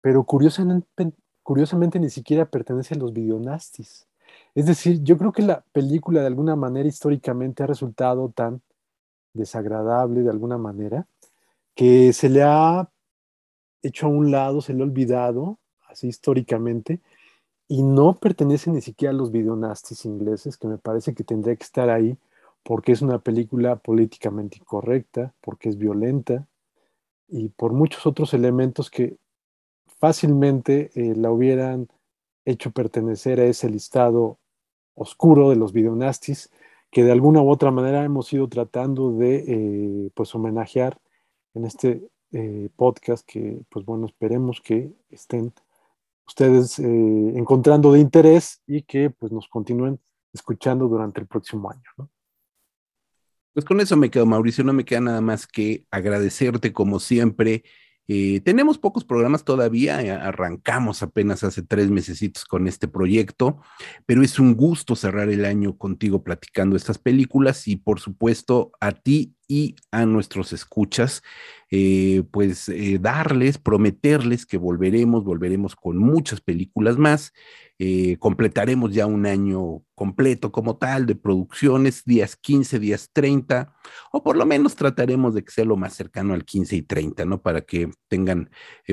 pero 0.00 0.24
curiosamente, 0.24 1.12
curiosamente 1.42 1.98
ni 1.98 2.10
siquiera 2.10 2.48
pertenece 2.48 2.94
a 2.94 2.98
los 2.98 3.12
videonastis. 3.12 4.06
Es 4.54 4.66
decir, 4.66 5.02
yo 5.02 5.18
creo 5.18 5.32
que 5.32 5.42
la 5.42 5.64
película 5.72 6.20
de 6.20 6.26
alguna 6.28 6.56
manera 6.56 6.88
históricamente 6.88 7.62
ha 7.62 7.66
resultado 7.66 8.30
tan 8.30 8.62
desagradable 9.34 10.22
de 10.22 10.30
alguna 10.30 10.58
manera 10.58 11.06
que 11.74 12.12
se 12.12 12.28
le 12.28 12.42
ha 12.42 12.90
hecho 13.82 14.06
a 14.06 14.10
un 14.10 14.30
lado, 14.30 14.60
se 14.60 14.72
le 14.74 14.82
ha 14.82 14.86
olvidado 14.86 15.58
históricamente, 16.04 17.00
y 17.68 17.82
no 17.82 18.14
pertenece 18.14 18.70
ni 18.70 18.80
siquiera 18.80 19.12
a 19.12 19.16
los 19.16 19.32
videonastis 19.32 20.04
ingleses, 20.04 20.56
que 20.56 20.68
me 20.68 20.78
parece 20.78 21.14
que 21.14 21.24
tendría 21.24 21.56
que 21.56 21.64
estar 21.64 21.90
ahí 21.90 22.16
porque 22.62 22.90
es 22.92 23.00
una 23.00 23.20
película 23.20 23.76
políticamente 23.76 24.58
incorrecta, 24.58 25.32
porque 25.40 25.68
es 25.68 25.78
violenta 25.78 26.48
y 27.28 27.48
por 27.50 27.72
muchos 27.72 28.06
otros 28.06 28.34
elementos 28.34 28.90
que 28.90 29.16
fácilmente 29.98 30.90
eh, 30.94 31.14
la 31.14 31.30
hubieran 31.30 31.88
hecho 32.44 32.72
pertenecer 32.72 33.40
a 33.40 33.44
ese 33.44 33.70
listado 33.70 34.38
oscuro 34.94 35.50
de 35.50 35.56
los 35.56 35.72
videonastis 35.72 36.50
que 36.90 37.04
de 37.04 37.12
alguna 37.12 37.40
u 37.42 37.50
otra 37.50 37.70
manera 37.70 38.04
hemos 38.04 38.32
ido 38.32 38.48
tratando 38.48 39.12
de 39.12 39.44
eh, 39.46 40.10
pues 40.14 40.34
homenajear 40.34 40.98
en 41.54 41.66
este 41.66 42.08
eh, 42.32 42.68
podcast 42.74 43.24
que 43.26 43.60
pues 43.68 43.84
bueno 43.84 44.06
esperemos 44.06 44.60
que 44.60 44.92
estén 45.10 45.52
ustedes 46.26 46.78
eh, 46.78 47.32
encontrando 47.36 47.92
de 47.92 48.00
interés 48.00 48.62
y 48.66 48.82
que 48.82 49.10
pues 49.10 49.32
nos 49.32 49.48
continúen 49.48 50.00
escuchando 50.32 50.88
durante 50.88 51.20
el 51.20 51.26
próximo 51.26 51.70
año. 51.70 51.82
¿no? 51.96 52.10
Pues 53.52 53.64
con 53.64 53.80
eso 53.80 53.96
me 53.96 54.10
quedo, 54.10 54.26
Mauricio, 54.26 54.64
no 54.64 54.72
me 54.72 54.84
queda 54.84 55.00
nada 55.00 55.20
más 55.20 55.46
que 55.46 55.86
agradecerte 55.90 56.72
como 56.72 57.00
siempre. 57.00 57.64
Eh, 58.08 58.40
tenemos 58.40 58.78
pocos 58.78 59.04
programas 59.04 59.44
todavía, 59.44 60.00
eh, 60.00 60.10
arrancamos 60.10 61.02
apenas 61.02 61.42
hace 61.42 61.62
tres 61.62 61.90
mesecitos 61.90 62.44
con 62.44 62.68
este 62.68 62.86
proyecto, 62.86 63.60
pero 64.06 64.22
es 64.22 64.38
un 64.38 64.54
gusto 64.54 64.94
cerrar 64.94 65.28
el 65.28 65.44
año 65.44 65.76
contigo 65.76 66.22
platicando 66.22 66.76
estas 66.76 66.98
películas 66.98 67.66
y 67.66 67.76
por 67.76 67.98
supuesto 67.98 68.70
a 68.80 68.92
ti 68.92 69.34
y 69.48 69.76
a 69.90 70.06
nuestros 70.06 70.52
escuchas 70.52 71.22
eh, 71.70 72.22
pues 72.30 72.70
darles, 73.00 73.58
prometerles 73.58 74.46
que 74.46 74.56
volveremos, 74.56 75.24
volveremos 75.24 75.74
con 75.74 75.98
muchas 75.98 76.40
películas 76.40 76.98
más. 76.98 77.32
Eh, 77.78 78.16
completaremos 78.18 78.92
ya 78.92 79.06
un 79.06 79.26
año 79.26 79.82
completo 79.94 80.50
como 80.50 80.78
tal 80.78 81.06
de 81.06 81.14
producciones, 81.14 82.04
días 82.04 82.36
15, 82.36 82.78
días 82.78 83.10
30, 83.12 83.74
o 84.12 84.22
por 84.22 84.36
lo 84.36 84.46
menos 84.46 84.76
trataremos 84.76 85.34
de 85.34 85.44
que 85.44 85.52
sea 85.52 85.64
lo 85.64 85.76
más 85.76 85.94
cercano 85.94 86.34
al 86.34 86.44
15 86.44 86.76
y 86.76 86.82
30, 86.82 87.24
¿no? 87.24 87.42
Para 87.42 87.62
que 87.62 87.90
tengan 88.08 88.50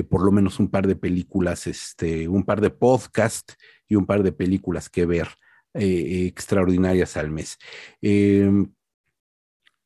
por 0.08 0.24
lo 0.24 0.32
menos 0.32 0.60
un 0.60 0.70
par 0.70 0.86
de 0.86 0.96
películas, 0.96 1.66
este, 1.66 2.28
un 2.28 2.44
par 2.44 2.60
de 2.60 2.70
podcasts 2.70 3.56
y 3.88 3.96
un 3.96 4.06
par 4.06 4.22
de 4.22 4.32
películas 4.32 4.88
que 4.88 5.06
ver 5.06 5.28
extraordinarias 5.74 7.16
al 7.16 7.30
mes. 7.30 7.58
Em, 8.00 8.68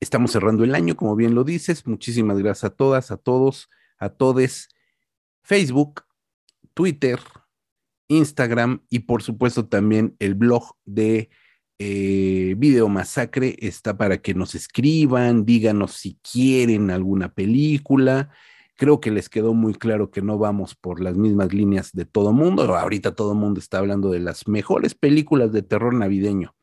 Estamos 0.00 0.30
cerrando 0.30 0.62
el 0.62 0.74
año, 0.76 0.96
como 0.96 1.16
bien 1.16 1.34
lo 1.34 1.42
dices. 1.42 1.86
Muchísimas 1.86 2.38
gracias 2.38 2.64
a 2.64 2.70
todas, 2.70 3.10
a 3.10 3.16
todos, 3.16 3.68
a 3.98 4.10
todes. 4.10 4.68
Facebook, 5.42 6.04
Twitter, 6.72 7.18
Instagram 8.08 8.82
y 8.90 9.00
por 9.00 9.22
supuesto 9.22 9.66
también 9.66 10.16
el 10.18 10.34
blog 10.34 10.76
de 10.84 11.30
eh, 11.78 12.54
Video 12.58 12.88
Masacre 12.88 13.56
está 13.60 13.96
para 13.96 14.18
que 14.18 14.34
nos 14.34 14.54
escriban, 14.54 15.44
díganos 15.44 15.92
si 15.92 16.18
quieren 16.22 16.90
alguna 16.90 17.32
película. 17.32 18.30
Creo 18.76 19.00
que 19.00 19.10
les 19.10 19.28
quedó 19.28 19.54
muy 19.54 19.74
claro 19.74 20.10
que 20.10 20.22
no 20.22 20.38
vamos 20.38 20.74
por 20.74 21.00
las 21.00 21.16
mismas 21.16 21.52
líneas 21.52 21.92
de 21.92 22.04
todo 22.04 22.32
mundo. 22.32 22.62
Ahorita 22.76 23.14
todo 23.14 23.34
mundo 23.34 23.60
está 23.60 23.78
hablando 23.78 24.10
de 24.10 24.20
las 24.20 24.48
mejores 24.48 24.94
películas 24.94 25.52
de 25.52 25.62
terror 25.62 25.94
navideño. 25.94 26.54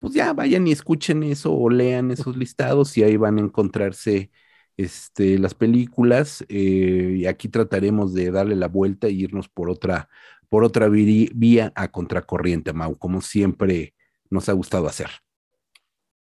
Pues 0.00 0.14
ya 0.14 0.32
vayan 0.32 0.66
y 0.66 0.72
escuchen 0.72 1.22
eso 1.24 1.52
o 1.52 1.70
lean 1.70 2.10
esos 2.12 2.36
listados 2.36 2.96
y 2.96 3.02
ahí 3.02 3.16
van 3.16 3.38
a 3.38 3.40
encontrarse 3.42 4.30
este, 4.76 5.38
las 5.38 5.54
películas. 5.54 6.44
Eh, 6.48 7.16
y 7.18 7.26
aquí 7.26 7.48
trataremos 7.48 8.14
de 8.14 8.30
darle 8.30 8.56
la 8.56 8.68
vuelta 8.68 9.08
e 9.08 9.12
irnos 9.12 9.48
por 9.48 9.70
otra, 9.70 10.08
por 10.48 10.64
otra 10.64 10.88
vía 10.88 11.72
a 11.74 11.88
contracorriente, 11.88 12.72
Mau, 12.72 12.96
como 12.96 13.20
siempre 13.20 13.94
nos 14.30 14.48
ha 14.48 14.52
gustado 14.52 14.86
hacer. 14.86 15.08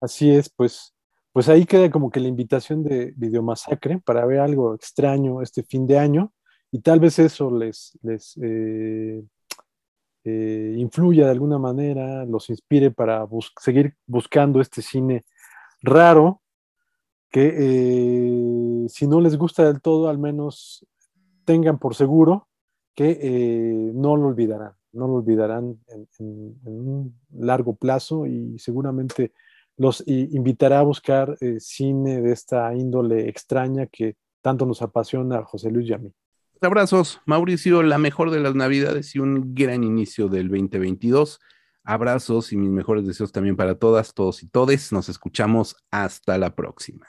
Así 0.02 0.32
es, 0.32 0.50
pues, 0.50 0.94
pues 1.32 1.50
ahí 1.50 1.66
queda 1.66 1.90
como 1.90 2.10
que 2.10 2.20
la 2.20 2.28
invitación 2.28 2.84
de 2.84 3.14
Videomasacre 3.16 4.00
para 4.00 4.26
ver 4.26 4.40
algo 4.40 4.76
extraño 4.76 5.42
este 5.42 5.64
fin 5.64 5.88
de 5.88 6.00
año 6.00 6.34
y 6.72 6.82
tal 6.82 7.00
vez 7.00 7.18
eso 7.20 7.50
les, 7.56 7.98
les 8.02 8.38
eh, 8.42 9.24
eh, 10.24 10.76
influya 10.78 11.26
de 11.26 11.32
alguna 11.32 11.58
manera, 11.58 12.26
los 12.26 12.50
inspire 12.50 12.92
para 12.92 13.26
seguir 13.60 13.96
buscando 14.06 14.60
este 14.62 14.82
cine 14.82 15.26
raro 15.82 16.42
que 17.30 17.54
eh, 17.58 18.90
si 18.90 19.08
no 19.08 19.22
les 19.22 19.38
gusta 19.38 19.66
del 19.66 19.82
todo, 19.82 20.10
al 20.10 20.18
menos 20.18 20.86
tengan 21.46 21.80
por 21.80 21.96
seguro 21.96 22.48
que 22.98 23.92
no 23.94 24.18
lo 24.18 24.28
olvidarán 24.28 24.74
no 24.98 25.08
lo 25.08 25.14
olvidarán 25.16 25.80
en, 26.20 26.58
un 26.66 27.20
largo 27.32 27.76
plazo 27.76 28.26
y 28.26 28.58
seguramente 28.60 29.32
los 29.78 30.04
invitará 30.08 30.80
a 30.80 30.84
buscar 30.84 31.38
eh, 31.40 31.58
cine 31.60 32.20
de 32.22 32.32
esta 32.32 32.74
índole 32.74 33.30
extraña 33.30 33.86
que 33.86 34.16
tanto 34.42 34.66
nos 34.66 34.82
apasiona 34.82 35.40
a 35.40 35.44
José 35.44 35.70
Luis 35.70 35.90
y 35.90 35.94
a 35.94 36.00
mí. 36.00 36.12
Abrazos, 36.62 37.22
Mauricio, 37.26 37.84
la 37.84 38.00
mejor 38.00 38.32
de 38.32 38.40
las 38.40 38.56
Navidades 38.56 39.16
y 39.16 39.20
un 39.20 39.54
gran 39.54 39.84
inicio 39.84 40.28
del 40.28 40.50
2022. 40.50 41.40
Abrazos 41.84 42.52
y 42.52 42.58
mis 42.58 42.72
mejores 42.72 43.06
deseos 43.06 43.32
también 43.32 43.56
para 43.56 43.76
todas, 43.76 44.16
todos 44.16 44.42
y 44.42 44.48
todes. 44.48 44.92
Nos 44.92 45.08
escuchamos 45.10 45.76
hasta 45.92 46.38
la 46.40 46.56
próxima. 46.56 47.06